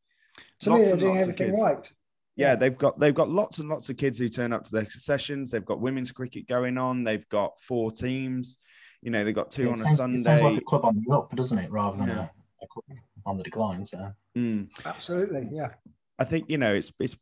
to 0.61 0.71
me, 0.71 0.83
they're 0.85 0.97
doing 0.97 1.19
everything 1.19 1.59
right. 1.61 1.91
yeah, 2.37 2.55
they've 2.55 2.77
got 2.77 2.99
they've 3.01 3.15
got 3.15 3.29
lots 3.31 3.59
and 3.59 3.69
lots 3.69 3.89
of 3.89 3.97
kids 3.97 4.19
who 4.19 4.29
turn 4.29 4.53
up 4.53 4.65
to 4.65 4.71
their 4.73 4.89
sessions. 4.91 5.51
They've 5.51 5.65
got 5.65 5.81
women's 5.81 6.13
cricket 6.13 6.47
going 6.47 6.79
on. 6.79 7.05
They've 7.05 7.29
got 7.29 7.59
four 7.61 7.91
teams. 7.91 8.59
You 9.03 9.11
know, 9.11 9.25
they've 9.25 9.35
got 9.35 9.51
two 9.51 9.65
Yeah, 9.65 9.69
on 9.71 9.75
it 9.75 9.87
a 9.87 9.89
sounds, 9.91 9.93
It 9.93 9.97
Sunday. 9.97 10.23
sounds 10.23 10.43
like 10.43 10.61
a 10.63 10.65
club 10.65 10.85
on 10.85 11.03
the 11.07 11.15
up, 11.15 11.35
doesn't 11.37 11.59
it, 11.59 11.71
rather 11.71 11.97
than 11.99 12.09
Yeah. 12.09 12.29
a, 12.63 12.65
a 12.65 12.67
club 12.69 12.85
on 13.27 13.37
the 13.39 13.43
decline. 13.45 13.85
So 13.85 14.13
Mm. 14.37 14.69
Absolutely, 14.85 15.49
yeah. 15.53 15.69
I 16.19 16.25
think 16.25 16.51
you 16.51 16.59
know 16.59 16.75
it's 16.75 16.93
it's 17.01 17.17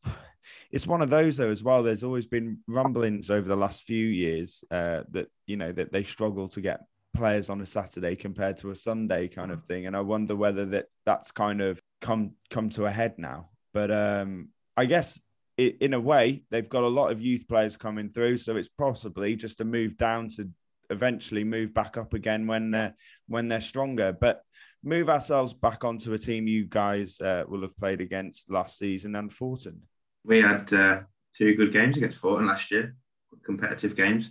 it's 0.70 0.86
one 0.86 1.02
of 1.02 1.10
those 1.10 1.36
though 1.36 1.50
as 1.50 1.62
well. 1.62 1.82
There's 1.82 2.04
always 2.04 2.26
been 2.26 2.58
rumblings 2.66 3.30
over 3.30 3.46
the 3.46 3.56
last 3.56 3.84
few 3.84 4.06
years 4.06 4.64
uh, 4.70 5.02
that 5.10 5.28
you 5.46 5.56
know 5.56 5.72
that 5.72 5.92
they 5.92 6.02
struggle 6.02 6.48
to 6.48 6.60
get 6.60 6.80
players 7.14 7.48
on 7.48 7.60
a 7.60 7.66
Saturday 7.66 8.16
compared 8.16 8.56
to 8.58 8.70
a 8.70 8.76
Sunday 8.76 9.28
kind 9.28 9.50
of 9.50 9.62
thing, 9.62 9.86
and 9.86 9.96
I 9.96 10.00
wonder 10.00 10.36
whether 10.36 10.66
that 10.66 10.86
that's 11.06 11.30
kind 11.30 11.60
of 11.60 11.80
come 12.00 12.32
come 12.50 12.70
to 12.70 12.86
a 12.86 12.90
head 12.90 13.14
now. 13.18 13.50
But 13.72 13.90
um, 13.90 14.48
I 14.76 14.86
guess 14.86 15.20
i 15.58 15.74
in 15.80 15.94
a 15.94 16.00
way 16.00 16.42
they've 16.50 16.68
got 16.68 16.82
a 16.82 16.88
lot 16.88 17.12
of 17.12 17.20
youth 17.20 17.46
players 17.48 17.76
coming 17.76 18.10
through, 18.10 18.38
so 18.38 18.56
it's 18.56 18.68
possibly 18.68 19.36
just 19.36 19.60
a 19.60 19.64
move 19.64 19.96
down 19.96 20.28
to 20.36 20.48
eventually 20.90 21.44
move 21.44 21.72
back 21.72 21.96
up 21.96 22.14
again 22.14 22.46
when 22.46 22.70
they're 22.70 22.94
when 23.26 23.48
they're 23.48 23.60
stronger. 23.60 24.12
But 24.12 24.42
move 24.82 25.08
ourselves 25.08 25.54
back 25.54 25.84
onto 25.84 26.12
a 26.12 26.18
team 26.18 26.46
you 26.46 26.66
guys 26.66 27.20
uh, 27.20 27.44
will 27.48 27.62
have 27.62 27.76
played 27.76 28.00
against 28.00 28.50
last 28.50 28.78
season 28.78 29.16
and 29.16 29.32
Forton. 29.32 29.80
We 30.24 30.40
had 30.40 30.72
uh, 30.72 31.00
two 31.36 31.54
good 31.54 31.72
games 31.72 31.96
against 31.96 32.18
Forton 32.18 32.46
last 32.46 32.70
year, 32.70 32.96
competitive 33.44 33.94
games. 33.94 34.30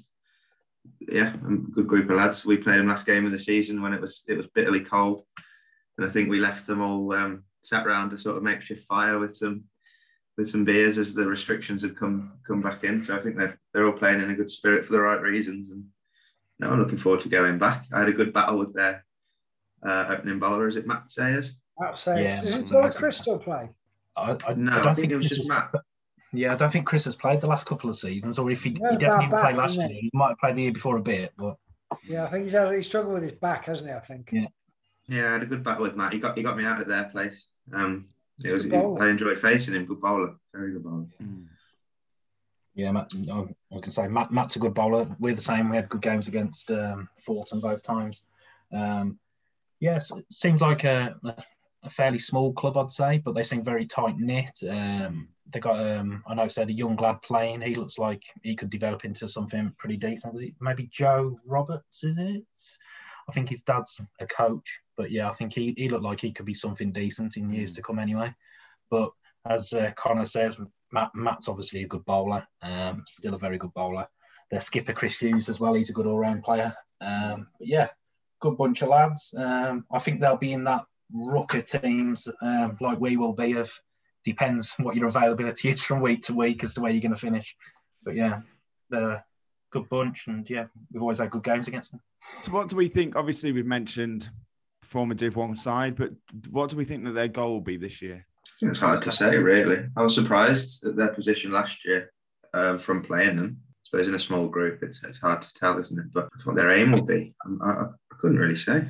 Yeah, 1.00 1.34
a 1.34 1.38
good 1.38 1.88
group 1.88 2.10
of 2.10 2.18
lads. 2.18 2.46
We 2.46 2.58
played 2.58 2.80
them 2.80 2.88
last 2.88 3.06
game 3.06 3.26
of 3.26 3.32
the 3.32 3.40
season 3.40 3.82
when 3.82 3.94
it 3.94 4.02
was 4.02 4.24
it 4.28 4.36
was 4.36 4.48
bitterly 4.54 4.82
cold, 4.82 5.24
and 5.98 6.08
I 6.08 6.10
think 6.10 6.30
we 6.30 6.40
left 6.40 6.68
them 6.68 6.82
all 6.82 7.14
um, 7.14 7.44
sat 7.62 7.86
round 7.86 8.12
a 8.12 8.18
sort 8.18 8.38
of 8.38 8.44
makeshift 8.44 8.86
fire 8.86 9.20
with 9.20 9.36
some 9.36 9.64
with 10.38 10.50
some 10.50 10.66
beers 10.66 10.98
as 10.98 11.14
the 11.14 11.26
restrictions 11.26 11.84
had 11.84 11.98
come 11.98 12.34
come 12.46 12.62
back 12.62 12.84
in. 12.84 13.02
So 13.02 13.16
I 13.16 13.20
think 13.20 13.38
they're 13.38 13.58
they're 13.74 13.86
all 13.86 13.94
playing 13.94 14.22
in 14.22 14.32
a 14.32 14.36
good 14.36 14.52
spirit 14.52 14.86
for 14.86 14.94
the 14.94 15.02
right 15.02 15.22
reasons, 15.22 15.70
and 15.70 15.86
no, 16.60 16.70
I'm 16.72 16.80
looking 16.80 16.98
forward 16.98 17.22
to 17.22 17.30
going 17.30 17.58
back. 17.58 17.86
I 17.94 18.00
had 18.00 18.10
a 18.10 18.14
good 18.14 18.34
battle 18.34 18.60
with 18.60 18.74
their 18.74 19.06
uh, 19.86 20.06
opening 20.10 20.40
bowler. 20.40 20.68
Is 20.68 20.76
it 20.76 20.88
Matt 20.88 21.12
Sayers? 21.12 21.54
That 21.80 21.98
says, 21.98 22.20
Yeah, 22.20 22.40
does 22.40 22.56
it 22.56 22.70
that's 22.70 22.96
all. 22.96 23.02
Crystal 23.02 23.40
play? 23.40 23.70
I, 24.16 24.38
I, 24.48 24.54
No, 24.54 24.72
I 24.72 24.80
I 24.80 24.84
don't 24.84 24.96
think 24.96 25.12
it 25.12 25.16
was 25.16 25.28
Chris 25.28 25.38
just 25.38 25.52
has- 25.52 25.68
Matt. 25.74 25.82
Yeah, 26.36 26.54
I 26.54 26.56
don't 26.56 26.72
think 26.72 26.88
Chris 26.88 27.06
has 27.06 27.16
played 27.16 27.42
the 27.42 27.48
last 27.48 27.68
couple 27.68 27.90
of 27.92 27.96
seasons, 27.96 28.40
or 28.40 28.50
if 28.50 28.64
he, 28.64 28.72
Yeah, 28.72 28.92
he 28.92 28.98
definitely 28.98 29.00
bad 29.00 29.20
didn't 29.20 29.30
play 29.30 29.42
back, 29.52 29.56
last 29.56 29.78
year, 29.78 29.88
he 29.88 30.10
might 30.14 30.30
have 30.30 30.38
played 30.40 30.56
the 30.56 30.64
year 30.64 30.72
before 30.72 30.98
a 30.98 31.02
bit, 31.02 31.32
but 31.38 31.58
Yeah, 32.08 32.26
I 32.26 32.30
think 32.32 32.46
he's 32.46 32.54
had, 32.54 32.74
he 32.74 32.82
struggled 32.82 33.14
with 33.14 33.22
his 33.24 33.34
back, 33.34 33.66
hasn't 33.66 33.90
he? 33.90 33.96
I 33.96 34.00
think. 34.00 34.30
Yeah. 34.32 34.48
Yeah, 35.08 35.30
I 35.30 35.32
had 35.34 35.44
a 35.44 35.46
good 35.46 35.64
battle 35.64 35.84
with 35.84 35.96
Matt. 35.96 36.14
He 36.14 36.20
got 36.20 36.36
he 36.38 36.42
got 36.44 36.58
me 36.58 36.64
out 36.66 36.80
at 36.80 36.88
their 36.88 37.04
place. 37.06 37.46
Um, 37.72 38.08
it 38.44 38.52
was, 38.52 38.64
Good 38.64 38.72
bowler. 38.72 39.04
I 39.04 39.10
enjoyed 39.10 39.40
facing 39.40 39.74
him. 39.76 39.86
Good 39.86 40.02
bowler, 40.02 40.36
very 40.54 40.72
good 40.74 40.84
bowler. 40.84 41.06
Yeah, 42.74 42.92
Matt, 42.92 43.12
I 43.14 43.18
was 43.18 43.50
going 43.70 43.82
to 43.84 43.92
say 43.92 44.08
Matt, 44.08 44.32
Matt's 44.32 44.56
a 44.56 44.60
good 44.60 44.74
bowler. 44.74 45.06
We're 45.20 45.36
the 45.36 45.42
same. 45.42 45.70
We 45.70 45.76
had 45.76 45.90
good 45.90 46.02
games 46.02 46.28
against 46.28 46.72
um, 46.72 47.08
Forton 47.24 47.60
both 47.60 47.84
times. 47.84 48.24
Um, 48.72 49.20
yes, 49.80 50.10
it 50.12 50.26
seems 50.32 50.62
like 50.62 50.84
a, 50.84 51.16
a 51.84 51.90
fairly 51.90 52.20
small 52.20 52.54
club, 52.54 52.78
I'd 52.78 52.92
say, 52.92 53.18
but 53.18 53.36
they 53.36 53.44
seem 53.44 53.64
very 53.64 53.86
tight 53.86 54.18
knit. 54.18 54.58
Um, 54.70 55.28
they 55.52 55.60
got, 55.60 55.80
um, 55.80 56.24
I 56.28 56.34
know, 56.34 56.48
said 56.48 56.70
a 56.70 56.74
young 56.74 56.96
lad 56.96 57.22
playing. 57.22 57.62
He 57.62 57.76
looks 57.76 57.98
like 57.98 58.24
he 58.42 58.56
could 58.56 58.70
develop 58.70 59.06
into 59.06 59.28
something 59.28 59.74
pretty 59.78 59.98
decent. 59.98 60.34
Was 60.34 60.44
it 60.44 60.54
maybe 60.60 60.90
Joe 60.92 61.38
Roberts? 61.46 62.04
Is 62.04 62.18
it? 62.18 62.44
I 63.30 63.32
think 63.32 63.50
his 63.50 63.62
dad's 63.62 64.00
a 64.20 64.28
coach, 64.28 64.80
but 64.98 65.12
yeah, 65.12 65.30
I 65.30 65.34
think 65.34 65.54
he, 65.54 65.74
he 65.78 65.90
looked 65.90 66.04
like 66.04 66.20
he 66.20 66.32
could 66.32 66.46
be 66.46 66.54
something 66.54 66.92
decent 66.92 67.38
in 67.38 67.52
years 67.52 67.72
to 67.74 67.82
come 67.82 68.00
anyway. 68.00 68.34
But 68.90 69.12
as 69.50 69.74
uh, 69.74 69.92
Connor 69.96 70.26
says, 70.26 70.58
Matt, 70.92 71.12
Matt's 71.16 71.48
obviously 71.48 71.84
a 71.84 71.88
good 71.88 72.06
bowler, 72.06 72.46
um, 72.62 73.04
still 73.08 73.34
a 73.34 73.40
very 73.40 73.58
good 73.58 73.74
bowler. 73.74 74.08
Their 74.52 74.60
skipper 74.60 74.94
Chris 74.94 75.20
Hughes 75.20 75.50
as 75.50 75.60
well, 75.60 75.74
he's 75.74 75.90
a 75.90 75.94
good 75.94 76.06
all-round 76.06 76.44
player. 76.44 76.76
Um, 77.02 77.48
but 77.58 77.68
yeah, 77.68 77.88
good 78.40 78.58
bunch 78.58 78.82
of 78.82 78.90
lads. 78.90 79.34
Um, 79.38 79.86
I 79.92 80.00
think 80.00 80.20
they'll 80.20 80.38
be 80.38 80.54
in 80.54 80.64
that 80.66 80.84
rucker 81.14 81.62
teams 81.62 82.28
um, 82.42 82.78
like 82.82 83.00
we 83.00 83.18
will 83.18 83.34
be. 83.34 83.54
Of 83.54 83.72
depends 84.24 84.74
what 84.78 84.96
your 84.96 85.08
availability 85.08 85.70
is 85.70 85.82
from 85.82 86.02
week 86.02 86.22
to 86.24 86.34
week 86.34 86.64
as 86.64 86.74
to 86.74 86.82
where 86.82 86.92
you're 86.92 87.02
going 87.02 87.14
to 87.14 87.18
finish. 87.18 87.56
But 88.04 88.16
yeah, 88.16 88.42
they're 88.90 89.10
a 89.12 89.26
good 89.72 89.88
bunch, 89.90 90.28
and 90.28 90.50
yeah, 90.50 90.66
we've 90.92 91.02
always 91.02 91.20
had 91.20 91.30
good 91.30 91.44
games 91.44 91.68
against 91.68 91.92
them. 91.92 92.02
So, 92.42 92.52
what 92.52 92.70
do 92.70 92.76
we 92.76 92.88
think? 92.88 93.16
Obviously, 93.16 93.52
we've 93.52 93.66
mentioned 93.66 94.30
former 94.82 95.14
Div 95.14 95.36
One 95.36 95.56
side. 95.56 95.96
But 95.96 96.12
what 96.50 96.70
do 96.70 96.76
we 96.76 96.86
think 96.86 97.04
that 97.06 97.12
their 97.12 97.28
goal 97.28 97.54
will 97.54 97.62
be 97.62 97.78
this 97.78 98.02
year? 98.02 98.26
I 98.46 98.60
think 98.60 98.70
It's 98.72 98.80
hard 98.80 99.02
to 99.04 99.12
say, 99.12 99.36
really. 99.36 99.86
I 99.98 100.02
was 100.02 100.16
surprised 100.16 100.86
at 100.86 100.96
their 100.96 101.10
position 101.10 101.52
last 101.52 101.86
year 101.86 102.12
um, 102.54 102.78
from 102.78 103.04
playing 103.04 103.38
them. 103.38 103.58
I 103.60 103.82
suppose 103.86 104.08
in 104.08 104.16
a 104.16 104.20
small 104.20 104.48
group, 104.48 104.84
it's 104.84 105.04
it's 105.04 105.20
hard 105.20 105.42
to 105.42 105.54
tell, 105.54 105.80
isn't 105.80 106.00
it? 106.00 106.14
But 106.14 106.30
what 106.44 106.56
their 106.56 106.72
aim 106.72 106.92
will 106.92 107.02
be, 107.04 107.34
I, 107.46 107.66
I, 107.66 107.72
I 107.84 108.16
couldn't 108.20 108.40
really 108.40 108.56
say. 108.56 108.86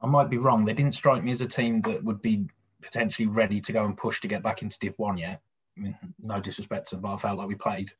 I 0.00 0.06
might 0.06 0.30
be 0.30 0.38
wrong. 0.38 0.64
They 0.64 0.72
didn't 0.72 0.94
strike 0.94 1.24
me 1.24 1.32
as 1.32 1.40
a 1.40 1.46
team 1.46 1.80
that 1.82 2.02
would 2.04 2.22
be 2.22 2.46
potentially 2.82 3.26
ready 3.26 3.60
to 3.60 3.72
go 3.72 3.84
and 3.84 3.96
push 3.96 4.20
to 4.20 4.28
get 4.28 4.42
back 4.42 4.62
into 4.62 4.78
Div 4.78 4.94
One 4.96 5.18
yet. 5.18 5.40
I 5.76 5.80
mean, 5.80 5.98
no 6.20 6.40
disrespect 6.40 6.88
to 6.88 6.96
them, 6.96 7.02
but 7.02 7.14
I 7.14 7.16
felt 7.16 7.38
like 7.38 7.48
we 7.48 7.54
played 7.54 7.90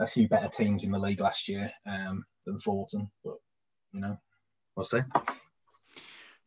a 0.00 0.06
few 0.06 0.28
better 0.28 0.48
teams 0.48 0.84
in 0.84 0.92
the 0.92 0.98
league 0.98 1.20
last 1.20 1.48
year 1.48 1.72
um, 1.86 2.24
than 2.46 2.58
Forton. 2.60 3.10
But 3.24 3.36
you 3.92 4.00
know, 4.00 4.18
we'll 4.76 4.84
see. 4.84 5.00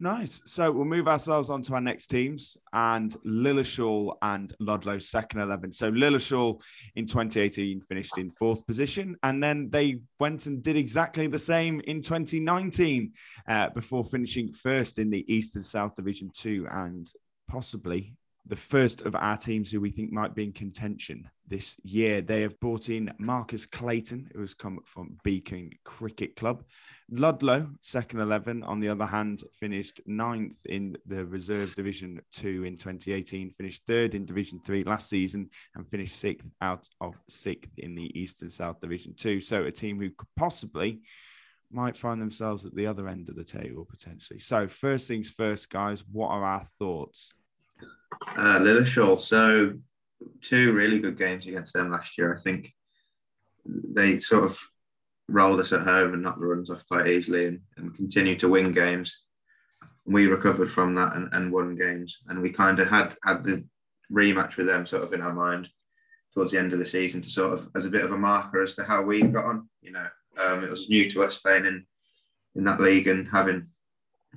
Nice. 0.03 0.41
So 0.45 0.71
we'll 0.71 0.85
move 0.85 1.07
ourselves 1.07 1.51
on 1.51 1.61
to 1.61 1.75
our 1.75 1.79
next 1.79 2.07
teams 2.07 2.57
and 2.73 3.15
Lilleshall 3.23 4.15
and 4.23 4.51
Ludlow 4.59 4.97
second 4.97 5.41
11. 5.41 5.71
So 5.73 5.91
Lilleshall 5.91 6.59
in 6.95 7.05
2018 7.05 7.81
finished 7.81 8.17
in 8.17 8.31
fourth 8.31 8.65
position 8.65 9.15
and 9.21 9.43
then 9.43 9.69
they 9.69 9.99
went 10.19 10.47
and 10.47 10.59
did 10.63 10.75
exactly 10.75 11.27
the 11.27 11.37
same 11.37 11.81
in 11.81 12.01
2019 12.01 13.13
uh, 13.47 13.69
before 13.69 14.03
finishing 14.03 14.51
first 14.51 14.97
in 14.97 15.11
the 15.11 15.23
East 15.31 15.55
and 15.55 15.63
South 15.63 15.93
Division 15.93 16.31
2 16.33 16.65
and 16.71 17.13
possibly 17.47 18.15
the 18.47 18.55
first 18.55 19.01
of 19.01 19.15
our 19.15 19.37
teams 19.37 19.71
who 19.71 19.79
we 19.79 19.91
think 19.91 20.11
might 20.11 20.33
be 20.33 20.43
in 20.43 20.51
contention 20.51 21.29
this 21.47 21.75
year. 21.83 22.21
They 22.21 22.41
have 22.41 22.59
brought 22.59 22.89
in 22.89 23.13
Marcus 23.19 23.65
Clayton, 23.65 24.29
who 24.33 24.41
has 24.41 24.53
come 24.53 24.79
from 24.85 25.17
Beacon 25.23 25.69
Cricket 25.83 26.35
Club. 26.35 26.63
Ludlow, 27.11 27.69
second 27.81 28.19
11, 28.21 28.63
on 28.63 28.79
the 28.79 28.89
other 28.89 29.05
hand, 29.05 29.43
finished 29.59 30.01
ninth 30.05 30.65
in 30.65 30.97
the 31.05 31.25
Reserve 31.25 31.75
Division 31.75 32.19
2 32.31 32.63
in 32.63 32.77
2018, 32.77 33.51
finished 33.51 33.83
third 33.85 34.15
in 34.15 34.25
Division 34.25 34.59
3 34.65 34.85
last 34.85 35.09
season, 35.09 35.49
and 35.75 35.87
finished 35.89 36.15
sixth 36.15 36.47
out 36.61 36.87
of 36.99 37.13
sixth 37.29 37.71
in 37.77 37.95
the 37.95 38.17
Eastern 38.19 38.49
South 38.49 38.79
Division 38.79 39.13
2. 39.15 39.41
So 39.41 39.65
a 39.65 39.71
team 39.71 39.99
who 39.99 40.09
could 40.09 40.29
possibly 40.35 41.01
might 41.73 41.97
find 41.97 42.19
themselves 42.19 42.65
at 42.65 42.75
the 42.75 42.87
other 42.87 43.07
end 43.07 43.29
of 43.29 43.35
the 43.35 43.43
table 43.43 43.85
potentially. 43.89 44.39
So, 44.39 44.67
first 44.67 45.07
things 45.07 45.29
first, 45.29 45.69
guys, 45.69 46.03
what 46.11 46.29
are 46.29 46.43
our 46.43 46.65
thoughts? 46.79 47.33
Uh, 48.37 48.59
Lilleshall. 48.59 49.19
So, 49.19 49.73
two 50.41 50.73
really 50.73 50.99
good 50.99 51.17
games 51.17 51.47
against 51.47 51.73
them 51.73 51.91
last 51.91 52.17
year. 52.17 52.33
I 52.33 52.39
think 52.39 52.73
they 53.65 54.19
sort 54.19 54.43
of 54.43 54.59
rolled 55.27 55.59
us 55.59 55.71
at 55.71 55.81
home 55.81 56.13
and 56.13 56.23
knocked 56.23 56.39
the 56.39 56.45
runs 56.45 56.69
off 56.69 56.85
quite 56.87 57.07
easily 57.07 57.47
and, 57.47 57.59
and 57.77 57.95
continued 57.95 58.39
to 58.39 58.49
win 58.49 58.73
games. 58.73 59.17
We 60.05 60.27
recovered 60.27 60.71
from 60.71 60.95
that 60.95 61.15
and, 61.15 61.29
and 61.31 61.51
won 61.51 61.75
games. 61.75 62.17
And 62.27 62.41
we 62.41 62.51
kind 62.51 62.79
of 62.79 62.87
had 62.87 63.15
had 63.23 63.43
the 63.43 63.63
rematch 64.11 64.57
with 64.57 64.67
them 64.67 64.85
sort 64.85 65.03
of 65.03 65.13
in 65.13 65.21
our 65.21 65.33
mind 65.33 65.69
towards 66.33 66.51
the 66.51 66.59
end 66.59 66.73
of 66.73 66.79
the 66.79 66.85
season 66.85 67.21
to 67.21 67.29
sort 67.29 67.53
of 67.53 67.69
as 67.75 67.85
a 67.85 67.89
bit 67.89 68.03
of 68.03 68.11
a 68.11 68.17
marker 68.17 68.61
as 68.61 68.73
to 68.73 68.83
how 68.83 69.01
we 69.01 69.21
got 69.21 69.45
on. 69.45 69.69
You 69.81 69.91
know, 69.91 70.07
um, 70.37 70.63
it 70.63 70.69
was 70.69 70.89
new 70.89 71.09
to 71.11 71.23
us 71.23 71.37
playing 71.37 71.65
in 71.65 71.85
in 72.55 72.63
that 72.65 72.81
league 72.81 73.07
and 73.07 73.27
having 73.27 73.67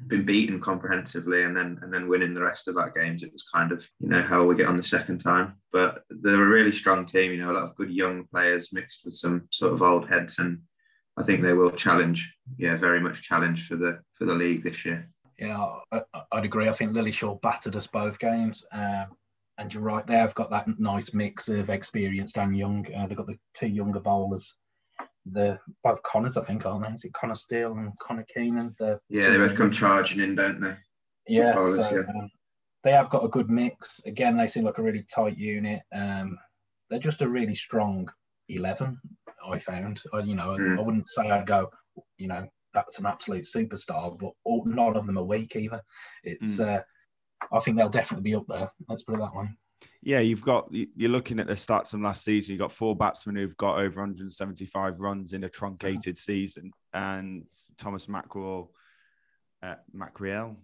been 0.06 0.24
beaten 0.24 0.60
comprehensively 0.60 1.44
and 1.44 1.56
then 1.56 1.78
and 1.82 1.92
then 1.92 2.08
winning 2.08 2.34
the 2.34 2.42
rest 2.42 2.68
of 2.68 2.74
that 2.74 2.94
games. 2.94 3.22
It 3.22 3.32
was 3.32 3.44
kind 3.44 3.72
of 3.72 3.88
you 4.00 4.08
know 4.08 4.22
how 4.22 4.44
we 4.44 4.56
get 4.56 4.66
on 4.66 4.76
the 4.76 4.82
second 4.82 5.18
time. 5.18 5.54
But 5.72 6.02
they're 6.10 6.42
a 6.42 6.48
really 6.48 6.72
strong 6.72 7.06
team. 7.06 7.32
You 7.32 7.38
know, 7.38 7.52
a 7.52 7.54
lot 7.54 7.62
of 7.64 7.76
good 7.76 7.90
young 7.90 8.24
players 8.24 8.70
mixed 8.72 9.04
with 9.04 9.14
some 9.14 9.48
sort 9.50 9.72
of 9.72 9.82
old 9.82 10.08
heads, 10.08 10.38
and 10.38 10.60
I 11.16 11.22
think 11.22 11.42
they 11.42 11.54
will 11.54 11.70
challenge. 11.70 12.34
Yeah, 12.58 12.76
very 12.76 13.00
much 13.00 13.22
challenge 13.22 13.68
for 13.68 13.76
the 13.76 14.00
for 14.18 14.24
the 14.24 14.34
league 14.34 14.62
this 14.62 14.84
year. 14.84 15.08
Yeah, 15.38 15.78
I, 15.90 16.02
would 16.32 16.44
agree. 16.44 16.68
I 16.68 16.72
think 16.72 16.92
Lilleshall 16.92 17.40
battered 17.40 17.76
us 17.76 17.86
both 17.86 18.18
games. 18.18 18.64
Um, 18.72 19.06
and 19.58 19.72
you're 19.72 19.82
right, 19.82 20.06
they 20.06 20.16
have 20.16 20.34
got 20.34 20.50
that 20.50 20.66
nice 20.80 21.14
mix 21.14 21.48
of 21.48 21.70
experienced 21.70 22.38
and 22.38 22.56
young. 22.56 22.86
Uh, 22.92 23.06
they've 23.06 23.16
got 23.16 23.26
the 23.26 23.38
two 23.54 23.68
younger 23.68 24.00
bowlers 24.00 24.52
the 25.26 25.58
both 25.82 26.02
Connors, 26.02 26.36
I 26.36 26.42
think, 26.42 26.66
aren't 26.66 26.86
they? 26.86 26.92
Is 26.92 27.04
it 27.04 27.14
Connor 27.14 27.34
Steele 27.34 27.72
and 27.72 27.98
Connor 27.98 28.26
Keenan? 28.34 28.74
The, 28.78 29.00
yeah, 29.08 29.30
they 29.30 29.38
both 29.38 29.56
come 29.56 29.70
charging 29.70 30.20
in, 30.20 30.34
don't 30.34 30.60
they? 30.60 30.74
Yeah, 31.26 31.54
so, 31.54 31.76
yeah. 31.76 32.00
Um, 32.00 32.30
they 32.82 32.92
have 32.92 33.08
got 33.10 33.24
a 33.24 33.28
good 33.28 33.48
mix. 33.48 34.00
Again, 34.04 34.36
they 34.36 34.46
seem 34.46 34.64
like 34.64 34.78
a 34.78 34.82
really 34.82 35.04
tight 35.12 35.38
unit. 35.38 35.80
Um, 35.94 36.38
they're 36.90 36.98
just 36.98 37.22
a 37.22 37.28
really 37.28 37.54
strong 37.54 38.08
eleven. 38.48 39.00
I 39.48 39.58
found. 39.58 40.02
I, 40.12 40.20
you 40.20 40.34
know, 40.34 40.56
mm. 40.58 40.78
I 40.78 40.82
wouldn't 40.82 41.08
say 41.08 41.30
I'd 41.30 41.46
go. 41.46 41.70
You 42.18 42.28
know, 42.28 42.46
that's 42.74 42.98
an 42.98 43.06
absolute 43.06 43.44
superstar, 43.44 44.18
but 44.18 44.32
all, 44.44 44.64
none 44.66 44.96
of 44.96 45.06
them 45.06 45.18
are 45.18 45.24
weak 45.24 45.56
either. 45.56 45.80
It's. 46.22 46.58
Mm. 46.58 46.76
Uh, 46.78 46.82
I 47.52 47.60
think 47.60 47.76
they'll 47.76 47.88
definitely 47.90 48.30
be 48.30 48.34
up 48.34 48.46
there. 48.48 48.70
Let's 48.88 49.02
put 49.02 49.16
it 49.16 49.18
that 49.18 49.34
way. 49.34 49.46
Yeah, 50.02 50.20
you've 50.20 50.42
got 50.42 50.68
you're 50.70 51.10
looking 51.10 51.40
at 51.40 51.46
the 51.46 51.54
stats 51.54 51.90
from 51.90 52.02
last 52.02 52.24
season. 52.24 52.52
You've 52.52 52.60
got 52.60 52.72
four 52.72 52.94
batsmen 52.94 53.36
who've 53.36 53.56
got 53.56 53.78
over 53.78 54.00
175 54.00 55.00
runs 55.00 55.32
in 55.32 55.44
a 55.44 55.48
truncated 55.48 56.18
season, 56.18 56.72
and 56.92 57.44
Thomas 57.78 58.06
Mackrell, 58.06 58.68
uh, 59.62 59.76
Mackrell. 59.96 60.56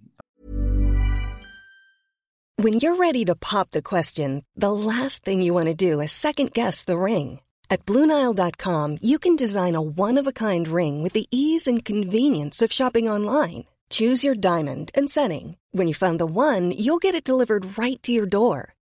When 2.56 2.74
you're 2.74 2.96
ready 2.96 3.24
to 3.24 3.34
pop 3.34 3.70
the 3.70 3.80
question, 3.80 4.44
the 4.54 4.72
last 4.72 5.24
thing 5.24 5.40
you 5.40 5.54
want 5.54 5.68
to 5.68 5.74
do 5.74 6.00
is 6.00 6.12
second 6.12 6.52
guess 6.52 6.84
the 6.84 6.98
ring. 6.98 7.40
At 7.70 7.86
BlueNile.com, 7.86 8.98
you 9.00 9.18
can 9.18 9.36
design 9.36 9.74
a 9.74 9.80
one 9.80 10.18
of 10.18 10.26
a 10.26 10.32
kind 10.32 10.68
ring 10.68 11.02
with 11.02 11.14
the 11.14 11.26
ease 11.30 11.66
and 11.66 11.84
convenience 11.84 12.60
of 12.60 12.72
shopping 12.72 13.08
online. 13.08 13.64
Choose 13.90 14.22
your 14.22 14.34
diamond 14.34 14.90
and 14.94 15.10
setting. 15.10 15.56
When 15.72 15.88
you 15.88 15.94
find 15.94 16.18
the 16.20 16.26
one, 16.26 16.72
you'll 16.72 16.98
get 16.98 17.14
it 17.14 17.24
delivered 17.24 17.78
right 17.78 18.00
to 18.02 18.12
your 18.12 18.26
door. 18.26 18.74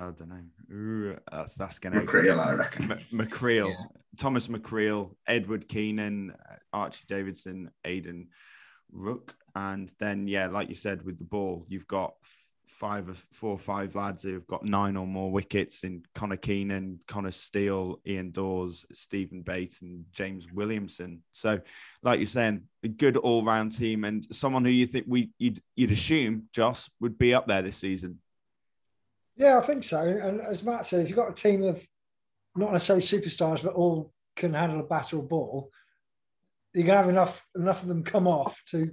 I 0.00 0.04
don't 0.04 0.28
know. 0.28 0.74
Ooh, 0.74 1.16
that's 1.30 1.54
that's 1.54 1.78
gonna 1.78 2.00
McCreel, 2.00 2.38
I 2.38 2.52
reckon. 2.54 2.90
M- 2.90 3.00
McCreel, 3.12 3.68
yeah. 3.68 3.84
Thomas 4.16 4.48
McCreel, 4.48 5.14
Edward 5.26 5.68
Keenan, 5.68 6.32
uh, 6.50 6.54
Archie 6.72 7.04
Davidson, 7.06 7.70
Aidan 7.84 8.28
Rook, 8.90 9.34
and 9.54 9.92
then 9.98 10.26
yeah, 10.26 10.46
like 10.46 10.70
you 10.70 10.74
said, 10.74 11.04
with 11.04 11.18
the 11.18 11.24
ball, 11.24 11.66
you've 11.68 11.86
got 11.86 12.14
five 12.66 13.10
or 13.10 13.14
four 13.30 13.50
or 13.50 13.58
five 13.58 13.94
lads 13.94 14.22
who've 14.22 14.46
got 14.46 14.64
nine 14.64 14.96
or 14.96 15.06
more 15.06 15.30
wickets 15.30 15.84
in 15.84 16.02
Connor 16.14 16.38
Keenan, 16.38 16.98
Connor 17.06 17.30
Steele, 17.30 18.00
Ian 18.06 18.30
Dawes, 18.30 18.86
Stephen 18.92 19.42
Bates, 19.42 19.82
and 19.82 20.06
James 20.12 20.50
Williamson. 20.50 21.22
So, 21.32 21.60
like 22.02 22.20
you're 22.20 22.26
saying, 22.26 22.62
a 22.82 22.88
good 22.88 23.18
all-round 23.18 23.76
team 23.76 24.04
and 24.04 24.26
someone 24.34 24.64
who 24.64 24.70
you 24.70 24.86
think 24.86 25.04
we 25.06 25.30
you'd, 25.38 25.60
you'd 25.76 25.92
assume 25.92 26.44
Joss 26.54 26.88
would 27.00 27.18
be 27.18 27.34
up 27.34 27.46
there 27.46 27.60
this 27.60 27.76
season. 27.76 28.18
Yeah, 29.40 29.56
I 29.56 29.62
think 29.62 29.84
so. 29.84 30.00
And 30.00 30.42
as 30.42 30.62
Matt 30.64 30.84
said, 30.84 31.00
if 31.00 31.08
you've 31.08 31.16
got 31.16 31.30
a 31.30 31.34
team 31.34 31.62
of 31.62 31.82
not 32.54 32.72
necessarily 32.72 33.02
superstars, 33.02 33.64
but 33.64 33.72
all 33.72 34.12
can 34.36 34.52
handle 34.52 34.80
a 34.80 34.84
bat 34.84 35.14
or 35.14 35.22
ball, 35.22 35.70
you 36.74 36.84
can 36.84 36.94
have 36.94 37.08
enough 37.08 37.46
enough 37.56 37.80
of 37.80 37.88
them 37.88 38.04
come 38.04 38.28
off 38.28 38.62
to 38.66 38.90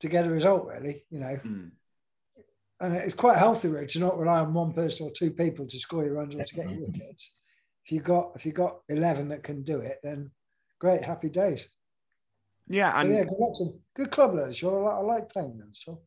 to 0.00 0.08
get 0.08 0.26
a 0.26 0.30
result. 0.30 0.68
Really, 0.68 1.06
you 1.10 1.20
know. 1.20 1.40
Mm. 1.42 1.70
And 2.80 2.94
it's 2.94 3.14
quite 3.14 3.38
healthy, 3.38 3.68
really, 3.68 3.86
to 3.86 4.00
not 4.00 4.18
rely 4.18 4.40
on 4.40 4.52
one 4.52 4.74
person 4.74 5.06
or 5.06 5.10
two 5.10 5.30
people 5.30 5.66
to 5.66 5.78
score 5.78 6.04
your 6.04 6.14
runs 6.14 6.36
or 6.36 6.44
to 6.44 6.54
get 6.54 6.68
your 6.68 6.86
wickets. 6.86 7.34
If 7.86 7.92
you've 7.92 8.04
got 8.04 8.32
if 8.36 8.44
you've 8.44 8.54
got 8.54 8.80
eleven 8.90 9.30
that 9.30 9.42
can 9.42 9.62
do 9.62 9.78
it, 9.78 9.98
then 10.02 10.30
great, 10.78 11.02
happy 11.02 11.30
days. 11.30 11.66
Yeah, 12.66 12.92
and 13.00 13.08
so 13.08 13.14
yeah, 13.14 13.24
good, 13.24 13.80
good 13.96 14.10
club. 14.10 14.36
I, 14.36 14.52
I 14.62 15.00
like 15.00 15.30
playing 15.30 15.56
them. 15.56 15.70
So. 15.72 16.02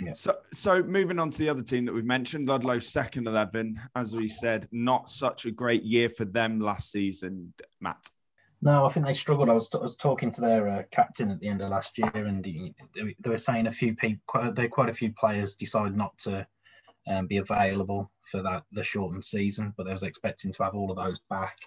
Yeah. 0.00 0.14
So, 0.14 0.36
so 0.52 0.82
moving 0.82 1.18
on 1.18 1.30
to 1.30 1.38
the 1.38 1.48
other 1.48 1.62
team 1.62 1.84
that 1.84 1.92
we've 1.92 2.04
mentioned, 2.04 2.48
Ludlow 2.48 2.78
second 2.78 3.26
eleven. 3.28 3.80
As 3.94 4.14
we 4.14 4.28
said, 4.28 4.68
not 4.72 5.10
such 5.10 5.44
a 5.44 5.50
great 5.50 5.82
year 5.82 6.08
for 6.08 6.24
them 6.24 6.58
last 6.60 6.90
season, 6.90 7.52
Matt. 7.80 8.04
No, 8.62 8.86
I 8.86 8.88
think 8.88 9.06
they 9.06 9.12
struggled. 9.12 9.50
I 9.50 9.54
was, 9.54 9.68
I 9.74 9.78
was 9.78 9.96
talking 9.96 10.30
to 10.30 10.40
their 10.40 10.68
uh, 10.68 10.82
captain 10.92 11.30
at 11.30 11.40
the 11.40 11.48
end 11.48 11.62
of 11.62 11.70
last 11.70 11.98
year, 11.98 12.10
and 12.14 12.44
he, 12.44 12.74
they 12.94 13.30
were 13.30 13.36
saying 13.36 13.66
a 13.66 13.72
few 13.72 13.94
people, 13.96 14.22
quite, 14.28 14.54
they 14.54 14.68
quite 14.68 14.88
a 14.88 14.94
few 14.94 15.12
players 15.12 15.56
decided 15.56 15.96
not 15.96 16.16
to 16.18 16.46
um, 17.08 17.26
be 17.26 17.38
available 17.38 18.10
for 18.30 18.40
that 18.42 18.62
the 18.70 18.84
shortened 18.84 19.24
season, 19.24 19.74
but 19.76 19.84
they 19.84 19.92
was 19.92 20.04
expecting 20.04 20.52
to 20.52 20.62
have 20.62 20.74
all 20.74 20.90
of 20.90 20.96
those 20.96 21.18
back. 21.28 21.58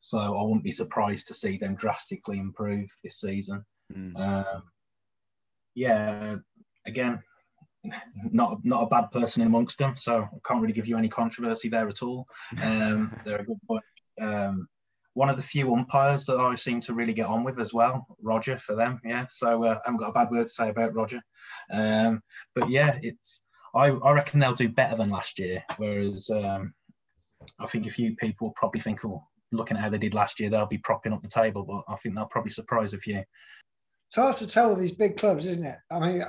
So 0.00 0.18
I 0.18 0.42
wouldn't 0.42 0.64
be 0.64 0.72
surprised 0.72 1.26
to 1.28 1.34
see 1.34 1.56
them 1.56 1.74
drastically 1.74 2.38
improve 2.38 2.90
this 3.02 3.20
season. 3.20 3.64
Mm. 3.92 4.18
Um, 4.18 4.62
yeah, 5.74 6.36
again, 6.86 7.22
not 8.30 8.58
not 8.64 8.84
a 8.84 8.86
bad 8.86 9.10
person 9.10 9.42
amongst 9.42 9.78
them, 9.78 9.96
so 9.96 10.22
I 10.22 10.38
can't 10.46 10.60
really 10.60 10.72
give 10.72 10.86
you 10.86 10.96
any 10.96 11.08
controversy 11.08 11.68
there 11.68 11.88
at 11.88 12.02
all. 12.02 12.26
Um, 12.62 13.14
they're 13.24 13.40
a 13.40 13.44
good. 13.44 13.58
Um, 14.20 14.68
one 15.14 15.28
of 15.28 15.36
the 15.36 15.42
few 15.42 15.74
umpires 15.74 16.24
that 16.24 16.40
I 16.40 16.54
seem 16.54 16.80
to 16.82 16.94
really 16.94 17.12
get 17.12 17.26
on 17.26 17.44
with 17.44 17.60
as 17.60 17.74
well, 17.74 18.06
Roger 18.22 18.56
for 18.56 18.74
them. 18.74 18.98
Yeah, 19.04 19.26
so 19.30 19.64
uh, 19.64 19.74
I 19.74 19.80
haven't 19.84 19.98
got 19.98 20.08
a 20.08 20.12
bad 20.12 20.30
word 20.30 20.46
to 20.46 20.52
say 20.52 20.70
about 20.70 20.94
Roger. 20.94 21.20
Um, 21.70 22.22
but 22.54 22.70
yeah, 22.70 22.98
it's 23.02 23.40
I, 23.74 23.88
I 23.88 24.12
reckon 24.12 24.40
they'll 24.40 24.54
do 24.54 24.68
better 24.68 24.96
than 24.96 25.10
last 25.10 25.38
year. 25.38 25.62
Whereas 25.76 26.30
um, 26.30 26.74
I 27.58 27.66
think 27.66 27.86
a 27.86 27.90
few 27.90 28.16
people 28.16 28.52
probably 28.56 28.80
think, 28.80 29.04
oh, 29.04 29.22
looking 29.50 29.76
at 29.76 29.82
how 29.82 29.90
they 29.90 29.98
did 29.98 30.14
last 30.14 30.40
year, 30.40 30.50
they'll 30.50 30.66
be 30.66 30.78
propping 30.78 31.12
up 31.12 31.20
the 31.20 31.28
table. 31.28 31.62
But 31.62 31.92
I 31.92 31.96
think 31.96 32.14
they'll 32.14 32.26
probably 32.26 32.50
surprise 32.50 32.92
a 32.94 32.98
few. 32.98 33.22
It's 34.08 34.16
hard 34.16 34.36
to 34.36 34.46
tell 34.46 34.70
with 34.70 34.80
these 34.80 34.92
big 34.92 35.16
clubs, 35.16 35.46
isn't 35.46 35.64
it? 35.64 35.78
I 35.90 36.00
mean, 36.00 36.22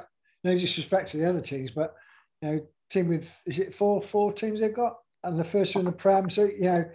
no 0.43 0.51
disrespect 0.51 1.11
to 1.11 1.17
the 1.17 1.29
other 1.29 1.41
teams, 1.41 1.71
but 1.71 1.93
you 2.41 2.49
know, 2.49 2.67
team 2.89 3.07
with 3.07 3.41
is 3.45 3.59
it 3.59 3.75
four 3.75 4.01
four 4.01 4.33
teams 4.33 4.59
they've 4.59 4.73
got, 4.73 4.95
and 5.23 5.39
the 5.39 5.43
first 5.43 5.75
one 5.75 5.85
in 5.85 5.91
the 5.91 5.97
Prem. 5.97 6.29
So 6.29 6.45
you 6.45 6.61
know, 6.61 6.85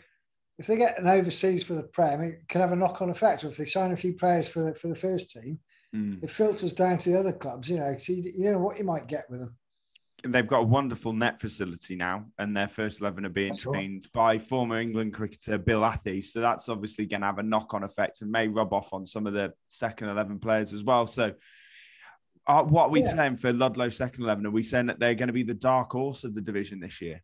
if 0.59 0.67
they 0.67 0.77
get 0.77 0.99
an 0.99 1.09
overseas 1.09 1.65
for 1.65 1.75
the 1.75 1.85
Prem, 1.85 2.23
it 2.23 2.49
can 2.49 2.61
have 2.61 2.73
a 2.73 2.77
knock 2.77 3.01
on 3.03 3.11
effect. 3.11 3.45
Or 3.45 3.49
if 3.49 3.57
they 3.57 3.65
sign 3.65 3.93
a 3.93 3.97
few 3.97 4.15
players 4.15 4.49
for 4.49 4.63
the 4.63 4.75
for 4.75 4.89
the 4.89 4.97
first 4.97 5.31
team, 5.31 5.61
mm. 5.95 6.23
it 6.23 6.31
filters 6.31 6.73
down 6.73 6.99
to 6.99 7.11
the 7.11 7.19
other 7.19 7.33
clubs. 7.33 7.69
You 7.69 7.79
know, 7.79 7.97
so 7.99 8.13
you, 8.13 8.33
you 8.37 8.53
know 8.53 8.61
what 8.61 8.79
you 8.79 8.85
might 8.85 9.07
get 9.07 9.29
with 9.31 9.41
them 9.41 9.57
they've 10.25 10.47
got 10.47 10.61
a 10.61 10.67
wonderful 10.67 11.13
net 11.13 11.41
facility 11.41 11.95
now, 11.95 12.27
and 12.39 12.57
their 12.57 12.69
first 12.69 13.01
eleven 13.01 13.25
are 13.25 13.31
being 13.31 13.49
that's 13.49 13.63
trained 13.63 14.07
right. 14.15 14.39
by 14.39 14.39
former 14.39 14.81
England 14.81 15.15
cricketer 15.15 15.59
Bill 15.59 15.83
Athey. 15.83 16.25
So 16.25 16.41
that's 16.41 16.69
obviously 16.69 17.07
going 17.07 17.21
to 17.21 17.27
have 17.27 17.39
a 17.39 17.43
knock-on 17.43 17.85
effect 17.85 18.23
and 18.23 18.31
may 18.31 18.49
rub 18.49 18.73
off 18.73 18.93
on 18.93 19.07
some 19.07 19.27
of 19.27 19.33
the 19.33 19.53
second 19.69 20.09
eleven 20.09 20.39
players 20.39 20.73
as 20.73 20.83
well. 20.83 21.07
So, 21.07 21.33
uh, 22.49 22.63
what 22.63 22.85
are 22.85 22.91
we 22.91 23.03
yeah. 23.03 23.15
saying 23.15 23.37
for 23.37 23.53
Ludlow 23.53 23.91
second 23.91 24.25
eleven? 24.25 24.47
Are 24.47 24.51
we 24.51 24.63
saying 24.63 24.87
that 24.87 24.99
they're 24.99 25.15
going 25.15 25.29
to 25.29 25.35
be 25.35 25.43
the 25.43 25.55
dark 25.55 25.93
horse 25.93 26.25
of 26.25 26.35
the 26.35 26.41
division 26.41 26.81
this 26.81 27.01
year? 27.01 27.23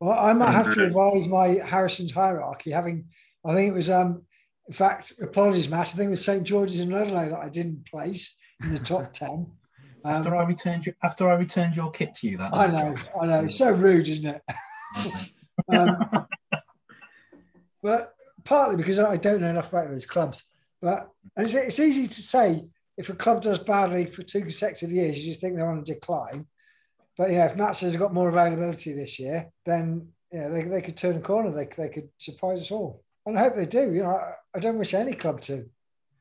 Well, 0.00 0.18
I 0.18 0.32
might 0.32 0.50
have 0.50 0.74
to 0.74 0.80
revise 0.80 1.28
my 1.28 1.48
Harrison's 1.64 2.10
hierarchy. 2.10 2.72
Having, 2.72 3.06
I 3.46 3.54
think 3.54 3.70
it 3.70 3.74
was, 3.74 3.88
um, 3.88 4.22
in 4.66 4.74
fact, 4.74 5.12
apologies, 5.22 5.68
Matt. 5.68 5.88
I 5.88 5.96
think 5.96 6.08
it 6.08 6.10
was 6.10 6.24
St 6.24 6.42
George's 6.42 6.80
and 6.80 6.92
Ludlow 6.92 7.28
that 7.28 7.38
I 7.38 7.48
didn't 7.48 7.86
place 7.86 8.36
in 8.64 8.72
the 8.72 8.80
top 8.80 9.12
ten. 9.12 9.46
After 10.04 10.34
um, 10.34 10.42
I 10.42 10.48
returned 10.48 10.86
your 10.86 10.96
after 11.04 11.30
I 11.30 11.34
returned 11.34 11.76
your 11.76 11.92
kit 11.92 12.16
to 12.16 12.28
you, 12.28 12.38
that 12.38 12.52
I 12.52 12.66
know, 12.66 12.96
I 13.20 13.26
know. 13.26 13.44
It's 13.44 13.58
so 13.58 13.72
rude, 13.72 14.08
isn't 14.08 14.26
it? 14.26 14.42
um, 15.72 16.26
but 17.80 18.14
partly 18.42 18.76
because 18.76 18.98
I 18.98 19.16
don't 19.16 19.40
know 19.40 19.50
enough 19.50 19.72
about 19.72 19.88
those 19.88 20.06
clubs. 20.06 20.42
But 20.80 21.08
it's, 21.36 21.54
it's 21.54 21.78
easy 21.78 22.08
to 22.08 22.22
say 22.22 22.64
if 23.02 23.08
a 23.08 23.14
club 23.14 23.42
does 23.42 23.58
badly 23.58 24.06
for 24.06 24.22
two 24.22 24.42
consecutive 24.42 24.92
years, 24.92 25.18
you 25.18 25.30
just 25.30 25.40
think 25.40 25.56
they're 25.56 25.70
on 25.70 25.80
a 25.80 25.84
decline. 25.84 26.46
But 27.18 27.30
you 27.30 27.38
know, 27.38 27.46
if 27.46 27.56
Nats 27.56 27.80
has 27.80 27.96
got 27.96 28.14
more 28.14 28.28
availability 28.28 28.92
this 28.92 29.18
year, 29.18 29.50
then 29.66 30.08
you 30.32 30.40
know, 30.40 30.50
they, 30.52 30.62
they 30.62 30.80
could 30.80 30.96
turn 30.96 31.16
a 31.16 31.20
corner. 31.20 31.50
They, 31.50 31.68
they 31.76 31.88
could 31.88 32.08
surprise 32.18 32.60
us 32.60 32.70
all. 32.70 33.02
And 33.26 33.36
I 33.36 33.42
hope 33.42 33.56
they 33.56 33.66
do. 33.66 33.92
You 33.92 34.04
know, 34.04 34.10
I, 34.10 34.34
I 34.54 34.60
don't 34.60 34.78
wish 34.78 34.94
any 34.94 35.14
club 35.14 35.40
to 35.42 35.68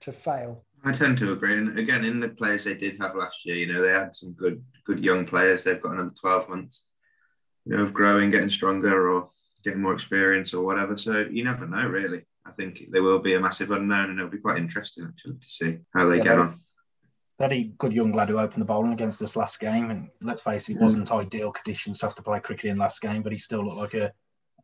to 0.02 0.12
fail. 0.12 0.66
I 0.84 0.92
tend 0.92 1.20
to 1.20 1.34
agree. 1.34 1.56
And 1.56 1.78
again, 1.78 2.04
in 2.04 2.20
the 2.20 2.30
players 2.30 2.64
they 2.64 2.74
did 2.74 2.98
have 3.00 3.16
last 3.16 3.46
year, 3.46 3.56
you 3.56 3.72
know, 3.72 3.82
they 3.82 3.92
had 3.92 4.16
some 4.16 4.34
good, 4.34 4.64
good 4.84 5.06
young 5.06 5.26
players. 5.26 5.64
They've 5.64 5.80
got 5.80 5.94
another 5.94 6.16
12 6.20 6.50
months, 6.50 6.84
you 7.66 7.78
know, 7.78 7.84
of 7.84 7.94
growing, 7.94 8.32
getting 8.32 8.50
stronger 8.50 9.12
or 9.12 9.30
getting 9.64 9.84
more 9.84 9.94
experience 9.94 10.56
or 10.56 10.66
whatever. 10.66 10.98
So 10.98 11.28
you 11.30 11.44
never 11.44 11.68
know, 11.68 11.88
really. 11.88 12.24
I 12.44 12.52
think 12.52 12.86
there 12.90 13.04
will 13.04 13.20
be 13.20 13.36
a 13.36 13.40
massive 13.40 13.70
unknown 13.70 14.10
and 14.10 14.20
it'll 14.20 14.32
be 14.32 14.40
quite 14.40 14.58
interesting 14.58 15.06
actually 15.08 15.36
to 15.36 15.50
see 15.50 15.78
how 15.94 16.08
they 16.08 16.18
yeah, 16.18 16.24
get 16.24 16.40
on. 16.40 16.60
Very 17.42 17.74
good 17.80 17.92
young 17.92 18.12
lad 18.12 18.30
who 18.30 18.38
opened 18.38 18.62
the 18.62 18.66
bowling 18.66 18.94
against 18.94 19.20
us 19.24 19.36
last 19.36 19.60
game. 19.60 19.90
And 19.90 20.10
let's 20.22 20.44
face 20.44 20.70
it, 20.70 20.74
it 20.74 20.80
wasn't 20.80 21.10
mm. 21.10 21.22
ideal 21.22 21.52
conditions 21.52 21.98
to 21.98 22.06
have 22.06 22.14
to 22.14 22.22
play 22.22 22.40
cricket 22.40 22.70
in 22.70 22.78
last 22.78 23.02
game, 23.02 23.24
but 23.24 23.32
he 23.32 23.38
still 23.40 23.66
looked 23.66 23.78
like 23.78 23.94
a, 23.96 24.12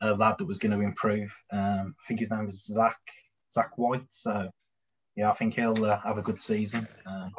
a 0.01 0.13
lad 0.13 0.35
that 0.37 0.45
was 0.45 0.59
going 0.59 0.77
to 0.77 0.85
improve. 0.85 1.35
Um, 1.51 1.95
I 1.99 2.07
think 2.07 2.19
his 2.19 2.29
name 2.29 2.45
was 2.45 2.65
Zach, 2.65 2.99
Zach 3.51 3.75
White. 3.79 4.05
So 4.11 4.51
yeah, 5.15 5.31
I 5.31 5.33
think 5.33 5.55
he'll 5.55 5.85
uh, 5.85 5.99
have 6.01 6.19
a 6.19 6.21
good 6.21 6.39
season. 6.39 6.87
Uh, 7.03 7.29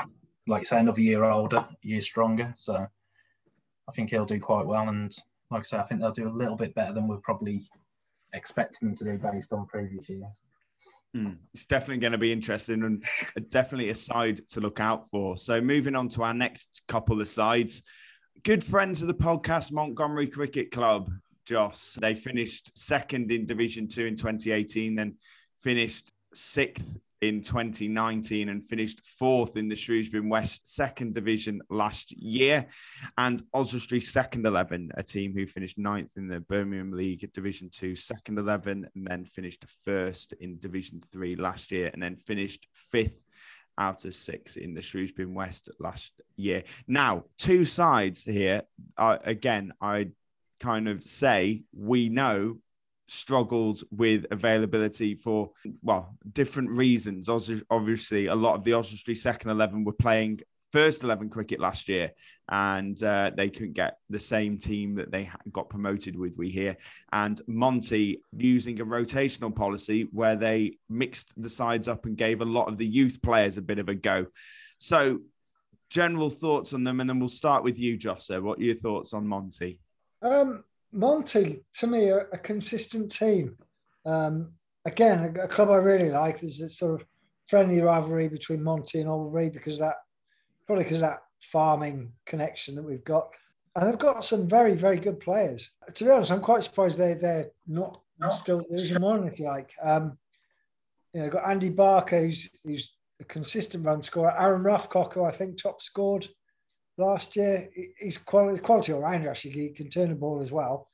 like 0.49 0.63
I 0.63 0.65
say, 0.65 0.81
another 0.81 1.03
year 1.03 1.23
older, 1.23 1.65
year 1.83 2.01
stronger. 2.01 2.53
So 2.57 2.75
I 2.75 3.93
think 3.93 4.11
he'll 4.11 4.25
do 4.25 4.41
quite 4.41 4.67
well. 4.67 4.89
And 4.89 5.17
like 5.53 5.61
I 5.61 5.63
say, 5.63 5.77
I 5.77 5.85
think 5.85 6.01
they'll 6.01 6.11
do 6.11 6.29
a 6.29 6.31
little 6.31 6.57
bit 6.57 6.75
better 6.75 6.93
than 6.93 7.07
we're 7.07 7.19
probably 7.19 7.63
expecting 8.33 8.89
them 8.89 8.97
to 8.97 9.05
do 9.05 9.19
based 9.19 9.53
on 9.53 9.67
previous 9.67 10.09
years. 10.09 10.25
Mm, 11.17 11.37
it's 11.55 11.67
definitely 11.67 11.99
going 11.99 12.13
to 12.13 12.19
be 12.19 12.33
interesting 12.33 12.83
and 12.83 13.05
definitely 13.49 13.89
a 13.91 13.95
side 13.95 14.41
to 14.51 14.61
look 14.61 14.79
out 14.79 15.09
for. 15.11 15.37
So, 15.37 15.61
moving 15.61 15.95
on 15.95 16.09
to 16.11 16.23
our 16.23 16.35
next 16.35 16.83
couple 16.87 17.21
of 17.21 17.29
sides, 17.29 17.83
good 18.43 18.63
friends 18.63 19.01
of 19.01 19.09
the 19.09 19.15
podcast, 19.15 19.73
Montgomery 19.73 20.27
Cricket 20.27 20.71
Club, 20.71 21.11
Joss. 21.47 21.97
They 22.01 22.15
finished 22.15 22.77
second 22.77 23.33
in 23.33 23.47
Division 23.47 23.89
Two 23.89 24.05
in 24.05 24.17
2018, 24.17 24.95
then 24.95 25.15
finished 25.63 26.13
sixth 26.35 26.99
in 27.21 27.43
2019 27.43 28.49
and 28.49 28.65
finished 28.65 29.05
fourth 29.05 29.57
in 29.57 29.69
the 29.69 29.77
Shrewsbury 29.77 30.27
West 30.27 30.73
second 30.73 31.15
division 31.15 31.61
last 31.69 32.13
year. 32.13 32.67
And 33.17 33.43
Oswestry 33.53 34.01
second 34.01 34.47
11, 34.47 34.93
a 34.95 35.03
team 35.03 35.35
who 35.35 35.47
finished 35.47 35.79
ninth 35.79 36.17
in 36.17 36.29
the 36.29 36.41
Birmingham 36.41 36.93
League 36.93 37.31
Division 37.33 37.71
Two 37.71 37.97
second 37.97 38.39
11, 38.39 38.89
and 38.95 39.07
then 39.07 39.25
finished 39.25 39.65
first 39.85 40.33
in 40.35 40.59
Division 40.59 41.03
Three 41.13 41.33
last 41.33 41.73
year, 41.73 41.91
and 41.93 42.03
then 42.03 42.17
finished 42.17 42.67
fifth 42.73 43.25
out 43.79 44.05
of 44.05 44.15
six 44.15 44.57
in 44.57 44.75
the 44.75 44.83
Shrewsbury 44.83 45.27
West 45.27 45.71
last 45.79 46.21
year. 46.37 46.65
Now, 46.87 47.25
two 47.39 47.65
sides 47.65 48.25
here. 48.25 48.63
Uh, 48.97 49.19
again, 49.25 49.73
I 49.81 50.09
kind 50.61 50.89
of 50.89 51.05
say 51.05 51.63
we 51.73 52.09
know 52.09 52.59
struggled 53.09 53.83
with 53.91 54.27
availability 54.31 55.15
for 55.15 55.51
well 55.83 56.17
different 56.33 56.71
reasons. 56.71 57.29
Obviously, 57.29 58.27
a 58.27 58.35
lot 58.35 58.55
of 58.55 58.65
the 58.65 58.75
Oswestry 58.75 59.17
second 59.17 59.51
eleven 59.51 59.85
were 59.85 59.93
playing 59.93 60.41
first 60.73 61.03
11 61.03 61.31
cricket 61.31 61.61
last 61.61 61.89
year 61.89 62.13
and 62.51 63.03
uh, 63.03 63.31
they 63.35 63.49
couldn't 63.49 63.73
get 63.73 63.99
the 64.11 64.21
same 64.21 64.59
team 64.59 64.95
that 64.95 65.11
they 65.11 65.29
got 65.53 65.69
promoted 65.69 66.17
with 66.19 66.35
we 66.37 66.51
hear 66.51 66.77
and 67.13 67.41
monty 67.47 68.21
using 68.37 68.81
a 68.81 68.85
rotational 68.85 69.55
policy 69.55 70.09
where 70.13 70.37
they 70.37 70.77
mixed 70.89 71.33
the 71.41 71.49
sides 71.49 71.89
up 71.89 72.05
and 72.07 72.17
gave 72.17 72.41
a 72.41 72.45
lot 72.45 72.69
of 72.69 72.77
the 72.77 72.87
youth 72.87 73.21
players 73.23 73.57
a 73.57 73.63
bit 73.63 73.79
of 73.79 73.89
a 73.89 73.95
go 73.95 74.27
so 74.77 75.19
general 75.91 76.29
thoughts 76.29 76.75
on 76.75 76.85
them 76.85 77.01
and 77.01 77.09
then 77.09 77.19
we'll 77.19 77.29
start 77.29 77.65
with 77.65 77.79
you 77.79 77.97
Jossa. 77.97 78.43
what 78.43 78.59
are 78.59 78.65
your 78.65 78.75
thoughts 78.75 79.15
on 79.15 79.27
monty 79.27 79.81
um, 80.21 80.65
Monty, 80.93 81.65
to 81.75 81.87
me, 81.87 82.09
a, 82.09 82.19
a 82.33 82.39
consistent 82.39 83.13
team. 83.13 83.57
Um, 84.07 84.53
again, 84.85 85.37
a, 85.37 85.45
a, 85.45 85.49
club 85.49 85.71
I 85.71 85.77
really 85.77 86.11
like. 86.11 86.41
There's 86.41 86.61
a 86.61 86.71
sort 86.71 87.01
of 87.01 87.07
friendly 87.47 87.81
rivalry 87.81 88.29
between 88.29 88.63
Monty 88.63 89.01
and 89.01 89.09
Albury 89.09 89.51
because 89.51 89.79
that, 89.79 89.97
probably 90.67 90.85
because 90.85 91.01
that 91.01 91.19
farming 91.41 92.13
connection 92.27 92.75
that 92.75 92.83
we've 92.83 93.05
got. 93.05 93.29
And 93.77 93.87
they've 93.87 93.99
got 93.99 94.25
some 94.25 94.49
very, 94.49 94.75
very 94.75 94.99
good 94.99 95.21
players. 95.21 95.71
To 95.95 96.05
be 96.05 96.11
honest, 96.11 96.31
I'm 96.31 96.41
quite 96.41 96.63
surprised 96.63 96.99
they, 96.99 97.15
they're 97.15 97.51
not 97.67 98.01
no. 98.19 98.31
still 98.31 98.63
Division 98.63 99.03
One, 99.03 99.29
if 99.29 99.39
you 99.39 99.47
like. 99.47 99.71
Um, 99.83 100.19
you 101.13 101.21
know, 101.23 101.31
got 101.31 101.49
Andy 101.49 101.71
Barker, 101.71 102.21
who's, 102.21 102.49
who's 102.65 102.95
a 103.21 103.25
consistent 103.25 103.85
run 103.85 104.03
scorer. 104.03 104.35
Aaron 104.39 104.63
Ruffcock, 104.63 105.15
who 105.15 105.25
I 105.25 105.31
think 105.31 105.57
top 105.57 105.83
scored 105.83 106.27
last 106.99 107.37
year. 107.37 107.71
He's 107.99 108.19
quality, 108.19 108.61
quality 108.61 108.93
all 108.93 109.01
rounder, 109.01 109.31
actually. 109.31 109.53
He 109.53 109.69
can 109.71 109.89
turn 109.89 110.11
the 110.11 110.17
ball 110.17 110.43
as 110.43 110.53
well. 110.53 110.89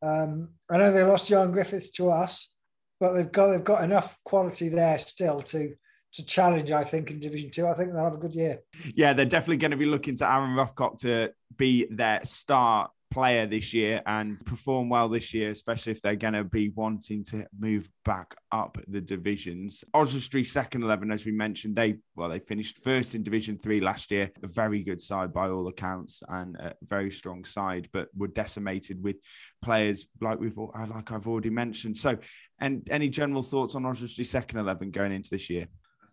Um, 0.00 0.50
I 0.70 0.78
know 0.78 0.90
they 0.90 1.04
lost 1.04 1.28
Johan 1.28 1.52
Griffith 1.52 1.92
to 1.94 2.10
us, 2.10 2.52
but 2.98 3.12
they've 3.12 3.30
got 3.30 3.48
they've 3.48 3.64
got 3.64 3.84
enough 3.84 4.18
quality 4.24 4.68
there 4.68 4.98
still 4.98 5.40
to 5.42 5.74
to 6.14 6.26
challenge, 6.26 6.70
I 6.70 6.84
think, 6.84 7.10
in 7.10 7.20
Division 7.20 7.50
Two. 7.50 7.66
I 7.66 7.74
think 7.74 7.92
they'll 7.92 8.04
have 8.04 8.14
a 8.14 8.18
good 8.18 8.34
year. 8.34 8.60
Yeah, 8.94 9.12
they're 9.12 9.26
definitely 9.26 9.58
going 9.58 9.70
to 9.70 9.76
be 9.76 9.86
looking 9.86 10.16
to 10.16 10.30
Aaron 10.30 10.56
Ruffcock 10.56 10.98
to 11.00 11.32
be 11.56 11.86
their 11.90 12.20
star 12.24 12.90
player 13.12 13.46
this 13.46 13.74
year 13.74 14.00
and 14.06 14.44
perform 14.46 14.88
well 14.88 15.08
this 15.08 15.34
year, 15.34 15.50
especially 15.50 15.92
if 15.92 16.00
they're 16.00 16.16
going 16.16 16.32
to 16.32 16.44
be 16.44 16.70
wanting 16.70 17.22
to 17.22 17.46
move 17.58 17.88
back 18.04 18.34
up 18.50 18.78
the 18.88 19.00
divisions. 19.00 19.84
Oswestry 19.92 20.42
second 20.42 20.82
11, 20.82 21.12
as 21.12 21.26
we 21.26 21.32
mentioned, 21.32 21.76
they, 21.76 21.96
well, 22.16 22.30
they 22.30 22.38
finished 22.38 22.82
first 22.82 23.14
in 23.14 23.22
Division 23.22 23.58
Three 23.58 23.80
last 23.80 24.10
year. 24.10 24.30
A 24.42 24.46
very 24.46 24.82
good 24.82 25.00
side 25.00 25.32
by 25.32 25.50
all 25.50 25.68
accounts 25.68 26.22
and 26.28 26.56
a 26.56 26.74
very 26.88 27.10
strong 27.10 27.44
side, 27.44 27.88
but 27.92 28.08
were 28.16 28.28
decimated 28.28 29.02
with 29.02 29.16
players 29.62 30.06
like 30.20 30.40
we've, 30.40 30.56
like 30.56 31.12
I've 31.12 31.28
already 31.28 31.50
mentioned. 31.50 31.98
So, 31.98 32.16
and 32.60 32.88
any 32.90 33.10
general 33.10 33.42
thoughts 33.42 33.74
on 33.74 33.84
Oswestry 33.84 34.24
second 34.24 34.58
11 34.60 34.90
going 34.90 35.12
into 35.12 35.30
this 35.30 35.50
year? 35.50 35.66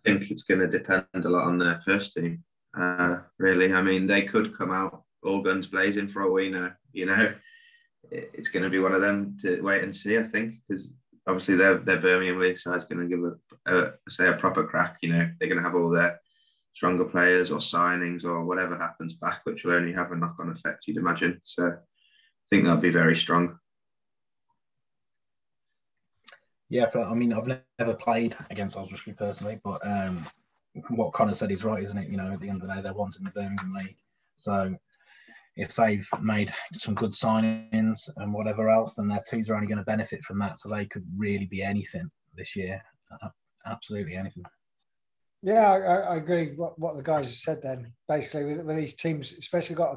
I 0.06 0.10
think 0.10 0.32
it's 0.32 0.44
going 0.44 0.60
to 0.60 0.68
depend 0.68 1.06
a 1.14 1.30
lot 1.30 1.48
on 1.48 1.58
their 1.58 1.80
first 1.80 2.14
team. 2.14 2.44
Uh, 2.78 3.18
really, 3.38 3.74
I 3.74 3.82
mean, 3.82 4.06
they 4.06 4.24
could 4.24 4.58
come 4.58 4.72
out 4.72 5.04
all 5.24 5.42
guns 5.42 5.68
blazing 5.68 6.08
for 6.08 6.24
all 6.24 6.34
we 6.34 6.50
know. 6.50 6.72
You 6.94 7.06
know, 7.08 7.34
it's 8.12 8.50
going 8.50 8.64
to 8.64 8.70
be 8.70 8.80
one 8.80 8.94
of 8.94 9.02
them 9.02 9.38
to 9.42 9.62
wait 9.62 9.84
and 9.84 9.96
see. 9.96 10.18
I 10.18 10.24
think 10.24 10.56
because 10.68 10.94
obviously 11.28 11.56
their 11.56 11.78
their 11.78 12.00
Birmingham 12.00 12.40
League 12.40 12.56
is 12.56 12.64
going 12.64 12.86
to 13.00 13.08
give 13.08 13.24
a, 13.24 13.74
a, 13.74 13.94
say 14.10 14.28
a 14.28 14.34
proper 14.34 14.64
crack. 14.64 14.98
You 15.02 15.14
know, 15.14 15.30
they're 15.40 15.50
going 15.50 15.62
to 15.62 15.68
have 15.68 15.76
all 15.76 15.90
their 15.90 16.20
stronger 16.74 17.06
players 17.06 17.52
or 17.52 17.60
signings 17.60 18.24
or 18.24 18.46
whatever 18.46 18.78
happens 18.78 19.14
back, 19.16 19.42
which 19.44 19.64
will 19.64 19.74
only 19.74 19.94
have 19.94 20.12
a 20.12 20.16
knock 20.16 20.38
on 20.40 20.50
effect, 20.50 20.88
you'd 20.88 20.98
imagine. 20.98 21.40
So 21.44 21.68
I 21.68 21.76
think 22.50 22.64
that'll 22.64 22.80
be 22.80 22.90
very 22.90 23.16
strong. 23.16 23.60
Yeah, 26.70 26.86
I 26.96 27.14
mean, 27.16 27.34
I've 27.34 27.48
never 27.80 27.96
played 27.96 28.36
against 28.52 28.78
Oswestry 28.78 29.14
personally, 29.14 29.60
but 29.64 29.86
um, 29.86 30.26
what 30.90 31.14
Connor 31.14 31.34
said 31.34 31.52
is 31.52 31.66
right, 31.66 31.84
isn't 31.84 31.98
it? 31.98 32.10
You 32.10 32.18
know, 32.18 32.32
at 32.32 32.40
the 32.40 32.48
end 32.48 32.62
of 32.62 32.68
the 32.68 32.76
day, 32.76 32.82
they're 32.82 32.94
wanting 32.94 33.24
the 33.24 33.32
Birmingham 33.32 33.74
League. 33.74 33.98
So 34.36 34.76
if 35.60 35.76
they've 35.76 36.08
made 36.22 36.54
some 36.74 36.96
good 36.96 37.12
signings 37.12 38.10
and 38.16 38.34
whatever 38.34 38.70
else, 38.70 38.96
then 38.96 39.10
their 39.10 39.22
teams 39.30 39.50
are 39.50 39.56
only 39.56 39.68
going 39.68 39.78
to 39.78 39.84
benefit 39.84 40.24
from 40.24 40.40
that. 40.40 40.58
So 40.58 40.70
they 40.70 40.86
could 40.86 41.06
really 41.18 41.48
be 41.48 41.62
anything 41.62 42.10
this 42.34 42.56
year. 42.56 42.82
Uh, 43.12 43.28
absolutely 43.66 44.16
anything. 44.16 44.44
Yeah, 45.42 45.70
I, 45.70 46.14
I 46.14 46.16
agree. 46.16 46.54
What, 46.56 46.80
what 46.80 46.96
the 46.96 47.04
guys 47.04 47.26
have 47.26 47.34
said 47.34 47.62
then, 47.62 47.92
basically, 48.08 48.46
with, 48.46 48.66
with 48.66 48.78
these 48.78 48.96
teams, 48.96 49.34
especially 49.38 49.76
got 49.76 49.96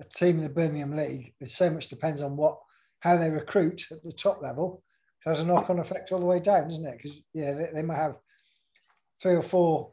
a, 0.00 0.02
a, 0.02 0.08
team 0.08 0.38
in 0.38 0.42
the 0.42 0.48
Birmingham 0.48 0.96
League, 0.96 1.34
there's 1.38 1.54
so 1.54 1.70
much 1.70 1.86
depends 1.86 2.20
on 2.20 2.36
what 2.36 2.58
how 3.00 3.16
they 3.16 3.30
recruit 3.30 3.86
at 3.92 4.02
the 4.02 4.12
top 4.12 4.42
level 4.42 4.82
It 5.24 5.28
has 5.28 5.40
a 5.40 5.46
knock-on 5.46 5.78
effect 5.78 6.10
all 6.10 6.18
the 6.18 6.26
way 6.26 6.40
down, 6.40 6.68
doesn't 6.68 6.84
it? 6.84 6.96
Because 6.96 7.22
yeah, 7.32 7.52
they, 7.52 7.70
they, 7.74 7.82
might 7.82 7.96
have 7.96 8.16
three 9.22 9.34
or 9.34 9.42
four 9.42 9.92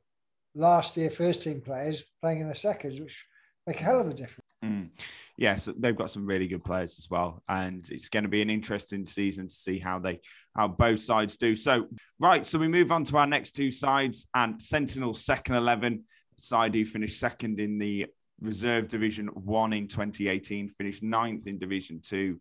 last 0.55 0.97
year 0.97 1.11
first 1.11 1.43
team 1.43 1.61
players 1.61 2.03
playing 2.21 2.41
in 2.41 2.47
the 2.47 2.55
seconds, 2.55 2.99
which 2.99 3.25
make 3.67 3.79
a 3.79 3.83
hell 3.83 3.99
of 3.99 4.07
a 4.07 4.13
difference. 4.13 4.42
Mm. 4.63 4.89
Yes, 5.37 5.67
they've 5.77 5.95
got 5.95 6.09
some 6.09 6.25
really 6.25 6.47
good 6.47 6.63
players 6.63 6.97
as 6.97 7.09
well, 7.09 7.43
and 7.49 7.85
it's 7.91 8.07
going 8.07 8.23
to 8.23 8.29
be 8.29 8.41
an 8.41 8.49
interesting 8.49 9.05
season 9.05 9.49
to 9.49 9.55
see 9.55 9.77
how 9.77 9.99
they 9.99 10.21
how 10.55 10.67
both 10.69 10.99
sides 10.99 11.37
do. 11.37 11.55
So, 11.55 11.87
right, 12.19 12.45
so 12.45 12.59
we 12.59 12.67
move 12.67 12.91
on 12.91 13.03
to 13.05 13.17
our 13.17 13.27
next 13.27 13.53
two 13.53 13.71
sides, 13.71 14.25
and 14.33 14.61
Sentinel 14.61 15.15
second 15.15 15.55
eleven 15.55 16.03
side 16.37 16.75
who 16.75 16.85
finished 16.85 17.19
second 17.19 17.59
in 17.59 17.77
the 17.77 18.07
reserve 18.39 18.87
division 18.87 19.27
one 19.27 19.73
in 19.73 19.87
2018, 19.87 20.69
finished 20.69 21.03
ninth 21.03 21.47
in 21.47 21.57
division 21.57 21.99
two 22.01 22.39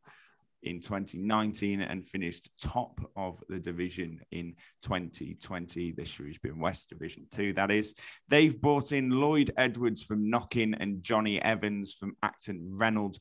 in 0.63 0.81
2019 0.81 1.81
and 1.81 2.07
finished 2.07 2.51
top 2.61 3.01
of 3.17 3.43
the 3.49 3.59
division 3.59 4.21
in 4.31 4.55
2020, 4.83 5.93
the 5.93 6.05
Shrewsbury 6.05 6.55
West 6.55 6.89
Division 6.89 7.27
2, 7.31 7.53
that 7.55 7.71
is. 7.71 7.95
They've 8.29 8.61
brought 8.61 8.93
in 8.93 9.11
Lloyd 9.11 9.53
Edwards 9.57 10.03
from 10.03 10.31
Knockin 10.31 10.75
and 10.75 11.03
Johnny 11.03 11.41
Evans 11.41 11.95
from 11.95 12.17
Acton 12.23 12.73
Reynald. 12.75 13.17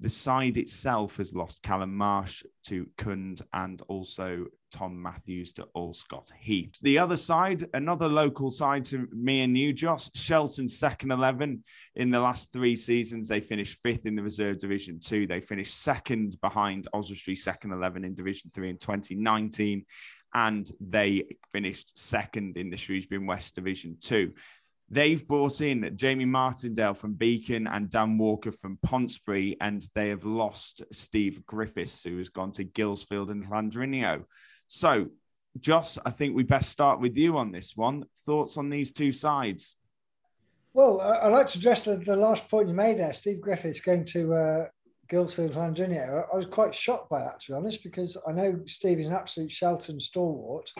The 0.00 0.08
side 0.08 0.56
itself 0.56 1.18
has 1.18 1.34
lost 1.34 1.62
Callum 1.62 1.94
Marsh 1.94 2.42
to 2.64 2.86
Kund 2.96 3.42
and 3.52 3.82
also 3.86 4.46
Tom 4.70 5.00
Matthews 5.00 5.52
to 5.54 5.68
Allscott 5.76 6.30
Heath. 6.38 6.78
The 6.80 6.98
other 6.98 7.18
side, 7.18 7.66
another 7.74 8.08
local 8.08 8.50
side 8.50 8.84
to 8.84 9.06
me 9.12 9.42
and 9.42 9.58
you, 9.58 9.74
Josh, 9.74 10.08
Shelton 10.14 10.68
second 10.68 11.10
11. 11.10 11.62
In 11.96 12.10
the 12.10 12.20
last 12.20 12.50
three 12.50 12.76
seasons, 12.76 13.28
they 13.28 13.40
finished 13.40 13.78
fifth 13.82 14.06
in 14.06 14.16
the 14.16 14.22
reserve 14.22 14.58
division 14.58 15.00
two. 15.00 15.26
They 15.26 15.42
finished 15.42 15.82
second 15.82 16.40
behind 16.40 16.88
Oswestry 16.94 17.36
second 17.36 17.72
11 17.72 18.02
in 18.02 18.14
division 18.14 18.50
three 18.54 18.70
in 18.70 18.78
2019. 18.78 19.84
And 20.32 20.70
they 20.80 21.24
finished 21.52 21.98
second 21.98 22.56
in 22.56 22.70
the 22.70 22.76
Shrewsbury 22.76 23.22
West 23.26 23.54
Division 23.54 23.98
two. 24.00 24.32
They've 24.92 25.26
brought 25.26 25.60
in 25.60 25.92
Jamie 25.96 26.24
Martindale 26.24 26.94
from 26.94 27.14
Beacon 27.14 27.68
and 27.68 27.88
Dan 27.88 28.18
Walker 28.18 28.50
from 28.50 28.78
Ponsbury, 28.84 29.56
and 29.60 29.84
they 29.94 30.08
have 30.08 30.24
lost 30.24 30.82
Steve 30.92 31.46
Griffiths, 31.46 32.02
who 32.02 32.18
has 32.18 32.28
gone 32.28 32.50
to 32.52 32.64
Guilsfield 32.64 33.30
and 33.30 33.46
Llandriniaeth. 33.46 34.24
So, 34.66 35.06
Joss, 35.60 35.98
I 36.04 36.10
think 36.10 36.34
we 36.34 36.42
best 36.42 36.70
start 36.70 37.00
with 37.00 37.16
you 37.16 37.38
on 37.38 37.52
this 37.52 37.76
one. 37.76 38.04
Thoughts 38.26 38.56
on 38.56 38.68
these 38.68 38.92
two 38.92 39.12
sides? 39.12 39.76
Well, 40.72 41.00
I'd 41.00 41.28
like 41.28 41.48
to 41.48 41.58
address 41.58 41.84
the, 41.84 41.96
the 41.96 42.16
last 42.16 42.48
point 42.48 42.68
you 42.68 42.74
made 42.74 42.98
there. 42.98 43.12
Steve 43.12 43.40
Griffiths 43.40 43.80
going 43.80 44.04
to 44.06 44.34
uh, 44.34 44.66
Guilsfield 45.08 45.54
Llandriniaeth. 45.54 46.26
I 46.32 46.36
was 46.36 46.46
quite 46.46 46.74
shocked 46.74 47.10
by 47.10 47.20
that, 47.20 47.40
to 47.40 47.52
be 47.52 47.56
honest, 47.56 47.84
because 47.84 48.16
I 48.26 48.32
know 48.32 48.60
Steve 48.66 48.98
is 48.98 49.06
an 49.06 49.12
absolute 49.12 49.52
Shelton 49.52 50.00
stalwart. 50.00 50.72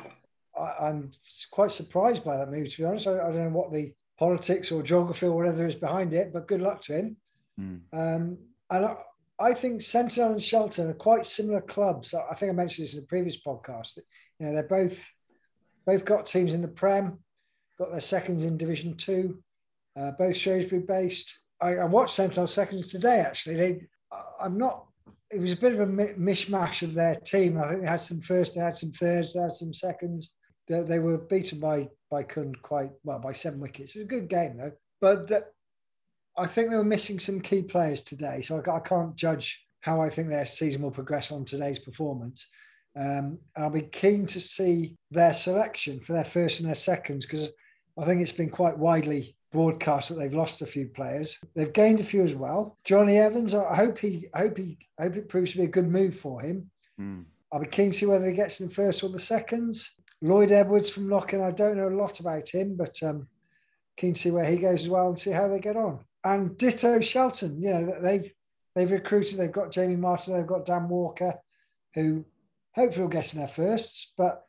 I, 0.56 0.88
am 0.88 1.12
quite 1.50 1.72
surprised 1.72 2.24
by 2.24 2.36
that 2.36 2.50
move, 2.50 2.68
to 2.70 2.78
be 2.78 2.84
honest. 2.84 3.06
I, 3.06 3.12
I, 3.12 3.32
don't 3.32 3.52
know 3.52 3.58
what 3.58 3.72
the 3.72 3.92
politics 4.20 4.70
or 4.70 4.82
geography 4.82 5.26
or 5.26 5.32
whatever 5.32 5.66
is 5.66 5.74
behind 5.74 6.12
it, 6.12 6.30
but 6.32 6.46
good 6.46 6.60
luck 6.60 6.82
to 6.82 6.92
him. 6.92 7.16
Mm. 7.58 7.80
Um, 7.92 8.38
and 8.70 8.84
I, 8.84 8.96
I, 9.38 9.54
think 9.54 9.80
Sentinel 9.80 10.32
and 10.32 10.42
Shelton 10.42 10.90
are 10.90 10.94
quite 10.94 11.24
similar 11.24 11.62
clubs. 11.62 12.12
I 12.14 12.34
think 12.34 12.50
I 12.50 12.54
mentioned 12.54 12.86
this 12.86 12.94
in 12.94 13.02
a 13.02 13.06
previous 13.06 13.40
podcast. 13.42 13.98
You 14.38 14.46
know, 14.46 14.52
they're 14.52 14.62
both 14.62 15.04
both 15.86 16.04
got 16.04 16.26
teams 16.26 16.52
in 16.52 16.60
the 16.60 16.68
Prem, 16.68 17.18
got 17.78 17.90
their 17.90 18.00
seconds 18.00 18.44
in 18.44 18.58
Division 18.58 18.94
Two, 18.96 19.42
uh, 19.98 20.12
both 20.12 20.36
Shrewsbury 20.36 20.82
based. 20.82 21.40
I, 21.60 21.76
I, 21.76 21.84
watched 21.84 22.14
Sentinel 22.14 22.46
seconds 22.46 22.92
today. 22.92 23.20
Actually, 23.20 23.56
they, 23.56 23.80
I'm 24.38 24.58
not. 24.58 24.86
It 25.30 25.40
was 25.40 25.52
a 25.52 25.56
bit 25.56 25.72
of 25.72 25.80
a 25.80 25.86
mishmash 25.86 26.82
of 26.82 26.92
their 26.92 27.14
team. 27.14 27.58
I 27.58 27.68
think 27.68 27.82
they 27.82 27.88
had 27.88 28.00
some 28.00 28.20
first, 28.20 28.54
they 28.54 28.60
had 28.60 28.76
some 28.76 28.90
thirds, 28.90 29.32
they 29.32 29.40
had 29.40 29.56
some 29.56 29.72
seconds. 29.72 30.34
They, 30.68 30.82
they 30.82 30.98
were 30.98 31.18
beaten 31.18 31.60
by 31.60 31.88
by 32.10 32.22
Cund 32.22 32.60
quite 32.62 32.90
well 33.04 33.18
by 33.18 33.32
seven 33.32 33.60
wickets. 33.60 33.94
It 33.94 33.98
was 33.98 34.04
a 34.04 34.08
good 34.08 34.28
game 34.28 34.56
though, 34.56 34.72
but 35.00 35.28
the, 35.28 35.46
I 36.36 36.46
think 36.46 36.70
they 36.70 36.76
were 36.76 36.84
missing 36.84 37.18
some 37.18 37.40
key 37.40 37.62
players 37.62 38.02
today, 38.02 38.40
so 38.40 38.62
I, 38.66 38.76
I, 38.76 38.80
can't 38.80 39.16
judge 39.16 39.64
how 39.80 40.00
I 40.00 40.08
think 40.08 40.28
their 40.28 40.46
season 40.46 40.82
will 40.82 40.90
progress 40.90 41.32
on 41.32 41.44
today's 41.44 41.78
performance. 41.78 42.48
Um, 42.96 43.38
I'll 43.56 43.70
be 43.70 43.82
keen 43.82 44.26
to 44.28 44.40
see 44.40 44.96
their 45.10 45.32
selection 45.32 46.00
for 46.00 46.12
their 46.12 46.24
first 46.24 46.60
and 46.60 46.68
their 46.68 46.74
seconds 46.74 47.26
because 47.26 47.50
I 47.98 48.04
think 48.04 48.20
it's 48.20 48.32
been 48.32 48.50
quite 48.50 48.78
widely 48.78 49.36
broadcast 49.52 50.08
that 50.08 50.16
they've 50.16 50.34
lost 50.34 50.62
a 50.62 50.66
few 50.66 50.86
players. 50.88 51.38
They've 51.54 51.72
gained 51.72 52.00
a 52.00 52.04
few 52.04 52.22
as 52.22 52.34
well. 52.34 52.78
Johnny 52.84 53.18
Evans, 53.18 53.54
I 53.54 53.74
hope 53.74 53.98
he, 53.98 54.28
I 54.34 54.38
hope 54.38 54.58
he, 54.58 54.78
I 54.98 55.04
hope 55.04 55.16
it 55.16 55.28
proves 55.28 55.52
to 55.52 55.58
be 55.58 55.64
a 55.64 55.68
good 55.68 55.88
move 55.88 56.16
for 56.16 56.40
him. 56.40 56.70
Mm. 57.00 57.24
I'll 57.52 57.60
be 57.60 57.66
keen 57.66 57.90
to 57.90 57.96
see 57.96 58.06
whether 58.06 58.28
he 58.28 58.32
gets 58.32 58.60
in 58.60 58.68
the 58.68 58.74
first 58.74 59.02
or 59.02 59.08
the 59.08 59.18
seconds. 59.18 59.96
Lloyd 60.22 60.52
Edwards 60.52 60.90
from 60.90 61.08
Knockin, 61.08 61.40
I 61.40 61.50
don't 61.50 61.76
know 61.76 61.88
a 61.88 61.90
lot 61.90 62.20
about 62.20 62.50
him, 62.50 62.76
but 62.76 63.02
um, 63.02 63.28
keen 63.96 64.14
to 64.14 64.20
see 64.20 64.30
where 64.30 64.44
he 64.44 64.56
goes 64.56 64.84
as 64.84 64.90
well 64.90 65.08
and 65.08 65.18
see 65.18 65.30
how 65.30 65.48
they 65.48 65.60
get 65.60 65.76
on. 65.76 66.00
And 66.24 66.56
ditto 66.58 67.00
Shelton, 67.00 67.62
you 67.62 67.72
know, 67.72 68.00
they've 68.02 68.30
they've 68.74 68.90
recruited, 68.90 69.38
they've 69.38 69.50
got 69.50 69.72
Jamie 69.72 69.96
Martin, 69.96 70.34
they've 70.34 70.46
got 70.46 70.66
Dan 70.66 70.88
Walker, 70.88 71.34
who 71.94 72.24
hopefully 72.74 73.02
will 73.02 73.10
get 73.10 73.32
in 73.32 73.40
their 73.40 73.48
firsts. 73.48 74.12
But 74.18 74.44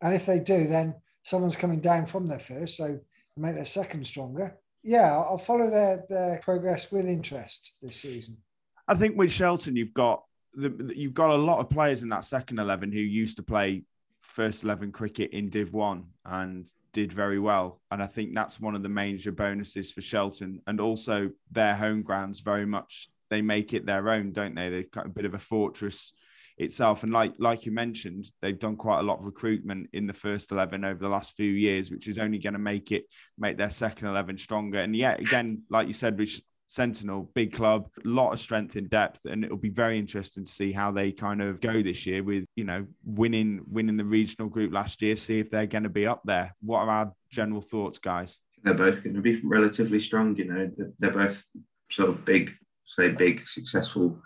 and 0.00 0.14
if 0.14 0.26
they 0.26 0.40
do, 0.40 0.66
then 0.66 0.96
someone's 1.22 1.56
coming 1.56 1.80
down 1.80 2.06
from 2.06 2.26
their 2.26 2.40
first, 2.40 2.76
so 2.76 2.98
make 3.36 3.54
their 3.54 3.64
second 3.64 4.06
stronger. 4.06 4.58
Yeah, 4.82 5.16
I'll 5.16 5.38
follow 5.38 5.70
their 5.70 6.04
their 6.08 6.38
progress 6.38 6.90
with 6.90 7.06
interest 7.06 7.72
this 7.80 7.96
season. 7.96 8.38
I 8.86 8.96
think 8.96 9.16
with 9.16 9.30
Shelton, 9.30 9.76
you've 9.76 9.94
got 9.94 10.24
the, 10.52 10.92
you've 10.94 11.14
got 11.14 11.30
a 11.30 11.36
lot 11.36 11.60
of 11.60 11.70
players 11.70 12.02
in 12.02 12.08
that 12.10 12.24
second 12.24 12.58
eleven 12.58 12.92
who 12.92 12.98
used 12.98 13.36
to 13.36 13.42
play 13.42 13.84
first 14.24 14.64
11 14.64 14.90
cricket 14.90 15.30
in 15.32 15.48
Div 15.48 15.72
1 15.72 16.04
and 16.24 16.66
did 16.92 17.12
very 17.12 17.38
well. 17.38 17.80
And 17.90 18.02
I 18.02 18.06
think 18.06 18.34
that's 18.34 18.58
one 18.58 18.74
of 18.74 18.82
the 18.82 18.88
major 18.88 19.30
bonuses 19.30 19.92
for 19.92 20.00
Shelton. 20.00 20.60
And 20.66 20.80
also 20.80 21.30
their 21.50 21.74
home 21.74 22.02
grounds 22.02 22.40
very 22.40 22.66
much, 22.66 23.08
they 23.30 23.42
make 23.42 23.74
it 23.74 23.86
their 23.86 24.08
own, 24.08 24.32
don't 24.32 24.54
they? 24.54 24.70
They've 24.70 24.90
got 24.90 25.06
a 25.06 25.10
bit 25.10 25.26
of 25.26 25.34
a 25.34 25.38
fortress 25.38 26.12
itself. 26.56 27.02
And 27.02 27.12
like 27.12 27.34
like 27.38 27.66
you 27.66 27.72
mentioned, 27.72 28.26
they've 28.40 28.58
done 28.58 28.76
quite 28.76 29.00
a 29.00 29.04
lot 29.04 29.18
of 29.18 29.24
recruitment 29.24 29.90
in 29.92 30.06
the 30.06 30.12
first 30.12 30.52
11 30.52 30.84
over 30.84 30.98
the 30.98 31.08
last 31.08 31.36
few 31.36 31.50
years, 31.50 31.90
which 31.90 32.08
is 32.08 32.18
only 32.18 32.38
going 32.38 32.54
to 32.54 32.58
make 32.58 32.92
it, 32.92 33.04
make 33.38 33.58
their 33.58 33.70
second 33.70 34.08
11 34.08 34.38
stronger. 34.38 34.78
And 34.78 34.96
yet 34.96 35.20
again, 35.20 35.62
like 35.68 35.86
you 35.86 35.92
said, 35.92 36.18
which 36.18 36.40
Sentinel, 36.74 37.30
big 37.34 37.52
club, 37.52 37.88
a 38.04 38.08
lot 38.08 38.32
of 38.32 38.40
strength 38.40 38.74
in 38.74 38.88
depth, 38.88 39.24
and 39.26 39.44
it'll 39.44 39.56
be 39.56 39.68
very 39.68 39.96
interesting 39.96 40.44
to 40.44 40.50
see 40.50 40.72
how 40.72 40.90
they 40.90 41.12
kind 41.12 41.40
of 41.40 41.60
go 41.60 41.82
this 41.82 42.04
year 42.04 42.22
with 42.22 42.44
you 42.56 42.64
know 42.64 42.84
winning 43.04 43.60
winning 43.70 43.96
the 43.96 44.04
regional 44.04 44.48
group 44.48 44.72
last 44.72 45.00
year. 45.00 45.14
See 45.14 45.38
if 45.38 45.50
they're 45.50 45.66
going 45.66 45.84
to 45.84 45.88
be 45.88 46.06
up 46.06 46.22
there. 46.24 46.54
What 46.60 46.80
are 46.80 46.90
our 46.90 47.12
general 47.30 47.60
thoughts, 47.60 47.98
guys? 47.98 48.38
They're 48.64 48.74
both 48.74 49.04
going 49.04 49.14
to 49.14 49.22
be 49.22 49.40
relatively 49.44 50.00
strong. 50.00 50.36
You 50.36 50.46
know, 50.46 50.70
they're 50.98 51.12
both 51.12 51.44
sort 51.90 52.08
of 52.08 52.24
big, 52.24 52.50
say 52.86 53.10
big, 53.10 53.46
successful 53.46 54.20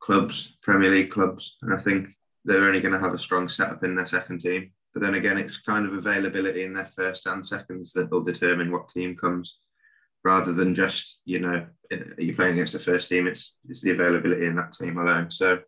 clubs, 0.00 0.56
Premier 0.62 0.90
League 0.90 1.10
clubs, 1.10 1.56
and 1.60 1.74
I 1.74 1.78
think 1.78 2.08
they're 2.44 2.64
only 2.64 2.80
going 2.80 2.94
to 2.94 3.00
have 3.00 3.14
a 3.14 3.18
strong 3.18 3.48
setup 3.48 3.84
in 3.84 3.94
their 3.94 4.06
second 4.06 4.40
team. 4.40 4.72
But 4.94 5.02
then 5.02 5.14
again, 5.14 5.38
it's 5.38 5.58
kind 5.58 5.86
of 5.86 5.92
availability 5.92 6.64
in 6.64 6.72
their 6.72 6.86
first 6.86 7.26
and 7.26 7.46
seconds 7.46 7.92
that 7.92 8.10
will 8.10 8.22
determine 8.22 8.70
what 8.70 8.88
team 8.88 9.16
comes, 9.16 9.58
rather 10.24 10.52
than 10.52 10.74
just 10.74 11.18
you 11.24 11.40
know 11.40 11.66
you're 12.18 12.34
playing 12.34 12.54
against 12.54 12.72
the 12.72 12.78
first 12.78 13.08
team. 13.08 13.26
It's 13.26 13.54
it's 13.68 13.82
the 13.82 13.90
availability 13.90 14.46
in 14.46 14.56
that 14.56 14.72
team 14.72 14.98
alone. 14.98 15.30
So 15.30 15.60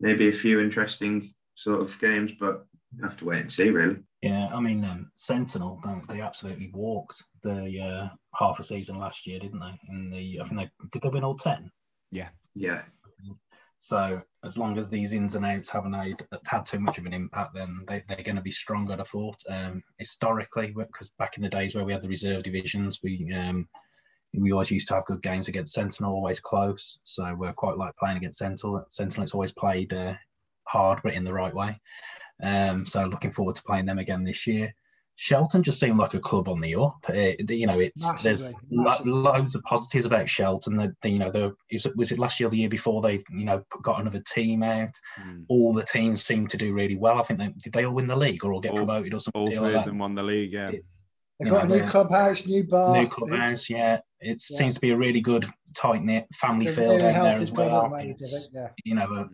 maybe 0.00 0.28
a 0.28 0.32
few 0.32 0.60
interesting 0.60 1.34
sort 1.54 1.82
of 1.82 1.98
games, 2.00 2.32
but 2.38 2.64
you 2.96 3.04
have 3.04 3.16
to 3.18 3.24
wait 3.24 3.42
and 3.42 3.52
see 3.52 3.70
really. 3.70 3.96
Yeah, 4.22 4.48
I 4.52 4.60
mean 4.60 4.84
um, 4.84 5.10
Sentinel, 5.16 5.80
they 6.08 6.20
absolutely 6.20 6.70
walked 6.72 7.22
the 7.42 7.80
uh, 7.80 8.08
half 8.34 8.60
a 8.60 8.64
season 8.64 8.98
last 8.98 9.26
year, 9.26 9.38
didn't 9.38 9.60
they? 9.60 9.78
In 9.88 10.10
the 10.10 10.40
I 10.40 10.44
think 10.44 10.60
they 10.60 10.70
did 10.92 11.02
they 11.02 11.08
win 11.08 11.24
all 11.24 11.36
ten. 11.36 11.70
Yeah, 12.10 12.28
yeah. 12.54 12.82
So 13.82 14.20
as 14.44 14.58
long 14.58 14.76
as 14.76 14.90
these 14.90 15.14
ins 15.14 15.36
and 15.36 15.46
outs 15.46 15.70
haven't 15.70 15.94
had, 15.94 16.22
had 16.46 16.66
too 16.66 16.78
much 16.78 16.98
of 16.98 17.06
an 17.06 17.14
impact, 17.14 17.54
then 17.54 17.82
they, 17.88 18.04
they're 18.06 18.22
going 18.22 18.36
to 18.36 18.42
be 18.42 18.50
strong. 18.50 18.90
I'd 18.90 18.98
have 18.98 19.08
thought. 19.08 19.42
Um, 19.48 19.82
historically, 19.98 20.74
because 20.76 21.08
back 21.18 21.38
in 21.38 21.42
the 21.42 21.48
days 21.48 21.74
where 21.74 21.84
we 21.84 21.92
had 21.94 22.02
the 22.02 22.08
reserve 22.08 22.42
divisions, 22.42 22.98
we 23.02 23.34
um, 23.34 23.66
we 24.34 24.52
always 24.52 24.70
used 24.70 24.86
to 24.88 24.94
have 24.94 25.06
good 25.06 25.22
games 25.22 25.48
against 25.48 25.72
Sentinel, 25.72 26.12
always 26.12 26.40
close. 26.40 26.98
So 27.04 27.34
we're 27.34 27.54
quite 27.54 27.78
like 27.78 27.96
playing 27.96 28.18
against 28.18 28.40
Sentinel. 28.40 28.84
Sentinel, 28.88 29.24
it's 29.24 29.32
always 29.32 29.52
played 29.52 29.94
uh, 29.94 30.12
hard, 30.64 31.00
but 31.02 31.14
in 31.14 31.24
the 31.24 31.32
right 31.32 31.54
way. 31.54 31.80
Um, 32.42 32.84
so 32.84 33.06
looking 33.06 33.32
forward 33.32 33.56
to 33.56 33.62
playing 33.62 33.86
them 33.86 33.98
again 33.98 34.24
this 34.24 34.46
year. 34.46 34.74
Shelton 35.22 35.62
just 35.62 35.78
seemed 35.78 35.98
like 35.98 36.14
a 36.14 36.18
club 36.18 36.48
on 36.48 36.62
the 36.62 36.74
up. 36.76 37.04
It, 37.10 37.50
you 37.50 37.66
know, 37.66 37.78
it's 37.78 38.02
massively, 38.02 38.22
there's 38.22 38.56
massively. 38.70 39.12
Lo- 39.12 39.32
loads 39.32 39.54
of 39.54 39.62
positives 39.64 40.06
about 40.06 40.26
Shelton. 40.26 40.78
That 40.78 40.94
you 41.04 41.18
know, 41.18 41.30
the 41.30 41.54
was 41.94 42.10
it 42.10 42.18
last 42.18 42.40
year 42.40 42.46
or 42.46 42.50
the 42.50 42.56
year 42.56 42.70
before 42.70 43.02
they 43.02 43.22
you 43.28 43.44
know 43.44 43.62
got 43.82 44.00
another 44.00 44.20
team 44.20 44.62
out. 44.62 44.98
Mm. 45.22 45.44
All 45.50 45.74
the 45.74 45.84
teams 45.84 46.24
seem 46.24 46.46
to 46.46 46.56
do 46.56 46.72
really 46.72 46.96
well. 46.96 47.18
I 47.18 47.22
think 47.22 47.38
they 47.38 47.52
did 47.62 47.74
they 47.74 47.84
all 47.84 47.92
win 47.92 48.06
the 48.06 48.16
league 48.16 48.42
or 48.46 48.54
all 48.54 48.62
get 48.62 48.70
all, 48.72 48.78
promoted 48.78 49.12
or 49.12 49.20
something. 49.20 49.42
All 49.42 49.48
three 49.48 49.58
like 49.58 49.74
of 49.74 49.84
them 49.84 49.98
won 49.98 50.14
the 50.14 50.22
league. 50.22 50.54
Yeah, 50.54 50.70
they've 51.38 51.50
got 51.50 51.68
know, 51.68 51.74
a 51.74 51.80
new 51.80 51.86
clubhouse, 51.86 52.46
new 52.46 52.64
bar, 52.64 53.02
new 53.02 53.06
clubhouse. 53.06 53.68
Yeah, 53.68 53.98
it 54.20 54.42
yeah. 54.48 54.56
seems 54.56 54.72
to 54.76 54.80
be 54.80 54.92
a 54.92 54.96
really 54.96 55.20
good 55.20 55.46
tight 55.74 56.02
knit 56.02 56.28
family 56.32 56.72
feel 56.72 56.96
down 56.96 57.24
there 57.24 57.40
as 57.40 57.50
well. 57.50 57.92
yeah. 58.54 58.68
You 58.86 58.94
know. 58.94 59.12
A, 59.12 59.28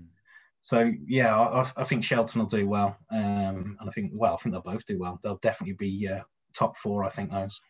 so 0.66 0.92
yeah, 1.06 1.32
I, 1.32 1.64
I, 1.76 1.84
think 1.84 2.02
Shelton 2.02 2.40
will 2.40 2.48
do 2.48 2.66
well, 2.66 2.96
um, 3.12 3.76
and 3.78 3.88
I 3.88 3.90
think 3.90 4.10
well, 4.12 4.34
I 4.34 4.36
think 4.36 4.52
they'll 4.52 4.62
both 4.62 4.84
do 4.84 4.98
well. 4.98 5.20
They'll 5.22 5.36
definitely 5.36 5.74
be 5.74 6.08
uh, 6.08 6.22
top 6.56 6.76
four. 6.76 7.04
I 7.04 7.08
think 7.08 7.30
those. 7.30 7.60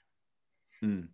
Mm. 0.83 1.09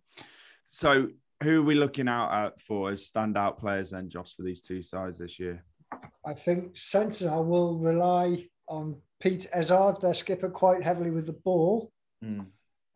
So 0.69 1.09
who 1.43 1.59
are 1.59 1.65
we 1.65 1.75
looking 1.75 2.07
out 2.07 2.31
at 2.31 2.61
for 2.61 2.91
as 2.91 3.11
standout 3.11 3.59
players 3.59 3.89
then, 3.89 4.07
Josh, 4.07 4.33
for 4.33 4.43
these 4.43 4.61
two 4.61 4.81
sides 4.81 5.19
this 5.19 5.37
year? 5.41 5.61
I 6.25 6.33
think 6.33 6.77
Sentinel 6.77 7.43
will 7.43 7.77
rely 7.77 8.47
on 8.69 8.95
Pete 9.19 9.49
Ezard, 9.53 9.99
their 9.99 10.13
skipper, 10.13 10.49
quite 10.49 10.83
heavily 10.83 11.11
with 11.11 11.25
the 11.25 11.33
ball. 11.33 11.91
Mm. 12.23 12.45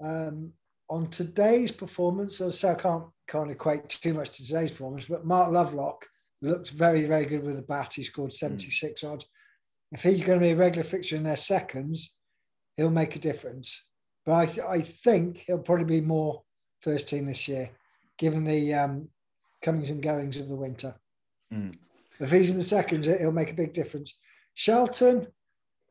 Um, 0.01 0.53
on 0.89 1.07
today's 1.07 1.73
performance, 1.73 2.39
as 2.39 2.53
I 2.53 2.55
say, 2.55 2.71
I 2.71 2.75
can't, 2.75 3.03
can't 3.27 3.51
equate 3.51 3.89
too 3.89 4.13
much 4.13 4.38
to 4.38 4.45
today's 4.45 4.71
performance, 4.71 5.03
but 5.03 5.25
Mark 5.25 5.51
Lovelock 5.51 6.07
looked 6.41 6.69
very, 6.71 7.03
very 7.05 7.25
good 7.25 7.43
with 7.43 7.55
the 7.55 7.61
bat. 7.61 7.93
He 7.95 8.03
scored 8.03 8.33
76 8.33 9.01
mm. 9.01 9.11
odd. 9.11 9.25
If 9.91 10.03
he's 10.03 10.23
going 10.23 10.39
to 10.39 10.45
be 10.45 10.51
a 10.51 10.55
regular 10.55 10.83
fixture 10.83 11.15
in 11.15 11.23
their 11.23 11.35
seconds, 11.35 12.17
he'll 12.75 12.91
make 12.91 13.15
a 13.15 13.19
difference. 13.19 13.85
But 14.25 14.33
I, 14.33 14.45
th- 14.45 14.67
I 14.67 14.81
think 14.81 15.43
he'll 15.47 15.59
probably 15.59 15.99
be 15.99 16.05
more 16.05 16.43
first 16.81 17.09
team 17.09 17.27
this 17.27 17.47
year, 17.47 17.71
given 18.17 18.43
the 18.43 18.73
um, 18.73 19.07
comings 19.61 19.89
and 19.89 20.03
goings 20.03 20.38
of 20.38 20.47
the 20.49 20.55
winter. 20.55 20.95
Mm. 21.53 21.75
If 22.19 22.31
he's 22.31 22.51
in 22.51 22.57
the 22.57 22.63
seconds, 22.63 23.07
he'll 23.07 23.31
make 23.31 23.51
a 23.51 23.55
big 23.55 23.73
difference. 23.73 24.19
Shelton, 24.53 25.27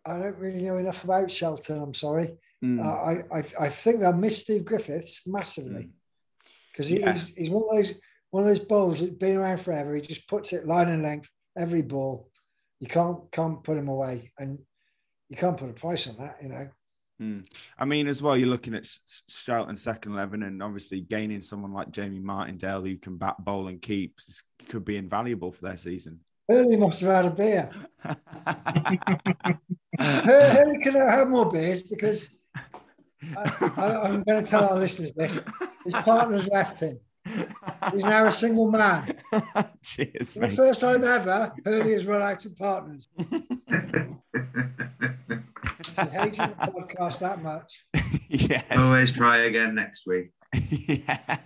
I 0.04 0.18
don't 0.18 0.38
really 0.38 0.62
know 0.62 0.76
enough 0.76 1.04
about 1.04 1.30
Shelton. 1.30 1.82
I'm 1.82 1.94
sorry. 1.94 2.36
Mm. 2.62 2.84
Uh, 2.84 3.32
I, 3.32 3.38
I, 3.38 3.66
I 3.66 3.68
think 3.68 4.00
they'll 4.00 4.12
miss 4.12 4.42
Steve 4.42 4.64
Griffiths 4.64 5.26
massively 5.26 5.90
because 6.72 6.90
mm. 6.90 7.00
yeah. 7.00 7.12
he's, 7.12 7.34
he's 7.34 7.50
one 7.50 7.64
of 7.68 7.76
those 7.76 7.94
one 8.30 8.42
of 8.42 8.48
those 8.48 8.60
bowls 8.60 9.00
that's 9.00 9.12
been 9.12 9.36
around 9.36 9.58
forever. 9.58 9.94
He 9.94 10.02
just 10.02 10.28
puts 10.28 10.52
it 10.52 10.66
line 10.66 10.88
and 10.88 11.02
length 11.02 11.30
every 11.56 11.82
ball. 11.82 12.30
You 12.80 12.88
can't 12.88 13.30
can't 13.32 13.62
put 13.62 13.78
him 13.78 13.88
away, 13.88 14.32
and 14.38 14.58
you 15.28 15.36
can't 15.36 15.56
put 15.56 15.70
a 15.70 15.74
price 15.74 16.08
on 16.08 16.16
that. 16.18 16.38
You 16.42 16.48
know. 16.48 16.68
Mm. 17.20 17.46
I 17.78 17.86
mean, 17.86 18.08
as 18.08 18.22
well, 18.22 18.36
you're 18.36 18.48
looking 18.48 18.74
at 18.74 18.86
Shelton 19.28 19.76
second 19.76 20.12
eleven, 20.12 20.42
and 20.42 20.62
obviously 20.62 21.00
gaining 21.00 21.40
someone 21.40 21.72
like 21.72 21.90
Jamie 21.90 22.20
Martindale 22.20 22.82
who 22.82 22.96
can 22.96 23.16
bat, 23.16 23.42
bowl, 23.42 23.68
and 23.68 23.80
keep 23.80 24.18
could 24.68 24.84
be 24.84 24.96
invaluable 24.96 25.52
for 25.52 25.62
their 25.62 25.78
season. 25.78 26.20
Hurley 26.48 26.76
must 26.76 27.00
have 27.00 27.24
had 27.24 27.24
a 27.24 27.30
beer. 27.30 27.70
Hurley 29.98 30.78
could 30.82 30.94
have 30.94 31.08
had 31.08 31.28
more 31.28 31.50
beers 31.50 31.82
because 31.82 32.38
I, 33.36 34.08
am 34.08 34.22
going 34.22 34.44
to 34.44 34.50
tell 34.50 34.68
our 34.68 34.78
listeners 34.78 35.12
this. 35.14 35.42
His 35.84 35.94
partner's 35.94 36.48
left 36.48 36.80
him. 36.80 37.00
He's 37.92 38.02
now 38.02 38.26
a 38.26 38.32
single 38.32 38.70
man. 38.70 39.18
Cheers, 39.82 40.32
For 40.32 40.46
the 40.46 40.56
first 40.56 40.80
time 40.80 41.04
ever, 41.04 41.52
Hurley 41.64 41.92
has 41.92 42.06
run 42.06 42.22
out 42.22 42.44
of 42.44 42.56
partners. 42.56 43.08
he 43.18 43.24
hates 45.94 46.38
the 46.38 46.54
podcast 46.58 47.18
that 47.20 47.42
much. 47.42 47.84
Yes. 48.28 48.64
Always 48.72 49.12
try 49.12 49.36
again 49.38 49.76
next 49.76 50.04
week. 50.04 50.30
yeah 50.52 51.36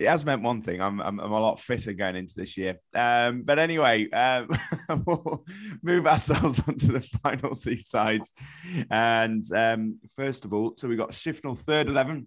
it 0.00 0.08
has 0.08 0.24
meant 0.24 0.42
one 0.42 0.62
thing. 0.62 0.80
I'm, 0.80 1.00
I'm, 1.00 1.20
I'm, 1.20 1.30
a 1.30 1.40
lot 1.40 1.60
fitter 1.60 1.92
going 1.92 2.16
into 2.16 2.34
this 2.34 2.56
year. 2.56 2.80
Um, 2.94 3.42
but 3.42 3.58
anyway, 3.58 4.08
um, 4.10 4.48
we'll 5.06 5.44
move 5.82 6.06
ourselves 6.06 6.60
onto 6.66 6.86
the 6.86 7.02
final 7.22 7.54
two 7.54 7.82
sides. 7.82 8.32
And 8.90 9.44
um, 9.54 9.98
first 10.16 10.46
of 10.46 10.54
all, 10.54 10.74
so 10.76 10.88
we've 10.88 10.98
got 10.98 11.10
Shifnal 11.10 11.58
third 11.58 11.88
11 11.88 12.26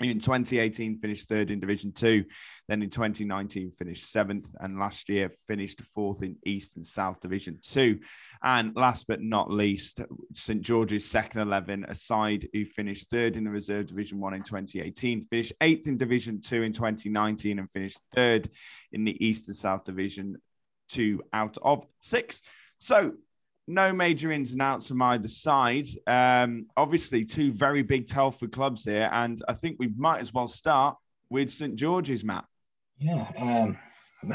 in 0.00 0.18
2018 0.18 0.98
finished 0.98 1.28
third 1.28 1.50
in 1.50 1.60
division 1.60 1.92
two. 1.92 2.24
Then 2.68 2.82
in 2.82 2.90
2019 2.90 3.72
finished 3.72 4.10
seventh. 4.10 4.48
And 4.60 4.78
last 4.78 5.08
year 5.08 5.30
finished 5.46 5.80
fourth 5.82 6.22
in 6.22 6.36
east 6.44 6.76
and 6.76 6.84
south 6.84 7.20
division 7.20 7.58
two. 7.62 8.00
And 8.42 8.74
last 8.74 9.06
but 9.06 9.20
not 9.20 9.50
least 9.50 10.00
st 10.32 10.62
george's 10.62 11.08
second 11.08 11.42
11 11.42 11.84
a 11.88 11.94
side 11.94 12.48
who 12.52 12.64
finished 12.64 13.10
third 13.10 13.36
in 13.36 13.44
the 13.44 13.50
reserve 13.50 13.86
division 13.86 14.18
one 14.18 14.34
in 14.34 14.42
2018 14.42 15.26
finished 15.26 15.52
eighth 15.60 15.86
in 15.86 15.96
division 15.96 16.40
two 16.40 16.62
in 16.62 16.72
2019 16.72 17.58
and 17.58 17.70
finished 17.70 18.00
third 18.14 18.48
in 18.92 19.04
the 19.04 19.24
east 19.24 19.48
and 19.48 19.56
south 19.56 19.84
division 19.84 20.36
two 20.88 21.22
out 21.32 21.56
of 21.62 21.86
six. 22.00 22.42
So 22.78 23.14
no 23.72 23.92
major 23.92 24.30
ins 24.30 24.52
and 24.52 24.62
outs 24.62 24.88
from 24.88 25.02
either 25.02 25.28
side. 25.28 25.86
Um, 26.06 26.66
obviously, 26.76 27.24
two 27.24 27.52
very 27.52 27.82
big 27.82 28.06
Telford 28.06 28.52
clubs 28.52 28.84
here, 28.84 29.08
and 29.12 29.42
I 29.48 29.54
think 29.54 29.76
we 29.78 29.88
might 29.96 30.20
as 30.20 30.32
well 30.32 30.48
start 30.48 30.96
with 31.30 31.50
St 31.50 31.74
George's, 31.74 32.24
Matt. 32.24 32.44
Yeah, 32.98 33.26
um, 33.38 33.78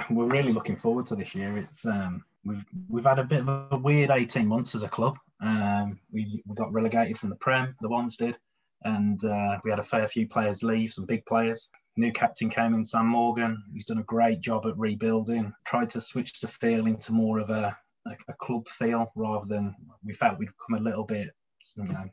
we're 0.10 0.26
really 0.26 0.52
looking 0.52 0.76
forward 0.76 1.06
to 1.08 1.16
this 1.16 1.34
year. 1.36 1.58
It's 1.58 1.86
um, 1.86 2.24
we've 2.44 2.66
we've 2.90 3.06
had 3.06 3.20
a 3.20 3.24
bit 3.24 3.48
of 3.48 3.72
a 3.72 3.78
weird 3.78 4.10
eighteen 4.12 4.48
months 4.48 4.76
as 4.76 4.84
a 4.84 4.90
club. 4.90 5.18
Um, 5.42 6.00
we 6.12 6.42
we 6.46 6.56
got 6.56 6.74
relegated 6.74 7.18
from 7.18 7.30
the 7.30 7.36
Prem, 7.36 7.76
the 7.82 7.90
ones 7.90 8.18
did, 8.18 8.38
and 8.84 9.24
uh, 9.24 9.58
we 9.64 9.70
had 9.70 9.80
a 9.80 9.84
fair 9.84 10.08
few 10.08 10.28
players 10.28 10.64
leave, 10.64 10.92
some 10.92 11.06
big 11.06 11.26
players. 11.26 11.70
New 12.00 12.12
captain 12.12 12.50
came 12.50 12.76
in, 12.76 12.86
Sam 12.86 13.08
Morgan. 13.08 13.64
He's 13.74 13.86
done 13.86 13.98
a 13.98 14.04
great 14.04 14.40
job 14.42 14.68
at 14.68 14.78
rebuilding. 14.78 15.52
Tried 15.66 15.90
to 15.92 16.02
switch 16.02 16.40
the 16.40 16.48
feel 16.48 16.86
into 16.86 17.12
more 17.12 17.40
of 17.40 17.50
a 17.50 17.76
a, 18.12 18.32
a 18.32 18.36
club 18.36 18.68
feel 18.68 19.12
rather 19.16 19.46
than 19.46 19.76
we 20.04 20.14
felt 20.14 20.40
we'd 20.40 20.50
come 20.58 20.78
a 20.78 20.84
little 20.84 21.04
bit, 21.04 21.30
you 21.76 21.84
know, 21.84 22.10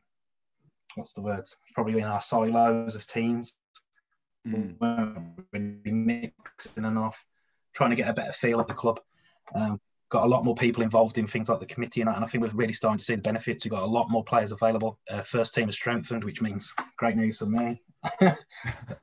what's 0.95 1.13
the 1.13 1.23
word? 1.23 1.45
Probably 1.75 1.99
in 1.99 2.05
our 2.05 2.21
silos 2.21 2.95
of 2.95 3.07
teams. 3.07 3.55
Mm. 4.47 4.79
weren't 4.79 5.19
really 5.53 5.81
mixing 5.91 6.85
enough. 6.85 7.25
Trying 7.75 7.91
to 7.91 7.97
get 7.97 8.09
a 8.09 8.15
better 8.15 8.33
feel 8.33 8.61
at 8.61 8.69
the 8.69 8.75
club. 8.75 9.01
Um, 9.55 9.81
got 10.11 10.25
a 10.25 10.29
lot 10.29 10.45
more 10.45 10.55
people 10.55 10.83
involved 10.83 11.19
in 11.19 11.27
things 11.27 11.49
like 11.49 11.61
the 11.61 11.67
committee 11.67 12.01
and 12.01 12.09
that, 12.09 12.17
and 12.17 12.25
I 12.25 12.29
think 12.29 12.43
we're 12.43 12.51
really 12.51 12.73
starting 12.73 12.99
to 12.99 13.05
see 13.05 13.17
the 13.17 13.23
benefits. 13.23 13.65
We've 13.65 13.73
got 13.73 13.83
a 13.83 13.87
lot 13.87 14.11
more 14.11 14.23
players 14.23 14.53
available. 14.53 14.99
Uh, 15.11 15.23
first 15.23 15.55
team 15.55 15.69
is 15.69 15.75
strengthened, 15.75 16.25
which 16.25 16.43
means 16.43 16.73
great 16.99 17.17
news 17.17 17.39
for 17.39 17.47
me. 17.47 17.83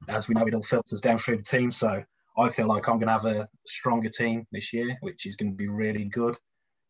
As 0.07 0.27
we 0.27 0.35
know, 0.35 0.45
it 0.45 0.53
all 0.53 0.63
filters 0.63 1.01
down 1.01 1.17
through 1.17 1.37
the 1.37 1.43
team. 1.43 1.71
So 1.71 2.03
I 2.37 2.49
feel 2.49 2.67
like 2.67 2.87
I'm 2.87 2.97
going 2.97 3.07
to 3.07 3.13
have 3.13 3.25
a 3.25 3.49
stronger 3.65 4.09
team 4.09 4.45
this 4.51 4.71
year, 4.71 4.95
which 5.01 5.25
is 5.25 5.35
going 5.35 5.51
to 5.51 5.57
be 5.57 5.67
really 5.67 6.05
good 6.05 6.37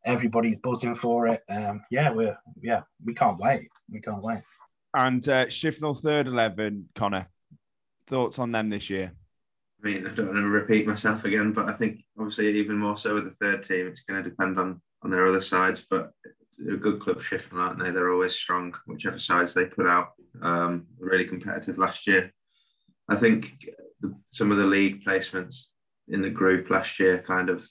everybody's 0.06 0.58
buzzing 0.58 0.96
for 0.96 1.28
it. 1.28 1.42
Um, 1.50 1.84
yeah, 1.92 2.12
we're 2.12 2.38
yeah, 2.62 2.82
we 3.04 3.14
can't 3.14 3.40
wait. 3.40 3.70
We 3.90 4.02
can't 4.02 4.24
wait. 4.24 4.42
And 4.94 5.28
uh, 5.30 5.46
Shifnal 5.46 6.00
third 6.00 6.28
eleven, 6.28 6.90
Connor. 6.96 7.28
Thoughts 8.08 8.40
on 8.40 8.52
them 8.52 8.70
this 8.70 8.90
year? 8.90 9.14
I 9.82 9.88
mean, 9.88 10.06
I 10.06 10.14
don't 10.14 10.28
want 10.28 10.38
to 10.38 10.48
repeat 10.48 10.86
myself 10.86 11.24
again, 11.24 11.54
but 11.54 11.70
I 11.70 11.74
think 11.74 12.02
obviously 12.18 12.50
even 12.60 12.78
more 12.78 12.98
so 12.98 13.14
with 13.14 13.24
the 13.24 13.32
third 13.32 13.64
team, 13.64 13.88
it's 13.88 14.02
going 14.02 14.22
to 14.22 14.30
depend 14.30 14.60
on 14.60 14.82
on 15.04 15.10
their 15.10 15.26
other 15.28 15.42
sides. 15.42 15.86
But 15.90 16.12
a 16.70 16.76
good 16.76 17.00
club, 17.00 17.22
Shifnal, 17.22 17.60
aren't 17.60 17.80
they? 17.80 17.90
They're 17.90 18.12
always 18.12 18.36
strong, 18.36 18.76
whichever 18.86 19.18
sides 19.18 19.54
they 19.54 19.66
put 19.66 19.88
out. 19.88 20.10
Um, 20.42 20.88
really 21.00 21.26
competitive 21.26 21.78
last 21.78 22.06
year. 22.08 22.32
I 23.10 23.16
think 23.16 23.66
the, 24.02 24.14
some 24.30 24.52
of 24.52 24.58
the 24.58 24.66
league 24.66 25.04
placements 25.04 25.66
in 26.08 26.22
the 26.22 26.30
group 26.30 26.70
last 26.70 27.00
year 27.00 27.20
kind 27.20 27.50
of 27.50 27.68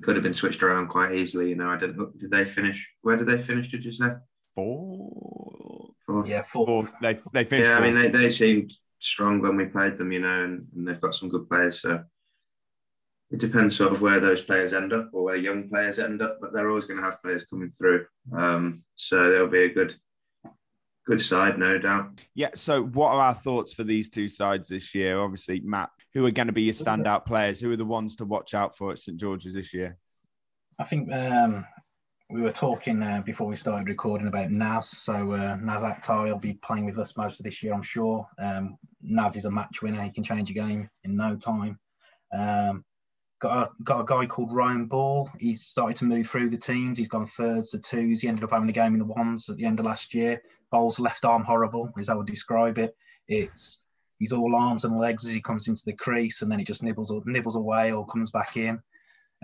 could 0.00 0.16
have 0.16 0.22
been 0.22 0.34
switched 0.34 0.62
around 0.62 0.88
quite 0.88 1.14
easily. 1.14 1.50
You 1.50 1.56
know, 1.56 1.68
I 1.68 1.76
don't. 1.76 2.18
Did 2.18 2.30
they 2.30 2.44
finish? 2.44 2.88
Where 3.02 3.16
did 3.16 3.26
they 3.26 3.38
finish? 3.38 3.70
Did 3.70 3.84
you 3.84 3.92
say 3.92 4.10
four? 4.54 5.90
Four. 6.06 6.26
Yeah, 6.26 6.42
four. 6.42 6.66
Four. 6.66 6.90
They 7.00 7.20
they 7.32 7.44
finished. 7.44 7.68
Yeah, 7.68 7.78
I 7.78 7.80
mean 7.80 7.94
they, 7.94 8.08
they 8.08 8.30
seemed 8.30 8.72
strong 9.00 9.40
when 9.40 9.56
we 9.56 9.66
played 9.66 9.98
them. 9.98 10.12
You 10.12 10.20
know, 10.20 10.44
and, 10.44 10.66
and 10.74 10.88
they've 10.88 11.00
got 11.00 11.14
some 11.14 11.28
good 11.28 11.48
players. 11.48 11.82
So 11.82 12.02
it 13.30 13.38
depends 13.38 13.76
sort 13.76 13.92
of 13.92 14.00
where 14.00 14.20
those 14.20 14.40
players 14.40 14.72
end 14.72 14.92
up 14.92 15.10
or 15.12 15.24
where 15.24 15.36
young 15.36 15.68
players 15.68 15.98
end 15.98 16.22
up. 16.22 16.38
But 16.40 16.52
they're 16.52 16.68
always 16.68 16.84
going 16.84 16.98
to 16.98 17.04
have 17.04 17.22
players 17.22 17.44
coming 17.44 17.70
through. 17.70 18.06
Um, 18.34 18.82
so 18.94 19.30
they'll 19.30 19.46
be 19.46 19.64
a 19.64 19.74
good 19.74 19.94
good 21.06 21.20
side, 21.20 21.58
no 21.58 21.78
doubt. 21.78 22.20
Yeah. 22.34 22.50
So, 22.54 22.84
what 22.84 23.08
are 23.08 23.20
our 23.20 23.34
thoughts 23.34 23.72
for 23.72 23.84
these 23.84 24.08
two 24.08 24.28
sides 24.28 24.68
this 24.68 24.94
year? 24.94 25.20
Obviously, 25.20 25.60
Matt, 25.60 25.90
who 26.14 26.24
are 26.26 26.30
going 26.30 26.46
to 26.46 26.52
be 26.52 26.62
your 26.62 26.74
standout 26.74 27.26
players? 27.26 27.60
Who 27.60 27.70
are 27.70 27.76
the 27.76 27.84
ones 27.84 28.16
to 28.16 28.24
watch 28.24 28.54
out 28.54 28.76
for 28.76 28.92
at 28.92 28.98
St 28.98 29.18
George's 29.18 29.54
this 29.54 29.74
year? 29.74 29.96
I 30.78 30.84
think 30.84 31.12
um, 31.12 31.64
we 32.30 32.40
were 32.40 32.52
talking 32.52 33.02
uh, 33.02 33.22
before 33.24 33.46
we 33.46 33.56
started 33.56 33.88
recording 33.88 34.26
about 34.26 34.50
Naz. 34.50 34.88
So 34.88 35.32
uh, 35.32 35.56
Naz 35.60 35.82
Akhtar 35.82 36.24
will 36.26 36.38
be 36.38 36.54
playing 36.54 36.86
with 36.86 36.98
us 36.98 37.16
most 37.16 37.40
of 37.40 37.44
this 37.44 37.62
year, 37.62 37.74
I'm 37.74 37.82
sure. 37.82 38.26
Um, 38.38 38.78
Naz 39.02 39.36
is 39.36 39.44
a 39.44 39.50
match 39.50 39.82
winner; 39.82 40.02
he 40.02 40.10
can 40.10 40.24
change 40.24 40.50
a 40.50 40.54
game 40.54 40.88
in 41.04 41.16
no 41.16 41.36
time. 41.36 41.78
Um, 42.32 42.84
got 43.42 43.56
a, 43.56 43.82
got 43.82 44.00
a 44.00 44.04
guy 44.04 44.24
called 44.24 44.52
Ryan 44.52 44.86
Ball. 44.86 45.28
He's 45.38 45.66
started 45.66 45.96
to 45.96 46.04
move 46.04 46.28
through 46.28 46.48
the 46.48 46.56
teams. 46.56 46.96
He's 46.96 47.08
gone 47.08 47.26
thirds 47.26 47.72
to 47.72 47.78
twos. 47.78 48.22
He 48.22 48.28
ended 48.28 48.44
up 48.44 48.52
having 48.52 48.68
a 48.68 48.72
game 48.72 48.92
in 48.92 49.00
the 49.00 49.04
ones 49.04 49.48
at 49.48 49.56
the 49.56 49.64
end 49.64 49.80
of 49.80 49.86
last 49.86 50.14
year. 50.14 50.40
Ball's 50.70 51.00
left 51.00 51.24
arm 51.24 51.42
horrible, 51.42 51.92
is 51.98 52.06
how 52.06 52.14
I 52.14 52.16
would 52.18 52.26
describe 52.28 52.78
it. 52.78 52.96
It's 53.26 53.80
he's 54.20 54.32
all 54.32 54.54
arms 54.54 54.84
and 54.84 54.96
legs 54.96 55.24
as 55.24 55.32
he 55.32 55.40
comes 55.40 55.66
into 55.66 55.82
the 55.84 55.92
crease, 55.92 56.42
and 56.42 56.50
then 56.50 56.60
it 56.60 56.68
just 56.68 56.84
nibbles 56.84 57.12
nibbles 57.26 57.56
away 57.56 57.90
or 57.90 58.06
comes 58.06 58.30
back 58.30 58.56
in. 58.56 58.80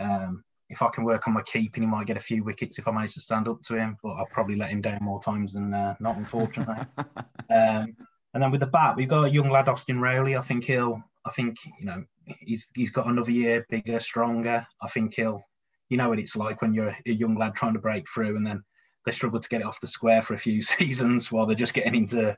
Um, 0.01 0.45
if 0.71 0.81
I 0.81 0.89
can 0.91 1.03
work 1.03 1.27
on 1.27 1.35
my 1.35 1.43
keeping, 1.43 1.83
he 1.83 1.89
might 1.89 2.07
get 2.07 2.17
a 2.17 2.21
few 2.21 2.45
wickets 2.45 2.79
if 2.79 2.87
I 2.87 2.93
manage 2.93 3.15
to 3.15 3.21
stand 3.21 3.49
up 3.49 3.63
to 3.65 3.75
him, 3.75 3.97
but 4.03 4.11
I'll 4.11 4.27
probably 4.27 4.55
let 4.55 4.71
him 4.71 4.81
down 4.81 4.99
more 5.03 5.21
times 5.21 5.55
than 5.55 5.75
uh, 5.75 5.97
not, 5.99 6.17
unfortunately. 6.17 6.77
um, 7.51 7.97
and 8.35 8.43
then 8.43 8.51
with 8.51 8.61
the 8.61 8.67
bat, 8.67 8.97
we've 8.97 9.09
got 9.09 9.25
a 9.25 9.31
young 9.31 9.51
lad, 9.51 9.69
Austin 9.69 10.01
Rowley. 10.01 10.37
I 10.37 10.43
think 10.43 10.65
he'll, 10.65 11.03
I 11.25 11.31
think, 11.31 11.57
you 11.79 11.87
know, 11.87 12.05
he's 12.41 12.67
he's 12.75 12.91
got 12.91 13.07
another 13.07 13.31
year, 13.31 13.67
bigger, 13.71 14.01
stronger. 14.01 14.67
I 14.83 14.89
think 14.89 15.15
he'll, 15.15 15.43
you 15.89 15.97
know 15.97 16.11
what 16.11 16.19
it's 16.19 16.37
like 16.37 16.61
when 16.61 16.75
you're 16.75 16.95
a 17.07 17.13
young 17.13 17.37
lad 17.37 17.55
trying 17.55 17.73
to 17.73 17.79
break 17.79 18.07
through 18.09 18.37
and 18.37 18.47
then 18.47 18.63
they 19.07 19.13
struggle 19.13 19.41
to 19.41 19.49
get 19.49 19.63
it 19.63 19.67
off 19.67 19.81
the 19.81 19.87
square 19.87 20.21
for 20.21 20.35
a 20.35 20.39
few 20.39 20.61
seasons 20.63 21.33
while 21.33 21.47
they're 21.47 21.57
just 21.57 21.75
getting 21.75 21.95
into 21.95 22.37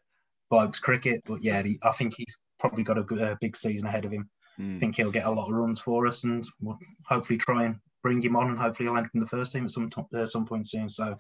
Bikes 0.50 0.78
cricket. 0.78 1.22
But 1.26 1.42
yeah, 1.42 1.62
he, 1.62 1.78
I 1.82 1.90
think 1.92 2.14
he's 2.16 2.36
probably 2.58 2.84
got 2.84 2.98
a, 2.98 3.02
good, 3.02 3.20
a 3.20 3.38
big 3.40 3.56
season 3.56 3.86
ahead 3.86 4.04
of 4.04 4.12
him. 4.12 4.28
Mm. 4.60 4.76
I 4.76 4.78
think 4.78 4.96
he'll 4.96 5.10
get 5.10 5.26
a 5.26 5.30
lot 5.30 5.48
of 5.48 5.54
runs 5.54 5.80
for 5.80 6.06
us, 6.06 6.24
and 6.24 6.46
we'll 6.60 6.78
hopefully 7.06 7.38
try 7.38 7.64
and 7.64 7.76
bring 8.02 8.22
him 8.22 8.36
on, 8.36 8.50
and 8.50 8.58
hopefully 8.58 8.88
he'll 8.88 8.96
end 8.96 9.06
up 9.06 9.14
in 9.14 9.20
the 9.20 9.26
first 9.26 9.52
team 9.52 9.64
at 9.64 9.70
some 9.70 9.90
to- 9.90 10.06
uh, 10.16 10.26
some 10.26 10.44
point 10.46 10.68
soon. 10.68 10.88
So 10.88 11.14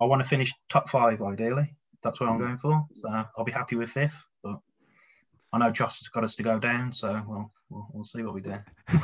I 0.00 0.04
want 0.04 0.22
to 0.22 0.28
finish 0.28 0.52
top 0.68 0.88
five 0.88 1.22
ideally. 1.22 1.74
That's 2.06 2.20
what 2.20 2.28
I'm 2.28 2.38
going 2.38 2.56
for. 2.56 2.86
So 2.92 3.08
I'll 3.36 3.44
be 3.44 3.50
happy 3.50 3.74
with 3.74 3.90
fifth, 3.90 4.24
but 4.44 4.60
I 5.52 5.58
know 5.58 5.70
Josh 5.72 5.98
has 5.98 6.06
got 6.06 6.22
us 6.22 6.36
to 6.36 6.44
go 6.44 6.56
down, 6.60 6.92
so 6.92 7.20
we'll 7.26 7.50
we'll, 7.68 7.88
we'll 7.92 8.04
see 8.04 8.22
what 8.22 8.32
we 8.32 8.40
do. 8.42 8.54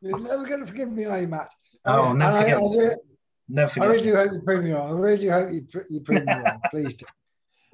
You're 0.00 0.18
never 0.18 0.46
going 0.46 0.60
to 0.60 0.66
forgive 0.66 0.90
me, 0.90 1.04
are 1.04 1.20
you, 1.20 1.28
Matt? 1.28 1.52
Oh, 1.84 2.10
And 2.10 2.18
never 2.18 2.36
I, 2.38 2.42
forget. 2.44 2.56
I, 2.56 2.60
really, 2.60 2.96
Never 3.48 3.70
I 3.70 3.74
forget. 3.74 3.88
really 3.90 4.02
do 4.02 4.16
hope 4.16 4.32
you 4.32 4.40
prove 4.40 4.64
me 4.64 4.72
wrong. 4.72 4.88
I 4.88 4.98
really 4.98 5.22
do 5.22 5.30
hope 5.30 5.52
you, 5.52 5.62
pr- 5.70 5.86
you 5.90 6.00
prove 6.00 6.24
me 6.24 6.32
wrong. 6.32 6.60
Please 6.70 6.94
do. 6.94 7.04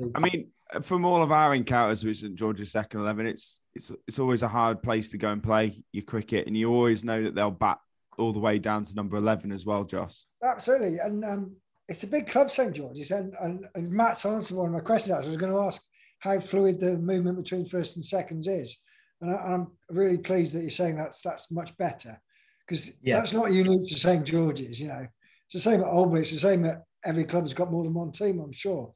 Please 0.01 0.13
I 0.17 0.21
mean, 0.21 0.49
from 0.83 1.05
all 1.05 1.23
of 1.23 1.31
our 1.31 1.55
encounters 1.55 2.05
with 2.05 2.17
St 2.17 2.35
George's 2.35 2.73
second 2.73 3.01
eleven, 3.01 3.27
it's 3.27 3.61
it's 3.77 3.93
it's 4.09 4.19
always 4.19 4.43
a 4.43 4.49
hard 4.49 4.83
place 4.83 5.11
to 5.13 5.19
go 5.19 5.29
and 5.31 5.41
play 5.43 5.85
your 5.93 6.05
cricket, 6.05 6.49
and 6.49 6.57
you 6.57 6.73
always 6.73 7.05
know 7.05 7.23
that 7.23 7.37
they'll 7.37 7.51
bat 7.53 7.79
all 8.19 8.33
the 8.33 8.41
way 8.41 8.59
down 8.59 8.83
to 8.85 8.95
number 8.97 9.17
eleven 9.17 9.53
as 9.53 9.65
well, 9.65 9.85
Joss. 9.85 10.25
Absolutely. 10.45 10.99
And 10.99 11.25
um, 11.25 11.57
it's 11.89 12.03
a 12.03 12.07
big 12.07 12.27
club, 12.27 12.51
St. 12.51 12.75
George's. 12.75 13.11
And, 13.11 13.35
and, 13.41 13.65
and 13.75 13.91
Matt's 13.91 14.27
answered 14.27 14.57
one 14.57 14.67
of 14.67 14.73
my 14.73 14.81
questions. 14.81 15.15
I 15.15 15.27
was 15.27 15.37
going 15.37 15.53
to 15.53 15.61
ask 15.61 15.83
how 16.19 16.39
fluid 16.41 16.81
the 16.81 16.99
movement 16.99 17.43
between 17.43 17.65
first 17.65 17.97
and 17.97 18.05
seconds 18.05 18.47
is. 18.49 18.79
And, 19.21 19.31
I, 19.35 19.45
and 19.45 19.55
I'm 19.55 19.67
really 19.91 20.19
pleased 20.19 20.53
that 20.55 20.61
you're 20.61 20.71
saying 20.71 20.97
that's 20.97 21.23
that's 21.23 21.51
much 21.51 21.77
better 21.79 22.21
because 22.67 22.99
Yeah. 23.03 23.17
that's 23.17 23.33
not 23.33 23.53
unique 23.53 23.89
to 23.89 23.99
St. 23.99 24.25
George's. 24.25 24.81
You 24.81 24.89
know, 24.89 25.07
it's 25.47 25.55
the 25.55 25.61
same 25.61 25.81
at 25.81 25.87
Oldbury. 25.87 26.21
It's 26.21 26.33
the 26.33 26.39
same 26.39 26.65
at 26.65 26.83
every 27.05 27.25
club 27.25 27.45
has 27.45 27.55
got 27.55 27.71
more 27.71 27.85
than 27.85 27.95
one 27.95 28.13
team, 28.13 28.41
I'm 28.41 28.53
sure. 28.53 28.93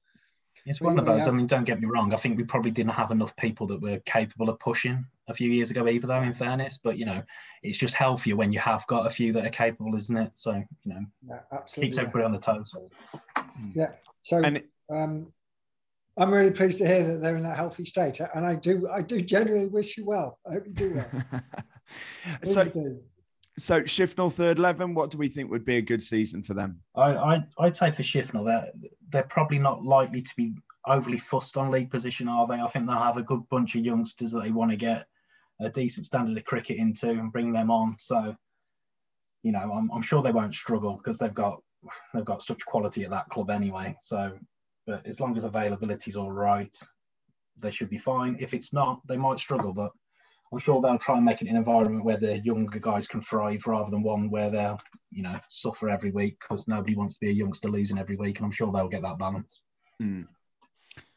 It's 0.66 0.80
one 0.80 0.98
of 0.98 1.06
those. 1.06 1.26
I 1.26 1.30
mean, 1.30 1.46
don't 1.46 1.64
get 1.64 1.80
me 1.80 1.88
wrong. 1.88 2.12
I 2.12 2.16
think 2.18 2.36
we 2.36 2.44
probably 2.44 2.70
didn't 2.70 2.92
have 2.92 3.10
enough 3.10 3.34
people 3.36 3.66
that 3.68 3.80
were 3.80 3.98
capable 4.04 4.48
of 4.48 4.58
pushing 4.58 5.04
a 5.28 5.34
few 5.34 5.50
years 5.50 5.70
ago, 5.70 5.86
either, 5.88 6.06
though, 6.06 6.22
in 6.22 6.34
fairness. 6.34 6.78
But, 6.82 6.98
you 6.98 7.04
know, 7.04 7.22
it's 7.62 7.78
just 7.78 7.94
healthier 7.94 8.36
when 8.36 8.52
you 8.52 8.58
have 8.58 8.86
got 8.86 9.06
a 9.06 9.10
few 9.10 9.32
that 9.34 9.46
are 9.46 9.50
capable, 9.50 9.96
isn't 9.96 10.16
it? 10.16 10.30
So, 10.34 10.52
you 10.52 10.94
know, 10.94 11.00
Yeah, 11.28 11.40
absolutely. 11.52 11.88
keeps 11.90 11.98
everybody 11.98 12.24
on 12.24 12.32
the 12.32 12.38
toes. 12.38 12.72
Yeah. 13.74 13.92
So 14.22 14.42
And 14.42 14.62
um, 14.90 15.32
I'm 16.16 16.32
really 16.32 16.50
pleased 16.50 16.78
to 16.78 16.86
hear 16.86 17.04
that 17.04 17.18
they're 17.22 17.36
in 17.36 17.42
that 17.44 17.56
healthy 17.56 17.84
state, 17.84 18.20
and 18.34 18.44
I 18.46 18.54
do 18.54 18.88
I 18.92 19.00
do 19.02 19.20
genuinely 19.22 19.68
wish 19.68 19.96
you 19.96 20.04
well. 20.04 20.38
I 20.48 20.54
hope 20.54 20.66
you 20.66 20.72
do 20.74 20.92
well. 20.94 21.42
so 22.44 22.60
Really 22.60 22.70
do. 22.70 23.00
so 23.58 23.80
Shifnal 23.82 24.30
third 24.30 24.58
eleven, 24.58 24.92
what 24.94 25.10
do 25.10 25.16
we 25.18 25.28
think 25.28 25.50
would 25.50 25.64
be 25.64 25.78
a 25.78 25.82
good 25.82 26.02
season 26.02 26.42
for 26.42 26.52
them? 26.54 26.80
I, 26.94 27.14
I, 27.14 27.44
I'd 27.58 27.76
say 27.76 27.90
for 27.92 28.02
Shifnal, 28.02 28.44
they're, 28.44 28.70
they're 29.08 29.22
probably 29.22 29.58
not 29.58 29.84
likely 29.84 30.20
to 30.20 30.36
be 30.36 30.54
overly 30.86 31.18
fussed 31.18 31.56
on 31.56 31.70
league 31.70 31.90
position, 31.90 32.28
are 32.28 32.46
they? 32.46 32.54
I 32.54 32.66
think 32.66 32.86
they'll 32.86 32.96
have 32.96 33.16
a 33.16 33.22
good 33.22 33.48
bunch 33.48 33.76
of 33.76 33.84
youngsters 33.84 34.32
that 34.32 34.42
they 34.42 34.50
want 34.50 34.70
to 34.70 34.76
get 34.76 35.06
a 35.60 35.70
decent 35.70 36.06
standard 36.06 36.36
of 36.36 36.44
cricket 36.44 36.78
into 36.78 37.10
and 37.10 37.32
bring 37.32 37.52
them 37.52 37.70
on. 37.70 37.96
So, 37.98 38.34
you 39.42 39.52
know, 39.52 39.72
I'm, 39.72 39.90
I'm 39.92 40.02
sure 40.02 40.22
they 40.22 40.32
won't 40.32 40.54
struggle 40.54 40.96
because 40.96 41.18
they've 41.18 41.34
got 41.34 41.60
they've 42.14 42.24
got 42.24 42.42
such 42.42 42.64
quality 42.64 43.04
at 43.04 43.10
that 43.10 43.28
club 43.28 43.50
anyway. 43.50 43.96
So, 44.00 44.32
but 44.86 45.06
as 45.06 45.20
long 45.20 45.36
as 45.36 45.44
availability 45.44 46.10
is 46.10 46.16
all 46.16 46.30
right, 46.32 46.74
they 47.60 47.70
should 47.70 47.90
be 47.90 47.98
fine. 47.98 48.36
If 48.40 48.54
it's 48.54 48.72
not, 48.72 49.00
they 49.06 49.16
might 49.16 49.38
struggle, 49.38 49.72
but 49.72 49.92
I'm 50.52 50.58
sure 50.58 50.80
they'll 50.80 50.98
try 50.98 51.16
and 51.16 51.24
make 51.24 51.42
it 51.42 51.48
an 51.48 51.56
environment 51.56 52.04
where 52.04 52.18
the 52.18 52.38
younger 52.40 52.78
guys 52.78 53.08
can 53.08 53.22
thrive 53.22 53.66
rather 53.66 53.90
than 53.90 54.02
one 54.02 54.30
where 54.30 54.50
they'll, 54.50 54.80
you 55.10 55.22
know, 55.22 55.38
suffer 55.48 55.88
every 55.88 56.10
week 56.10 56.36
because 56.40 56.68
nobody 56.68 56.94
wants 56.94 57.14
to 57.14 57.20
be 57.20 57.30
a 57.30 57.34
youngster 57.34 57.68
losing 57.68 57.98
every 57.98 58.16
week. 58.16 58.38
And 58.38 58.46
I'm 58.46 58.52
sure 58.52 58.70
they'll 58.70 58.88
get 58.88 59.02
that 59.02 59.18
balance. 59.18 59.60
Hmm. 59.98 60.22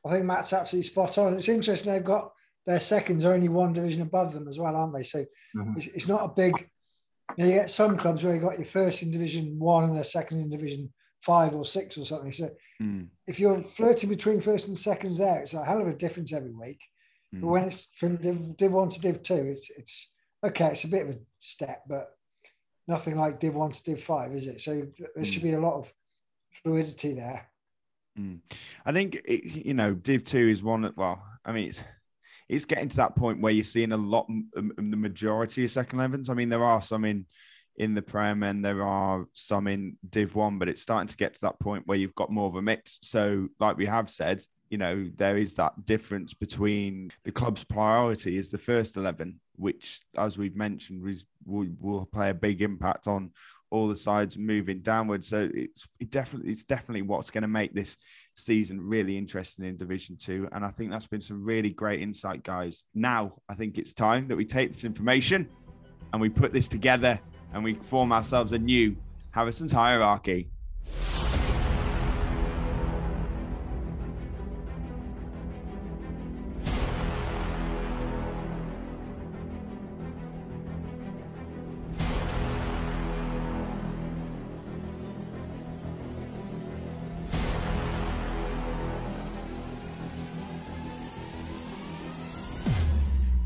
I 0.05 0.11
think 0.11 0.25
Matt's 0.25 0.53
absolutely 0.53 0.87
spot 0.89 1.17
on. 1.17 1.35
It's 1.37 1.49
interesting 1.49 1.91
they've 1.91 2.03
got 2.03 2.31
their 2.65 2.79
seconds 2.79 3.25
only 3.25 3.49
one 3.49 3.73
division 3.73 4.01
above 4.03 4.33
them 4.33 4.47
as 4.47 4.59
well, 4.59 4.75
aren't 4.75 4.93
they? 4.93 5.03
So 5.03 5.25
Mhm. 5.55 5.77
it's, 5.77 5.87
it's 5.87 6.07
not 6.07 6.23
a 6.29 6.33
big. 6.33 6.69
You, 7.37 7.43
know, 7.43 7.49
you 7.49 7.55
get 7.55 7.71
some 7.71 7.97
clubs 7.97 8.23
where 8.23 8.33
you 8.35 8.41
got 8.41 8.57
your 8.57 8.65
first 8.65 9.01
in 9.03 9.11
Division 9.11 9.59
One 9.59 9.83
and 9.85 9.95
their 9.95 10.03
second 10.05 10.39
in 10.41 10.49
Division 10.49 10.93
Five 11.21 11.55
or 11.55 11.65
Six 11.65 11.97
or 11.97 12.05
something. 12.05 12.31
So 12.31 12.49
Hmm. 12.79 13.03
if 13.27 13.39
you're 13.39 13.61
flirting 13.61 14.09
between 14.09 14.41
first 14.41 14.67
and 14.67 14.77
seconds, 14.77 15.17
there 15.17 15.41
it's 15.41 15.53
a 15.53 15.63
hell 15.65 15.81
of 15.81 15.87
a 15.87 15.93
difference 15.93 16.31
every 16.33 16.53
week. 16.53 16.81
But 17.31 17.39
Hmm. 17.39 17.47
when 17.49 17.63
it's 17.65 17.87
from 17.95 18.17
Div, 18.17 18.55
Div 18.57 18.71
One 18.73 18.89
to 18.89 18.99
Div 19.01 19.21
Two, 19.23 19.47
it's 19.53 19.69
it's 19.71 20.13
okay. 20.43 20.67
It's 20.71 20.83
a 20.85 20.87
bit 20.89 21.07
of 21.07 21.15
a 21.15 21.19
step, 21.39 21.83
but 21.87 22.15
nothing 22.87 23.17
like 23.17 23.39
Div 23.39 23.55
One 23.55 23.71
to 23.71 23.83
Div 23.83 24.01
Five, 24.03 24.33
is 24.33 24.47
it? 24.47 24.61
So 24.61 24.87
there 25.15 25.25
should 25.25 25.43
be 25.43 25.53
a 25.53 25.59
lot 25.59 25.75
of 25.79 25.93
fluidity 26.63 27.13
there. 27.13 27.49
Mm. 28.20 28.39
I 28.86 28.91
think 28.91 29.16
it, 29.26 29.66
you 29.66 29.74
know 29.74 29.93
Div 29.93 30.24
Two 30.24 30.47
is 30.47 30.63
one 30.63 30.82
that 30.82 30.95
well, 30.95 31.22
I 31.43 31.51
mean 31.51 31.70
it's 31.70 31.84
it's 32.47 32.66
getting 32.66 32.89
to 32.89 32.97
that 32.97 33.16
point 33.16 33.41
where 33.41 33.51
you're 33.51 33.63
seeing 33.63 33.91
a 33.91 33.97
lot 33.97 34.28
um, 34.30 34.72
the 34.78 34.97
majority 34.97 35.63
of 35.66 35.72
second 35.72 35.99
elevens. 35.99 36.30
I 36.30 36.34
mean 36.34 36.49
there 36.49 36.63
are 36.63 36.82
some 36.82 37.05
in 37.05 37.26
in 37.78 37.93
the 37.93 38.01
Prem 38.01 38.43
and 38.43 38.63
there 38.63 38.84
are 38.84 39.26
some 39.34 39.68
in 39.68 39.97
Div 40.09 40.34
One, 40.34 40.59
but 40.59 40.70
it's 40.70 40.82
starting 40.82 41.09
to 41.09 41.18
get 41.18 41.34
to 41.34 41.41
that 41.41 41.59
point 41.59 41.86
where 41.88 41.97
you've 41.97 42.16
got 42.16 42.32
more 42.32 42.47
of 42.47 42.55
a 42.55 42.61
mix. 42.61 42.99
So 43.01 43.49
like 43.59 43.76
we 43.76 43.86
have 43.86 44.09
said, 44.09 44.41
you 44.70 44.78
know 44.78 45.09
there 45.18 45.38
is 45.38 45.55
that 45.55 45.86
difference 45.86 46.34
between 46.34 47.11
the 47.26 47.32
club's 47.32 47.63
priority 47.66 48.38
is 48.38 48.49
the 48.49 48.57
first 48.57 48.95
eleven, 48.95 49.39
which 49.57 49.99
as 50.18 50.38
we've 50.38 50.55
mentioned 50.55 51.07
is 51.09 51.26
will, 51.45 51.68
will 51.80 52.05
play 52.05 52.30
a 52.30 52.34
big 52.34 52.61
impact 52.61 53.07
on 53.07 53.32
all 53.72 53.88
the 53.88 53.95
sides 53.95 54.38
moving 54.38 54.80
downwards. 54.80 55.28
So 55.28 55.49
it's 55.53 55.88
it 55.99 56.11
definitely 56.11 56.51
it's 56.51 56.66
definitely 56.66 57.01
what's 57.01 57.32
going 57.32 57.43
to 57.43 57.47
make 57.47 57.74
this 57.74 57.97
season 58.36 58.80
really 58.80 59.18
interesting 59.18 59.66
in 59.66 59.78
Division 59.78 60.18
Two. 60.18 60.47
And 60.51 60.66
I 60.66 60.70
think 60.70 60.91
that's 60.91 61.07
been 61.07 61.22
some 61.22 61.43
really 61.43 61.72
great 61.72 62.01
insight, 62.01 62.43
guys. 62.43 62.86
Now 62.93 63.34
I 63.49 63.55
think 63.55 63.78
it's 63.78 63.93
time 63.93 64.28
that 64.28 64.36
we 64.36 64.45
take 64.45 64.72
this 64.72 64.84
information 64.84 65.49
and 66.13 66.22
we 66.22 66.30
put 66.30 66.53
this 66.53 66.68
together 66.68 67.20
and 67.53 67.63
we 67.63 67.74
form 67.76 68.11
ourselves 68.11 68.51
a 68.51 68.59
new 68.59 68.95
Harrison's 69.32 69.72
hierarchy. 69.72 70.49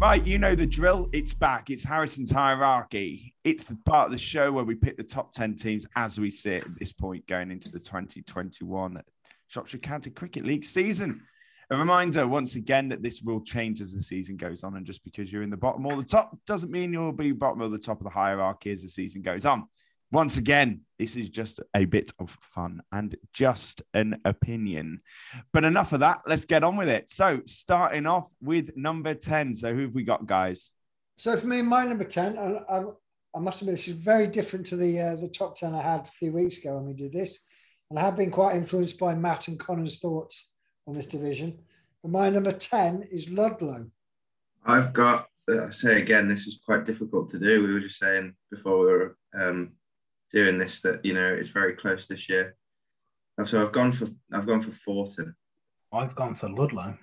Right, 0.09 0.25
you 0.25 0.39
know 0.39 0.55
the 0.55 0.65
drill. 0.65 1.07
It's 1.13 1.35
back. 1.35 1.69
It's 1.69 1.83
Harrison's 1.83 2.31
hierarchy. 2.31 3.35
It's 3.43 3.65
the 3.65 3.77
part 3.85 4.07
of 4.07 4.11
the 4.11 4.17
show 4.17 4.51
where 4.51 4.63
we 4.63 4.73
pick 4.73 4.97
the 4.97 5.03
top 5.03 5.31
10 5.33 5.55
teams 5.55 5.85
as 5.95 6.19
we 6.19 6.31
sit 6.31 6.63
at 6.63 6.79
this 6.79 6.91
point 6.91 7.27
going 7.27 7.51
into 7.51 7.69
the 7.69 7.79
2021 7.79 9.03
Shropshire 9.49 9.79
County 9.79 10.09
Cricket 10.09 10.45
League 10.45 10.65
season. 10.65 11.21
A 11.69 11.77
reminder 11.77 12.27
once 12.27 12.55
again 12.55 12.89
that 12.89 13.03
this 13.03 13.21
will 13.21 13.41
change 13.41 13.81
as 13.81 13.93
the 13.93 14.01
season 14.01 14.35
goes 14.35 14.63
on. 14.63 14.77
And 14.77 14.83
just 14.83 15.03
because 15.03 15.31
you're 15.31 15.43
in 15.43 15.51
the 15.51 15.57
bottom 15.57 15.85
or 15.85 15.95
the 15.95 16.01
top 16.01 16.35
doesn't 16.47 16.71
mean 16.71 16.91
you'll 16.91 17.11
be 17.11 17.31
bottom 17.31 17.61
or 17.61 17.69
the 17.69 17.77
top 17.77 17.99
of 17.99 18.03
the 18.03 18.09
hierarchy 18.09 18.71
as 18.71 18.81
the 18.81 18.89
season 18.89 19.21
goes 19.21 19.45
on. 19.45 19.67
Once 20.11 20.37
again, 20.37 20.81
this 20.97 21.15
is 21.15 21.29
just 21.29 21.59
a 21.75 21.85
bit 21.85 22.11
of 22.19 22.35
fun 22.41 22.81
and 22.91 23.15
just 23.31 23.83
an 23.93 24.19
opinion. 24.25 25.01
But 25.53 25.63
enough 25.63 25.93
of 25.93 25.99
that. 25.99 26.21
Let's 26.25 26.45
get 26.45 26.63
on 26.63 26.77
with 26.77 26.89
it. 26.89 27.11
So, 27.11 27.41
starting 27.45 28.07
off 28.07 28.27
with 28.41 28.75
number 28.75 29.13
10. 29.13 29.53
So, 29.55 29.73
who 29.73 29.83
have 29.83 29.93
we 29.93 30.03
got, 30.03 30.25
guys? 30.25 30.71
So, 31.15 31.37
for 31.37 31.45
me, 31.45 31.61
my 31.61 31.85
number 31.85 32.03
10, 32.03 32.39
I, 32.39 32.77
I, 32.77 32.83
I 33.35 33.39
must 33.39 33.61
admit, 33.61 33.75
this 33.75 33.87
is 33.87 33.95
very 33.95 34.25
different 34.25 34.65
to 34.67 34.75
the, 34.75 34.99
uh, 34.99 35.15
the 35.15 35.27
top 35.27 35.55
10 35.55 35.75
I 35.75 35.81
had 35.83 36.07
a 36.07 36.11
few 36.11 36.33
weeks 36.33 36.57
ago 36.57 36.77
when 36.77 36.87
we 36.87 36.93
did 36.93 37.13
this. 37.13 37.39
And 37.91 37.99
I 37.99 38.01
have 38.01 38.17
been 38.17 38.31
quite 38.31 38.55
influenced 38.55 38.97
by 38.97 39.13
Matt 39.13 39.47
and 39.47 39.59
Connor's 39.59 39.99
thoughts 39.99 40.49
on 40.87 40.95
this 40.95 41.07
division. 41.07 41.59
But 42.01 42.11
my 42.11 42.29
number 42.29 42.51
10 42.51 43.09
is 43.11 43.29
Ludlow. 43.29 43.91
I've 44.65 44.91
got, 44.91 45.27
uh, 45.51 45.65
I 45.65 45.69
say 45.69 46.01
again, 46.01 46.27
this 46.27 46.47
is 46.47 46.59
quite 46.65 46.85
difficult 46.85 47.29
to 47.29 47.39
do. 47.39 47.61
We 47.61 47.73
were 47.73 47.79
just 47.79 47.99
saying 47.99 48.33
before 48.49 48.79
we 48.79 48.85
were 48.85 49.17
um, 49.39 49.73
doing 50.31 50.57
this 50.57 50.81
that 50.81 51.03
you 51.03 51.13
know 51.13 51.27
it's 51.27 51.49
very 51.49 51.73
close 51.73 52.07
this 52.07 52.29
year. 52.29 52.55
So 53.45 53.61
I've 53.61 53.71
gone 53.71 53.91
for 53.91 54.07
I've 54.33 54.45
gone 54.45 54.61
for 54.61 54.71
Forton. 54.71 55.35
I've 55.93 56.15
gone 56.15 56.35
for 56.35 56.49
Ludlow. 56.49 56.97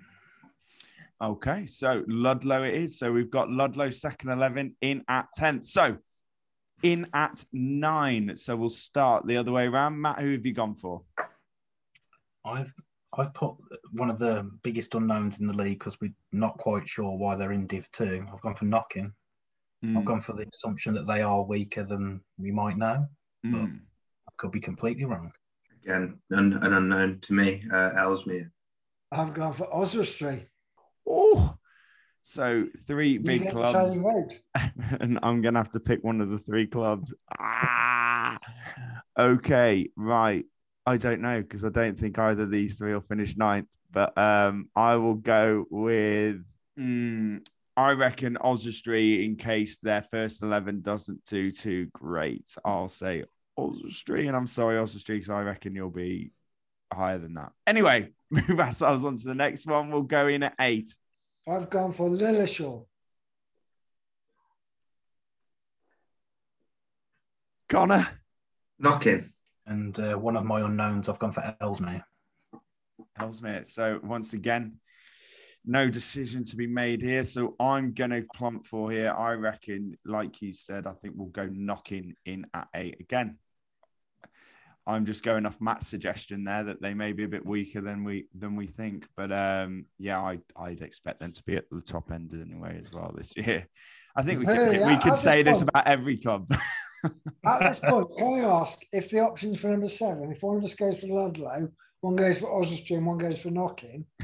Okay, 1.22 1.64
so 1.66 2.04
Ludlow 2.06 2.62
it 2.62 2.74
is. 2.74 2.98
So 2.98 3.10
we've 3.10 3.30
got 3.30 3.50
Ludlow 3.50 3.90
second 3.90 4.30
eleven 4.30 4.76
in 4.82 5.02
at 5.08 5.26
ten. 5.34 5.64
So 5.64 5.96
in 6.82 7.06
at 7.14 7.44
nine. 7.52 8.36
So 8.36 8.54
we'll 8.54 8.68
start 8.68 9.26
the 9.26 9.38
other 9.38 9.52
way 9.52 9.66
around. 9.66 10.00
Matt, 10.00 10.20
who 10.20 10.32
have 10.32 10.44
you 10.44 10.52
gone 10.52 10.74
for? 10.74 11.02
I've 12.44 12.72
I've 13.16 13.32
put 13.32 13.54
one 13.92 14.10
of 14.10 14.18
the 14.18 14.50
biggest 14.62 14.94
unknowns 14.94 15.40
in 15.40 15.46
the 15.46 15.54
league 15.54 15.78
because 15.78 15.98
we're 16.00 16.12
not 16.32 16.58
quite 16.58 16.86
sure 16.86 17.16
why 17.16 17.34
they're 17.34 17.52
in 17.52 17.66
Div 17.66 17.90
Two. 17.92 18.26
I've 18.32 18.42
gone 18.42 18.54
for 18.54 18.66
Knockin. 18.66 19.12
Mm. 19.84 19.98
I've 19.98 20.04
gone 20.04 20.20
for 20.20 20.32
the 20.32 20.46
assumption 20.52 20.94
that 20.94 21.06
they 21.06 21.22
are 21.22 21.42
weaker 21.42 21.84
than 21.84 22.20
we 22.38 22.50
might 22.50 22.78
know, 22.78 23.06
mm. 23.44 23.52
but 23.52 23.60
I 23.60 24.32
could 24.36 24.52
be 24.52 24.60
completely 24.60 25.04
wrong. 25.04 25.32
Again, 25.84 26.18
an, 26.30 26.54
an 26.54 26.72
unknown 26.72 27.20
to 27.22 27.32
me, 27.32 27.62
uh, 27.72 27.90
Ellesmere. 27.96 28.50
I've 29.12 29.34
gone 29.34 29.52
for 29.52 29.72
Oswestry. 29.72 30.48
Oh, 31.06 31.56
so 32.28 32.66
three 32.88 33.18
big 33.18 33.48
clubs, 33.50 33.96
and 35.00 35.18
I'm 35.22 35.42
gonna 35.42 35.60
have 35.60 35.70
to 35.70 35.80
pick 35.80 36.02
one 36.02 36.20
of 36.20 36.28
the 36.28 36.40
three 36.40 36.66
clubs. 36.66 37.14
Ah, 37.38 38.36
okay, 39.16 39.88
right. 39.96 40.44
I 40.84 40.96
don't 40.96 41.20
know 41.20 41.40
because 41.40 41.64
I 41.64 41.68
don't 41.68 41.96
think 41.96 42.18
either 42.18 42.42
of 42.42 42.50
these 42.50 42.78
three 42.78 42.92
will 42.92 43.00
finish 43.00 43.36
ninth, 43.36 43.68
but 43.92 44.18
um, 44.18 44.68
I 44.74 44.96
will 44.96 45.14
go 45.14 45.66
with. 45.70 46.42
Mm, 46.76 47.46
I 47.76 47.92
reckon 47.92 48.38
Oswestry, 48.38 49.24
in 49.24 49.36
case 49.36 49.78
their 49.78 50.02
first 50.02 50.42
11 50.42 50.80
doesn't 50.80 51.24
do 51.26 51.52
too 51.52 51.88
great, 51.92 52.48
I'll 52.64 52.88
say 52.88 53.24
Oswestry. 53.56 54.28
And 54.28 54.36
I'm 54.36 54.46
sorry, 54.46 54.78
Oswestry, 54.78 55.16
because 55.16 55.28
I 55.28 55.42
reckon 55.42 55.74
you'll 55.74 55.90
be 55.90 56.30
higher 56.92 57.18
than 57.18 57.34
that. 57.34 57.52
Anyway, 57.66 58.12
move 58.30 58.60
ourselves 58.60 59.04
on 59.04 59.16
to 59.16 59.28
the 59.28 59.34
next 59.34 59.66
one. 59.66 59.90
We'll 59.90 60.02
go 60.02 60.28
in 60.28 60.42
at 60.42 60.54
eight. 60.58 60.94
I've 61.46 61.68
gone 61.68 61.92
for 61.92 62.08
Lilleshall. 62.08 62.86
Connor. 67.68 68.08
Knockin. 68.78 69.32
And 69.66 69.98
uh, 69.98 70.14
one 70.14 70.36
of 70.36 70.44
my 70.44 70.60
unknowns, 70.60 71.08
I've 71.08 71.18
gone 71.18 71.32
for 71.32 71.56
Ellesmere. 71.60 72.04
Ellesmere. 73.18 73.64
So 73.64 74.00
once 74.02 74.32
again, 74.32 74.78
no 75.66 75.90
decision 75.90 76.44
to 76.44 76.56
be 76.56 76.66
made 76.66 77.02
here. 77.02 77.24
So 77.24 77.56
I'm 77.58 77.92
going 77.92 78.10
to 78.10 78.24
plump 78.34 78.64
for 78.64 78.90
here. 78.90 79.12
I 79.16 79.32
reckon, 79.32 79.98
like 80.04 80.40
you 80.40 80.54
said, 80.54 80.86
I 80.86 80.92
think 80.92 81.14
we'll 81.16 81.28
go 81.28 81.48
Knockin 81.52 82.14
in 82.24 82.46
at 82.54 82.68
eight 82.74 83.00
again. 83.00 83.38
I'm 84.88 85.04
just 85.04 85.24
going 85.24 85.46
off 85.46 85.60
Matt's 85.60 85.88
suggestion 85.88 86.44
there 86.44 86.62
that 86.62 86.80
they 86.80 86.94
may 86.94 87.12
be 87.12 87.24
a 87.24 87.28
bit 87.28 87.44
weaker 87.44 87.80
than 87.80 88.04
we 88.04 88.28
than 88.38 88.54
we 88.54 88.68
think. 88.68 89.08
But 89.16 89.32
um, 89.32 89.86
yeah, 89.98 90.20
I, 90.20 90.38
I'd 90.56 90.80
expect 90.80 91.18
them 91.18 91.32
to 91.32 91.42
be 91.42 91.56
at 91.56 91.68
the 91.70 91.80
top 91.80 92.12
end 92.12 92.32
anyway 92.32 92.80
as 92.80 92.92
well 92.92 93.12
this 93.16 93.36
year. 93.36 93.66
I 94.14 94.22
think 94.22 94.38
we 94.38 94.46
could, 94.46 94.86
we 94.86 94.96
could 94.96 95.16
say 95.16 95.42
this 95.42 95.58
point, 95.58 95.70
about 95.70 95.88
every 95.88 96.16
club. 96.16 96.50
at 97.04 97.60
this 97.60 97.80
point, 97.80 98.08
can 98.16 98.34
I 98.34 98.60
ask 98.60 98.78
if 98.92 99.10
the 99.10 99.20
options 99.20 99.58
for 99.58 99.68
number 99.68 99.88
seven, 99.88 100.30
if 100.30 100.42
one 100.42 100.56
of 100.56 100.64
us 100.64 100.74
goes 100.74 101.00
for 101.00 101.08
Ludlow, 101.08 101.68
one 102.06 102.14
goes 102.14 102.38
for 102.38 102.46
Oswestry, 102.46 102.98
one 102.98 103.18
goes 103.18 103.40
for 103.40 103.50
Knockin. 103.50 104.06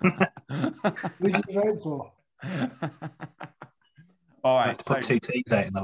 who 0.00 1.30
do 1.30 1.42
you 1.48 1.54
vote 1.54 1.80
for? 1.80 2.12
All 4.42 4.58
right. 4.58 4.82
So... 4.82 4.94
Put 4.94 5.04
two 5.04 5.20
teams 5.20 5.52
out 5.52 5.66
in 5.66 5.72
the 5.72 5.80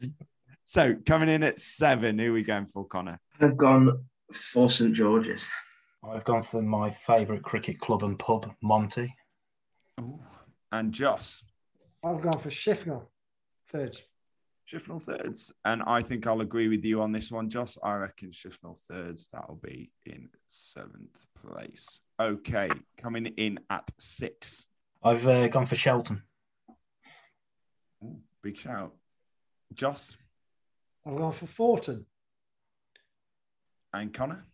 league. 0.00 0.12
so 0.64 0.94
coming 1.04 1.28
in 1.28 1.42
at 1.42 1.60
seven, 1.60 2.18
who 2.18 2.30
are 2.30 2.32
we 2.32 2.42
going 2.42 2.64
for, 2.64 2.86
Connor? 2.86 3.20
I've 3.40 3.58
gone 3.58 4.06
for 4.32 4.70
St 4.70 4.94
George's. 4.94 5.46
I've 6.02 6.24
gone 6.24 6.42
for 6.42 6.62
my 6.62 6.90
favourite 6.90 7.42
cricket 7.42 7.78
club 7.78 8.02
and 8.04 8.18
pub, 8.18 8.54
Monty. 8.62 9.14
Ooh. 10.00 10.18
And 10.72 10.92
Joss? 10.92 11.44
I've 12.02 12.22
gone 12.22 12.38
for 12.38 12.48
Shifnal, 12.48 13.02
third. 13.68 13.98
Shifnal 14.68 15.02
thirds. 15.02 15.52
And 15.64 15.82
I 15.86 16.02
think 16.02 16.26
I'll 16.26 16.40
agree 16.40 16.68
with 16.68 16.84
you 16.84 17.02
on 17.02 17.12
this 17.12 17.30
one, 17.30 17.48
Joss. 17.50 17.78
I 17.82 17.94
reckon 17.94 18.30
Shifnal 18.30 18.78
thirds, 18.78 19.28
that'll 19.32 19.60
be 19.62 19.90
in 20.06 20.28
seventh 20.48 21.26
place. 21.40 22.00
Okay, 22.20 22.70
coming 22.96 23.26
in 23.26 23.58
at 23.70 23.90
six. 23.98 24.66
I've 25.02 25.26
uh, 25.26 25.48
gone 25.48 25.66
for 25.66 25.76
Shelton. 25.76 26.22
Ooh, 28.04 28.20
big 28.42 28.56
shout. 28.56 28.94
Joss? 29.74 30.16
I've 31.04 31.16
gone 31.16 31.32
for 31.32 31.46
Forton. 31.46 32.06
And 33.92 34.12
Connor? 34.12 34.46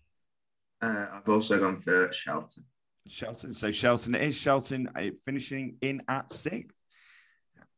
Uh, 0.81 1.07
I've 1.13 1.29
also 1.29 1.59
gone 1.59 1.79
for 1.79 2.11
Shelton. 2.13 2.65
Shelton. 3.07 3.53
So 3.53 3.71
Shelton 3.71 4.15
is 4.15 4.35
Shelton 4.35 4.89
uh, 4.97 5.11
finishing 5.25 5.77
in 5.81 6.03
at 6.09 6.33
six. 6.33 6.75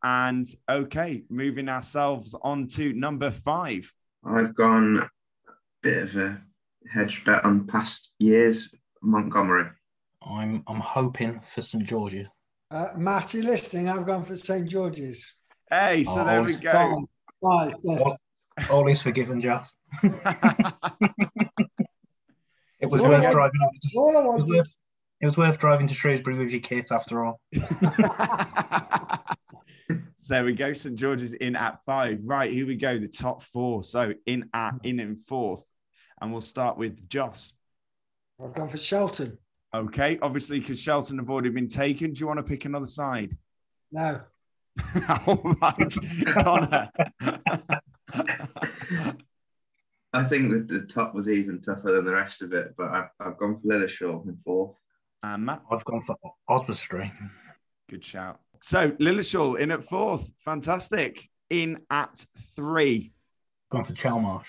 And 0.03 0.47
okay, 0.69 1.25
moving 1.29 1.69
ourselves 1.69 2.35
on 2.43 2.69
to 2.69 2.93
number 2.93 3.31
five. 3.31 3.93
I've 4.25 4.55
gone 4.55 4.99
a 4.99 5.09
bit 5.83 6.03
of 6.05 6.17
a 6.17 6.43
hedge 6.93 7.23
bet 7.25 7.45
on 7.45 7.67
past 7.67 8.15
years, 8.19 8.75
Montgomery. 9.03 9.69
I'm 10.23 10.63
I'm 10.67 10.81
hoping 10.81 11.41
for 11.55 11.63
St 11.63 11.85
George's. 11.85 12.27
Uh, 12.71 12.89
Matty 12.97 13.43
listening, 13.43 13.89
I've 13.89 14.07
gone 14.07 14.25
for 14.25 14.37
St 14.37 14.69
George's. 14.69 15.37
Hey, 15.71 16.05
so 16.05 16.21
oh, 16.21 16.25
there 16.25 16.43
we 16.43 16.55
go. 16.55 17.07
Right, 17.43 17.75
all, 17.85 18.17
all 18.71 18.89
is 18.89 19.03
forgiven, 19.03 19.41
Joss. 19.41 19.73
it 20.03 20.13
was 22.83 23.01
worth 23.03 23.33
driving 23.33 23.61
over 23.63 23.73
to, 23.81 23.89
it 23.89 24.35
was 24.35 24.47
worth, 24.47 24.71
it 25.21 25.27
was 25.27 25.37
worth 25.37 25.59
driving 25.59 25.87
to 25.87 25.95
Shrewsbury 25.95 26.39
with 26.39 26.51
your 26.51 26.61
kids, 26.61 26.93
after 26.93 27.25
all. 27.25 27.41
So 30.31 30.35
there 30.35 30.45
we 30.45 30.53
go. 30.53 30.73
St 30.73 30.95
George's 30.95 31.33
in 31.33 31.57
at 31.57 31.85
five. 31.85 32.21
Right, 32.25 32.53
here 32.53 32.65
we 32.65 32.77
go. 32.77 32.97
The 33.01 33.09
top 33.09 33.43
four. 33.43 33.83
So 33.83 34.15
in 34.27 34.49
at 34.55 34.75
in 34.85 35.01
and 35.01 35.21
fourth. 35.21 35.65
And 36.21 36.31
we'll 36.31 36.41
start 36.41 36.79
with 36.79 37.09
Joss. 37.09 37.53
I've 38.41 38.55
gone 38.55 38.69
for 38.69 38.79
Shelton. 38.79 39.37
Okay, 39.75 40.21
obviously, 40.23 40.61
because 40.61 40.79
Shelton 40.79 41.19
have 41.19 41.29
already 41.29 41.49
been 41.49 41.67
taken. 41.67 42.13
Do 42.13 42.21
you 42.21 42.29
want 42.29 42.39
to 42.39 42.45
pick 42.45 42.65
another 42.65 42.87
side? 42.87 43.37
No. 43.91 44.21
All 45.27 45.57
right, 45.61 45.93
Connor. 46.39 46.91
I 50.13 50.23
think 50.23 50.53
that 50.53 50.69
the 50.69 50.87
top 50.89 51.13
was 51.13 51.29
even 51.29 51.61
tougher 51.61 51.91
than 51.91 52.05
the 52.05 52.13
rest 52.13 52.41
of 52.43 52.53
it, 52.53 52.75
but 52.79 52.89
I've, 52.93 53.09
I've 53.19 53.37
gone 53.37 53.59
for 53.61 53.67
Lilleshall 53.67 54.25
in 54.29 54.37
fourth. 54.37 54.77
And 55.25 55.45
Matt? 55.45 55.63
I've 55.73 55.85
gone 55.85 56.03
for 56.03 56.15
Oswestry. 56.49 57.13
Good 57.89 58.05
shout. 58.05 58.39
So 58.63 58.91
Lilleshall 58.93 59.59
in 59.59 59.71
at 59.71 59.85
fourth. 59.85 60.33
Fantastic. 60.45 61.29
In 61.49 61.81
at 61.91 62.25
three. 62.55 63.13
Gone 63.71 63.85
for 63.85 63.93
Chelmarsh. 63.93 64.47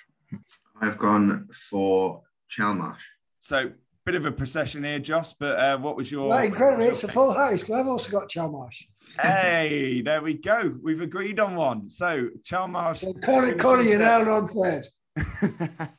I've 0.82 0.98
gone 0.98 1.48
for 1.70 2.22
Chelmarsh. 2.56 3.02
So 3.40 3.72
bit 4.06 4.16
of 4.16 4.26
a 4.26 4.32
procession 4.32 4.84
here, 4.84 5.00
Joss. 5.00 5.34
But 5.34 5.60
uh, 5.60 5.78
what 5.78 5.96
was 5.96 6.12
your? 6.12 6.30
Well, 6.30 6.44
incredible! 6.44 6.84
It's 6.84 7.04
a 7.04 7.08
full 7.08 7.34
house. 7.34 7.70
I've 7.70 7.88
also 7.88 8.12
got 8.12 8.30
Chelmarsh. 8.30 8.84
hey, 9.20 10.02
there 10.02 10.22
we 10.22 10.36
go. 10.36 10.76
We've 10.82 11.02
agreed 11.02 11.40
on 11.40 11.56
one. 11.56 11.90
So 11.90 12.30
Chelmarsh. 12.44 13.04
Well, 13.04 13.14
call 13.14 13.44
it, 13.44 13.60
call 13.60 13.80
it 13.80 13.98
now 13.98 14.22
on 14.30 14.48
third. 14.48 14.88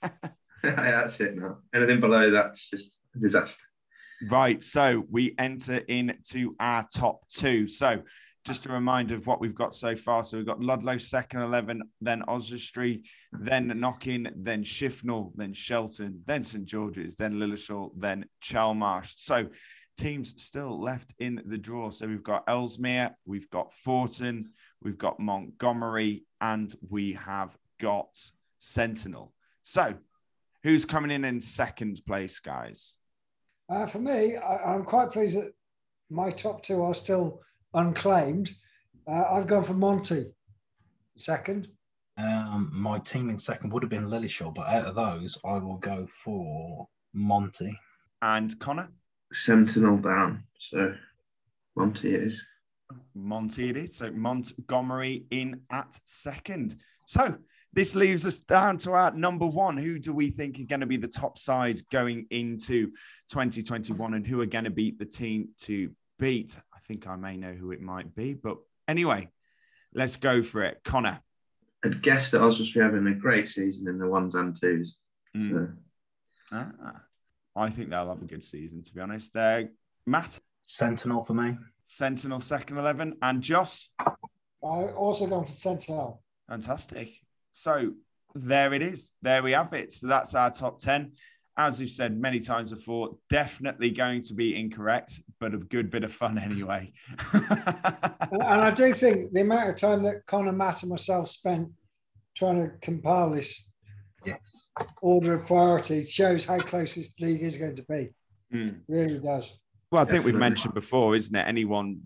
that's 0.63 1.21
it. 1.21 1.37
Now 1.37 1.59
anything 1.75 2.01
below 2.01 2.31
that's 2.31 2.69
just 2.69 2.93
a 3.15 3.19
disaster. 3.19 3.65
Right. 4.31 4.63
So 4.63 5.05
we 5.11 5.35
enter 5.39 5.79
into 5.89 6.55
our 6.61 6.87
top 6.95 7.27
two. 7.29 7.67
So 7.67 8.03
just 8.45 8.67
a 8.67 8.73
reminder 8.73 9.15
of 9.15 9.27
what 9.27 9.41
we've 9.41 9.55
got 9.55 9.75
so 9.75 9.95
far. 9.95 10.25
So 10.25 10.37
we've 10.37 10.47
got 10.47 10.61
Ludlow 10.61 10.99
second 10.99 11.43
11, 11.43 11.83
then 12.01 12.23
Oswestry, 12.29 13.03
then 13.33 13.69
Knockin, 13.79 14.33
then 14.37 14.65
Shifnal, 14.65 15.33
then 15.37 15.53
Shelton, 15.53 16.21
then 16.27 16.43
St 16.43 16.65
George's, 16.65 17.17
then 17.17 17.35
Lilleshall, 17.35 17.91
then 17.97 18.25
Chelmarsh. 18.43 19.15
So 19.17 19.49
teams 19.97 20.43
still 20.43 20.81
left 20.81 21.15
in 21.19 21.43
the 21.47 21.59
draw. 21.59 21.91
So 21.91 22.07
we've 22.07 22.23
got 22.23 22.45
Ellesmere, 22.49 23.11
we've 23.25 23.51
got 23.51 23.73
Forton, 23.73 24.51
we've 24.83 24.99
got 24.99 25.21
Montgomery, 25.21 26.25
and 26.41 26.75
we 26.91 27.13
have 27.13 27.57
got 27.81 28.19
Sentinel. 28.59 29.33
So 29.63 29.95
who's 30.65 30.85
coming 30.85 31.13
in 31.13 31.25
in 31.25 31.41
second 31.41 32.01
place, 32.07 32.41
guys? 32.41 32.95
Uh, 33.73 33.87
for 33.87 34.01
me, 34.01 34.37
I, 34.37 34.75
am 34.75 34.85
quite 34.85 35.11
pleased 35.11 35.39
that 35.39 35.55
my 36.11 36.29
top 36.29 36.63
two 36.63 36.83
are 36.83 36.93
still 36.93 37.41
unclaimed. 37.73 38.51
Uh, 39.09 39.25
I've 39.31 39.47
gone 39.47 39.65
for 39.65 39.73
Monty 39.73 40.27
second. 41.17 41.69
Um, 42.19 42.71
my 42.71 42.99
team 42.99 43.31
in 43.31 43.39
second 43.39 43.73
would 43.73 43.83
have 43.83 43.89
been 43.89 44.09
Lilleshall, 44.09 44.55
but 44.55 44.67
out 44.67 44.85
of 44.85 44.95
those, 44.95 45.39
I 45.43 45.55
will 45.55 45.79
go 45.79 46.07
for 46.23 46.87
Monty. 47.15 47.75
And 48.21 48.59
Connor? 48.61 48.91
Sentinel 49.33 49.97
down. 49.97 50.45
So 50.59 50.95
Monty 51.75 52.15
it 52.15 52.25
is. 52.25 52.45
Monty 53.15 53.71
it 53.71 53.79
is. 53.79 53.97
So 53.97 54.11
Montgomery 54.11 55.25
in 55.31 55.63
at 55.71 55.99
second. 56.05 56.77
So 57.07 57.37
this 57.73 57.95
leaves 57.95 58.27
us 58.27 58.39
down 58.39 58.77
to 58.79 58.93
our 58.93 59.13
number 59.13 59.47
one. 59.47 59.77
Who 59.77 59.99
do 59.99 60.13
we 60.13 60.31
think 60.31 60.61
are 60.61 60.65
going 60.65 60.81
to 60.81 60.87
be 60.87 60.99
the 60.99 61.09
top 61.09 61.39
side 61.39 61.81
going 61.91 62.27
into 62.31 62.89
2021 63.31 64.15
and 64.15 64.27
who 64.27 64.41
are 64.41 64.47
going 64.47 64.65
to 64.65 64.71
beat 64.71 64.99
the 64.99 65.07
team 65.07 65.49
to 65.61 65.91
beat? 66.19 66.59
I 66.75 66.79
think 66.87 67.07
I 67.07 67.17
may 67.17 67.37
know 67.37 67.53
who 67.53 67.73
it 67.73 67.81
might 67.81 68.15
be. 68.15 68.35
But 68.35 68.59
anyway, 68.87 69.29
let's 69.95 70.17
go 70.17 70.43
for 70.43 70.63
it. 70.65 70.81
Connor. 70.85 71.21
I'd 71.85 72.03
guess 72.03 72.31
that 72.31 72.43
Oswestry 72.43 72.83
having 72.83 73.07
a 73.07 73.15
great 73.15 73.49
season 73.49 73.89
in 73.89 73.99
the 73.99 74.07
ones 74.07 74.35
and 74.35 74.59
twos. 74.59 74.97
Mm. 75.37 75.51
So. 75.51 75.69
Ah, 76.53 77.03
I 77.57 77.71
think 77.71 77.91
they'll 77.91 78.09
have 78.09 78.23
a 78.23 78.27
good 78.27 78.45
season, 78.45 78.83
to 78.83 78.93
be 78.93 79.01
honest. 79.01 79.35
Uh, 79.35 79.65
Matt? 80.07 80.39
Sentinel 80.63 81.21
for 81.21 81.35
me. 81.35 81.57
Sentinel 81.87 82.41
second 82.41 82.79
11. 82.79 83.17
And 83.23 83.43
Joss? 83.43 83.89
I 83.99 84.09
also 84.63 85.27
gone 85.27 85.45
for 85.45 85.53
Sentinel. 85.53 86.23
Fantastic. 86.49 87.15
So 87.53 87.93
there 88.35 88.73
it 88.75 88.83
is. 88.83 89.13
There 89.23 89.43
we 89.43 89.53
have 89.53 89.73
it. 89.73 89.93
So 89.93 90.07
that's 90.07 90.35
our 90.35 90.51
top 90.51 90.81
10. 90.81 91.13
As 91.57 91.79
we've 91.79 91.91
said 91.91 92.19
many 92.19 92.41
times 92.41 92.73
before, 92.73 93.17
definitely 93.29 93.91
going 93.91 94.23
to 94.23 94.35
be 94.35 94.59
incorrect, 94.59 95.21
but 95.39 95.53
a 95.53 95.59
good 95.59 95.91
bit 95.91 96.03
of 96.03 96.13
fun 96.13 96.39
anyway. 96.39 96.93
and 97.35 98.43
I 98.43 98.71
do 98.71 98.95
think 98.95 99.33
the 99.33 99.43
amount 99.43 99.69
of 99.69 99.77
time 99.77 100.03
that 100.05 100.25
Connor, 100.27 100.53
Matt, 100.53 100.83
and 100.83 100.91
myself 100.91 101.29
spent 101.29 101.69
trying 102.35 102.57
to 102.57 102.71
compile 102.81 103.31
this 103.31 103.71
yes. 104.25 104.69
order 105.03 105.35
of 105.35 105.47
priority 105.47 106.07
shows 106.07 106.47
how 106.47 106.59
close 106.59 106.95
this 106.95 107.13
league 107.21 107.43
is 107.43 107.59
going 107.59 107.77
to 107.77 107.85
be. 107.85 108.09
Mm. 108.53 108.81
Really 108.89 109.19
does. 109.19 109.59
Well, 109.91 110.03
I 110.03 110.07
think 110.07 110.25
we've 110.25 110.35
mentioned 110.35 110.73
before, 110.73 111.15
isn't 111.17 111.37
it? 111.37 111.47
Anyone 111.47 112.01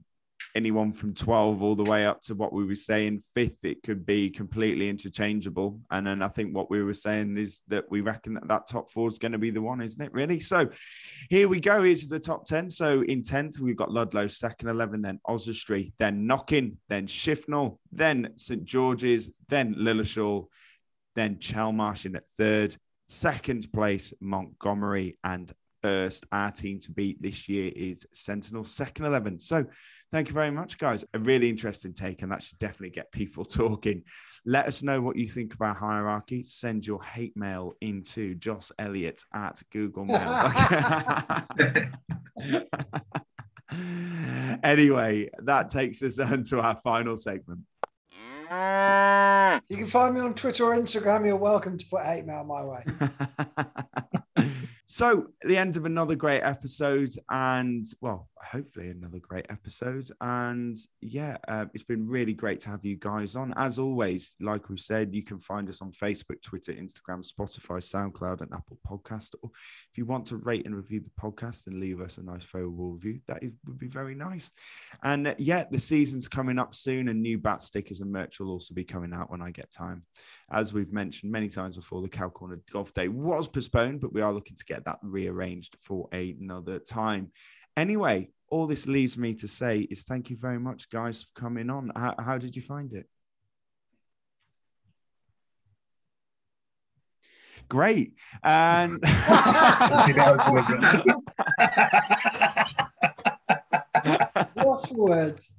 anyone 0.57 0.91
from 0.91 1.13
12 1.13 1.63
all 1.63 1.75
the 1.75 1.85
way 1.85 2.07
up 2.07 2.23
to 2.23 2.35
what 2.35 2.53
we 2.53 2.65
were 2.65 2.75
saying 2.75 3.21
fifth 3.35 3.65
it 3.65 3.83
could 3.83 4.07
be 4.07 4.31
completely 4.31 4.89
interchangeable. 4.89 5.79
And 5.91 6.07
then 6.07 6.23
i 6.23 6.29
think 6.29 6.55
what 6.55 6.71
we 6.71 6.83
were 6.83 6.95
saying 6.95 7.37
is 7.37 7.61
that 7.69 7.85
we 7.91 8.01
reckon 8.01 8.35
that 8.35 8.49
that 8.49 8.67
top 8.67 8.91
four 8.91 9.09
is 9.09 9.19
going 9.19 9.33
to 9.33 9.39
be 9.39 9.51
the 9.51 9.61
one 9.61 9.83
isn't 9.83 10.03
it 10.03 10.13
really? 10.13 10.41
So 10.41 10.69
here 11.29 11.49
we 11.49 11.61
go 11.61 11.83
here's 11.83 12.09
the 12.09 12.19
top 12.19 12.47
10 12.47 12.71
so 12.71 13.03
in 13.03 13.23
10th 13.23 13.61
we've 13.61 13.77
got 13.77 13.93
ludlow 13.93 14.27
second 14.27 14.69
11 14.71 15.03
then 15.03 15.21
oswestry 15.27 15.93
then 15.99 16.27
knockin 16.27 16.79
then 16.89 17.07
shifnal 17.07 17.79
then 17.93 18.31
st 18.37 18.65
george's 18.65 19.31
then 19.49 19.75
lilleshall 19.75 20.47
then 21.15 21.37
chelmarsh 21.37 22.07
in 22.07 22.17
at 22.17 22.25
third 22.39 22.75
second 23.09 23.71
place 23.73 24.15
montgomery 24.21 25.19
and 25.23 25.53
first. 25.83 26.27
Our 26.33 26.51
team 26.51 26.81
to 26.81 26.91
beat 26.91 27.23
this 27.23 27.49
year 27.49 27.71
is 27.75 28.07
sentinel 28.13 28.65
second 28.65 29.07
11 29.07 29.39
so 29.39 29.65
Thank 30.13 30.29
you 30.29 30.35
very 30.35 30.51
much, 30.51 30.79
guys. 30.79 31.05
A 31.15 31.19
really 31.19 31.49
interesting 31.49 31.93
take, 31.93 32.23
and 32.23 32.31
that 32.31 32.43
should 32.43 32.59
definitely 32.59 32.91
get 32.91 33.11
people 33.13 33.45
talking. 33.47 34.03
Let 34.45 34.67
us 34.67 34.83
know 34.83 35.01
what 35.01 35.17
you 35.17 35.27
think 35.27 35.55
about 35.55 35.77
hierarchy. 35.77 36.45
Send 36.45 36.87
your 36.87 37.03
hate 37.03 37.37
mail 37.37 37.75
into 37.81 38.37
Joss 38.37 38.71
Elliott 38.79 39.21
at 39.35 39.61
Google 39.73 40.05
Mail. 40.05 40.21
anyway, 44.63 45.29
that 45.43 45.69
takes 45.69 46.03
us 46.03 46.21
on 46.21 46.45
to 46.45 46.61
our 46.61 46.79
final 46.85 47.17
segment. 47.17 47.61
You 49.69 49.77
can 49.77 49.89
find 49.89 50.15
me 50.15 50.21
on 50.21 50.35
Twitter 50.35 50.65
or 50.65 50.77
Instagram. 50.77 51.27
You're 51.27 51.37
welcome 51.37 51.77
to 51.77 51.87
put 51.87 52.05
hate 52.05 52.25
mail 52.25 52.45
my 52.45 52.65
way. 52.65 52.85
So, 54.89 55.29
the 55.43 55.57
end 55.57 55.77
of 55.77 55.85
another 55.85 56.15
great 56.15 56.43
episode, 56.43 57.11
and 57.29 57.85
well, 58.01 58.29
hopefully 58.41 58.91
another 58.91 59.19
great 59.19 59.47
episode. 59.51 60.09
And 60.21 60.77
yeah, 61.01 61.37
uh, 61.49 61.67
it's 61.75 61.85
been 61.85 62.07
really 62.07 62.33
great 62.33 62.61
to 62.61 62.69
have 62.71 62.85
you 62.85 62.97
guys 62.97 63.35
on. 63.35 63.53
As 63.57 63.79
always, 63.79 64.35
like 64.41 64.69
we 64.69 64.77
said, 64.77 65.15
you 65.15 65.23
can 65.23 65.39
find 65.39 65.69
us 65.69 65.83
on 65.83 65.91
Facebook, 65.91 66.41
Twitter, 66.43 66.73
Instagram, 66.73 67.27
Spotify, 67.27 67.79
SoundCloud, 67.79 68.43
and 68.43 68.53
Apple 68.53 68.79
Podcast. 68.87 69.35
Or 69.43 69.51
if 69.91 69.99
you 69.99 70.05
want 70.05 70.27
to 70.27 70.37
rate 70.37 70.67
and 70.67 70.77
review 70.77 71.01
the 71.01 71.11
podcast 71.21 71.67
and 71.67 71.81
leave 71.81 72.01
us 72.01 72.19
a 72.19 72.23
nice 72.23 72.45
favorable 72.45 72.93
review, 72.93 73.21
that 73.27 73.43
is, 73.43 73.53
would 73.67 73.79
be 73.79 73.89
very 73.89 74.15
nice. 74.15 74.53
And 75.03 75.29
uh, 75.29 75.35
yeah, 75.39 75.65
the 75.71 75.81
season's 75.81 76.29
coming 76.29 76.59
up 76.59 76.75
soon, 76.75 77.09
and 77.09 77.21
new 77.21 77.39
bat 77.39 77.63
stickers 77.63 78.01
and 78.01 78.13
merch 78.13 78.39
will 78.39 78.51
also 78.51 78.75
be 78.75 78.85
coming 78.85 79.13
out 79.13 79.31
when 79.31 79.43
I 79.43 79.51
get 79.51 79.71
time. 79.71 80.05
As 80.51 80.73
we've 80.73 80.93
mentioned 80.93 81.33
many 81.33 81.49
times 81.49 81.77
before, 81.77 82.03
the 82.03 82.09
Cow 82.09 82.29
Corner 82.29 82.61
Golf 82.73 82.95
Day 82.95 83.09
was 83.09 83.49
postponed, 83.49 84.01
but 84.01 84.13
we 84.13 84.23
are 84.23 84.33
looking 84.33 84.57
to 84.57 84.65
get 84.65 84.76
that 84.85 84.99
rearranged 85.03 85.77
for 85.83 86.09
another 86.13 86.79
time. 86.79 87.33
Anyway, 87.77 88.31
all 88.49 88.67
this 88.67 88.87
leaves 88.87 89.19
me 89.19 89.35
to 89.35 89.49
say 89.49 89.81
is 89.81 90.05
thank 90.05 90.31
you 90.31 90.37
very 90.37 90.59
much, 90.59 90.89
guys, 90.91 91.25
for 91.25 91.41
coming 91.41 91.71
on. 91.71 91.91
How, 91.95 92.15
how 92.19 92.39
did 92.39 92.55
you 92.57 92.63
find 92.63 92.93
it? 92.93 93.07
Great. 97.69 98.15
And 98.45 99.03
What's 104.55 104.91
words? 104.93 105.53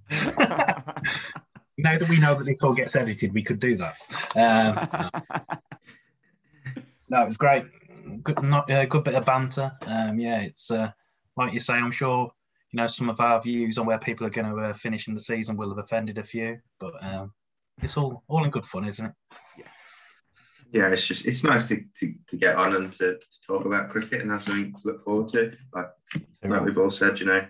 now 1.78 1.98
that 1.98 2.08
we 2.10 2.20
know 2.20 2.36
that 2.36 2.46
this 2.46 2.64
all 2.64 2.74
gets 2.74 2.96
edited, 2.96 3.34
we 3.34 3.44
could 3.44 3.60
do 3.60 3.78
that. 3.78 3.98
Um, 4.36 5.12
no, 7.10 7.24
it 7.24 7.28
was 7.28 7.38
great 7.38 7.66
good, 8.24 8.42
not 8.44 8.70
a 8.70 8.82
uh, 8.82 8.86
good 8.86 9.04
bit 9.04 9.16
of 9.16 9.26
banter. 9.26 9.72
Um, 9.86 10.20
yeah, 10.20 10.42
it's 10.42 10.70
uh, 10.72 10.92
like 11.36 11.54
you 11.54 11.60
say. 11.60 11.74
I'm 11.74 11.92
sure 11.92 12.32
you 12.72 12.78
know 12.78 12.88
some 12.88 13.10
of 13.10 13.20
our 13.20 13.42
views 13.42 13.78
on 13.78 13.86
where 13.86 14.00
people 14.00 14.26
are 14.26 14.32
going 14.32 14.50
to 14.50 14.62
uh, 14.62 14.74
finish 14.74 15.08
in 15.08 15.14
the 15.14 15.20
season 15.20 15.58
will 15.58 15.70
have 15.70 15.78
offended 15.78 16.18
a 16.18 16.24
few, 16.24 16.58
but 16.80 16.94
um, 17.02 17.34
it's 17.82 17.98
all 17.98 18.24
all 18.28 18.44
in 18.44 18.52
good 18.52 18.66
fun, 18.66 18.88
isn't 18.88 19.06
it? 19.06 19.14
Yeah. 19.58 19.66
Yeah, 20.74 20.90
it's 20.90 21.08
just 21.08 21.26
it's 21.26 21.46
nice 21.46 21.70
to, 21.70 21.82
to, 22.00 22.14
to 22.28 22.36
get 22.36 22.58
on 22.58 22.76
and 22.76 22.92
to, 22.94 23.14
to 23.14 23.42
talk 23.48 23.64
about 23.64 23.90
cricket 23.90 24.22
and 24.22 24.30
have 24.30 24.44
something 24.44 24.74
to 24.74 24.80
look 24.84 25.06
forward 25.06 25.32
to. 25.32 25.54
Like, 25.74 25.88
like 26.44 26.66
we've 26.66 26.78
all 26.78 26.92
said, 26.92 27.22
you 27.22 27.26
know, 27.26 27.46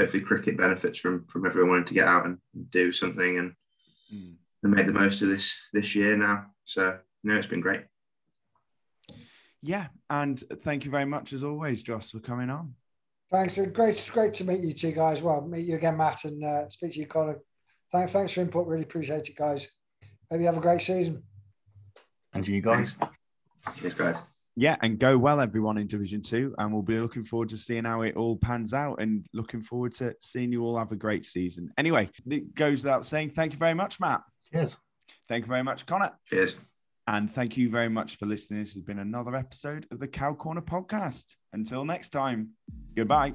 hopefully 0.00 0.22
cricket 0.22 0.56
benefits 0.56 0.98
from 0.98 1.24
from 1.26 1.46
everyone 1.46 1.70
wanting 1.70 1.86
to 1.86 1.94
get 1.94 2.08
out 2.08 2.26
and 2.26 2.38
do 2.70 2.90
something 2.90 3.38
and 3.38 3.52
mm. 4.12 4.34
and 4.64 4.72
make 4.72 4.86
the 4.86 4.92
most 4.92 5.22
of 5.22 5.28
this 5.28 5.56
this 5.72 5.94
year 5.94 6.16
now. 6.16 6.46
So 6.64 6.98
no, 7.22 7.36
it's 7.36 7.46
been 7.46 7.60
great 7.60 7.82
yeah, 9.66 9.88
and 10.08 10.42
thank 10.62 10.84
you 10.84 10.90
very 10.90 11.04
much 11.04 11.32
as 11.32 11.42
always, 11.42 11.82
Joss, 11.82 12.10
for 12.10 12.20
coming 12.20 12.50
on. 12.50 12.74
Thanks. 13.30 13.58
Great, 13.72 14.08
great 14.12 14.34
to 14.34 14.44
meet 14.44 14.60
you 14.60 14.72
two 14.72 14.92
guys. 14.92 15.20
Well, 15.20 15.44
meet 15.44 15.66
you 15.66 15.74
again, 15.74 15.96
Matt, 15.96 16.24
and 16.24 16.44
uh, 16.44 16.68
speak 16.68 16.92
to 16.92 17.00
you, 17.00 17.06
Colin. 17.06 17.36
Thanks, 17.90 18.12
thanks 18.12 18.32
for 18.32 18.40
input. 18.42 18.66
Really 18.68 18.84
appreciate 18.84 19.28
it, 19.28 19.36
guys. 19.36 19.68
Hope 20.30 20.40
you 20.40 20.46
have 20.46 20.56
a 20.56 20.60
great 20.60 20.82
season. 20.82 21.22
And 22.32 22.46
you 22.46 22.60
guys. 22.60 22.94
Cheers, 23.76 23.94
guys. 23.94 24.16
Yeah, 24.54 24.76
and 24.80 24.98
go 24.98 25.18
well, 25.18 25.40
everyone 25.40 25.78
in 25.78 25.88
Division 25.88 26.22
Two, 26.22 26.54
and 26.58 26.72
we'll 26.72 26.82
be 26.82 26.98
looking 26.98 27.24
forward 27.24 27.48
to 27.48 27.56
seeing 27.56 27.84
how 27.84 28.02
it 28.02 28.16
all 28.16 28.36
pans 28.36 28.72
out, 28.72 29.00
and 29.00 29.26
looking 29.34 29.62
forward 29.62 29.92
to 29.94 30.14
seeing 30.20 30.52
you 30.52 30.64
all 30.64 30.78
have 30.78 30.92
a 30.92 30.96
great 30.96 31.26
season. 31.26 31.72
Anyway, 31.76 32.08
it 32.30 32.54
goes 32.54 32.84
without 32.84 33.04
saying. 33.04 33.30
Thank 33.30 33.52
you 33.52 33.58
very 33.58 33.74
much, 33.74 33.98
Matt. 33.98 34.22
Cheers. 34.52 34.76
Thank 35.28 35.44
you 35.44 35.48
very 35.48 35.64
much, 35.64 35.84
Connor. 35.86 36.12
Cheers. 36.28 36.54
And 37.08 37.30
thank 37.30 37.56
you 37.56 37.70
very 37.70 37.88
much 37.88 38.16
for 38.16 38.26
listening. 38.26 38.60
This 38.60 38.74
has 38.74 38.82
been 38.82 38.98
another 38.98 39.36
episode 39.36 39.86
of 39.92 40.00
the 40.00 40.08
Cow 40.08 40.34
Corner 40.34 40.60
podcast. 40.60 41.36
Until 41.52 41.84
next 41.84 42.10
time, 42.10 42.50
goodbye. 42.96 43.34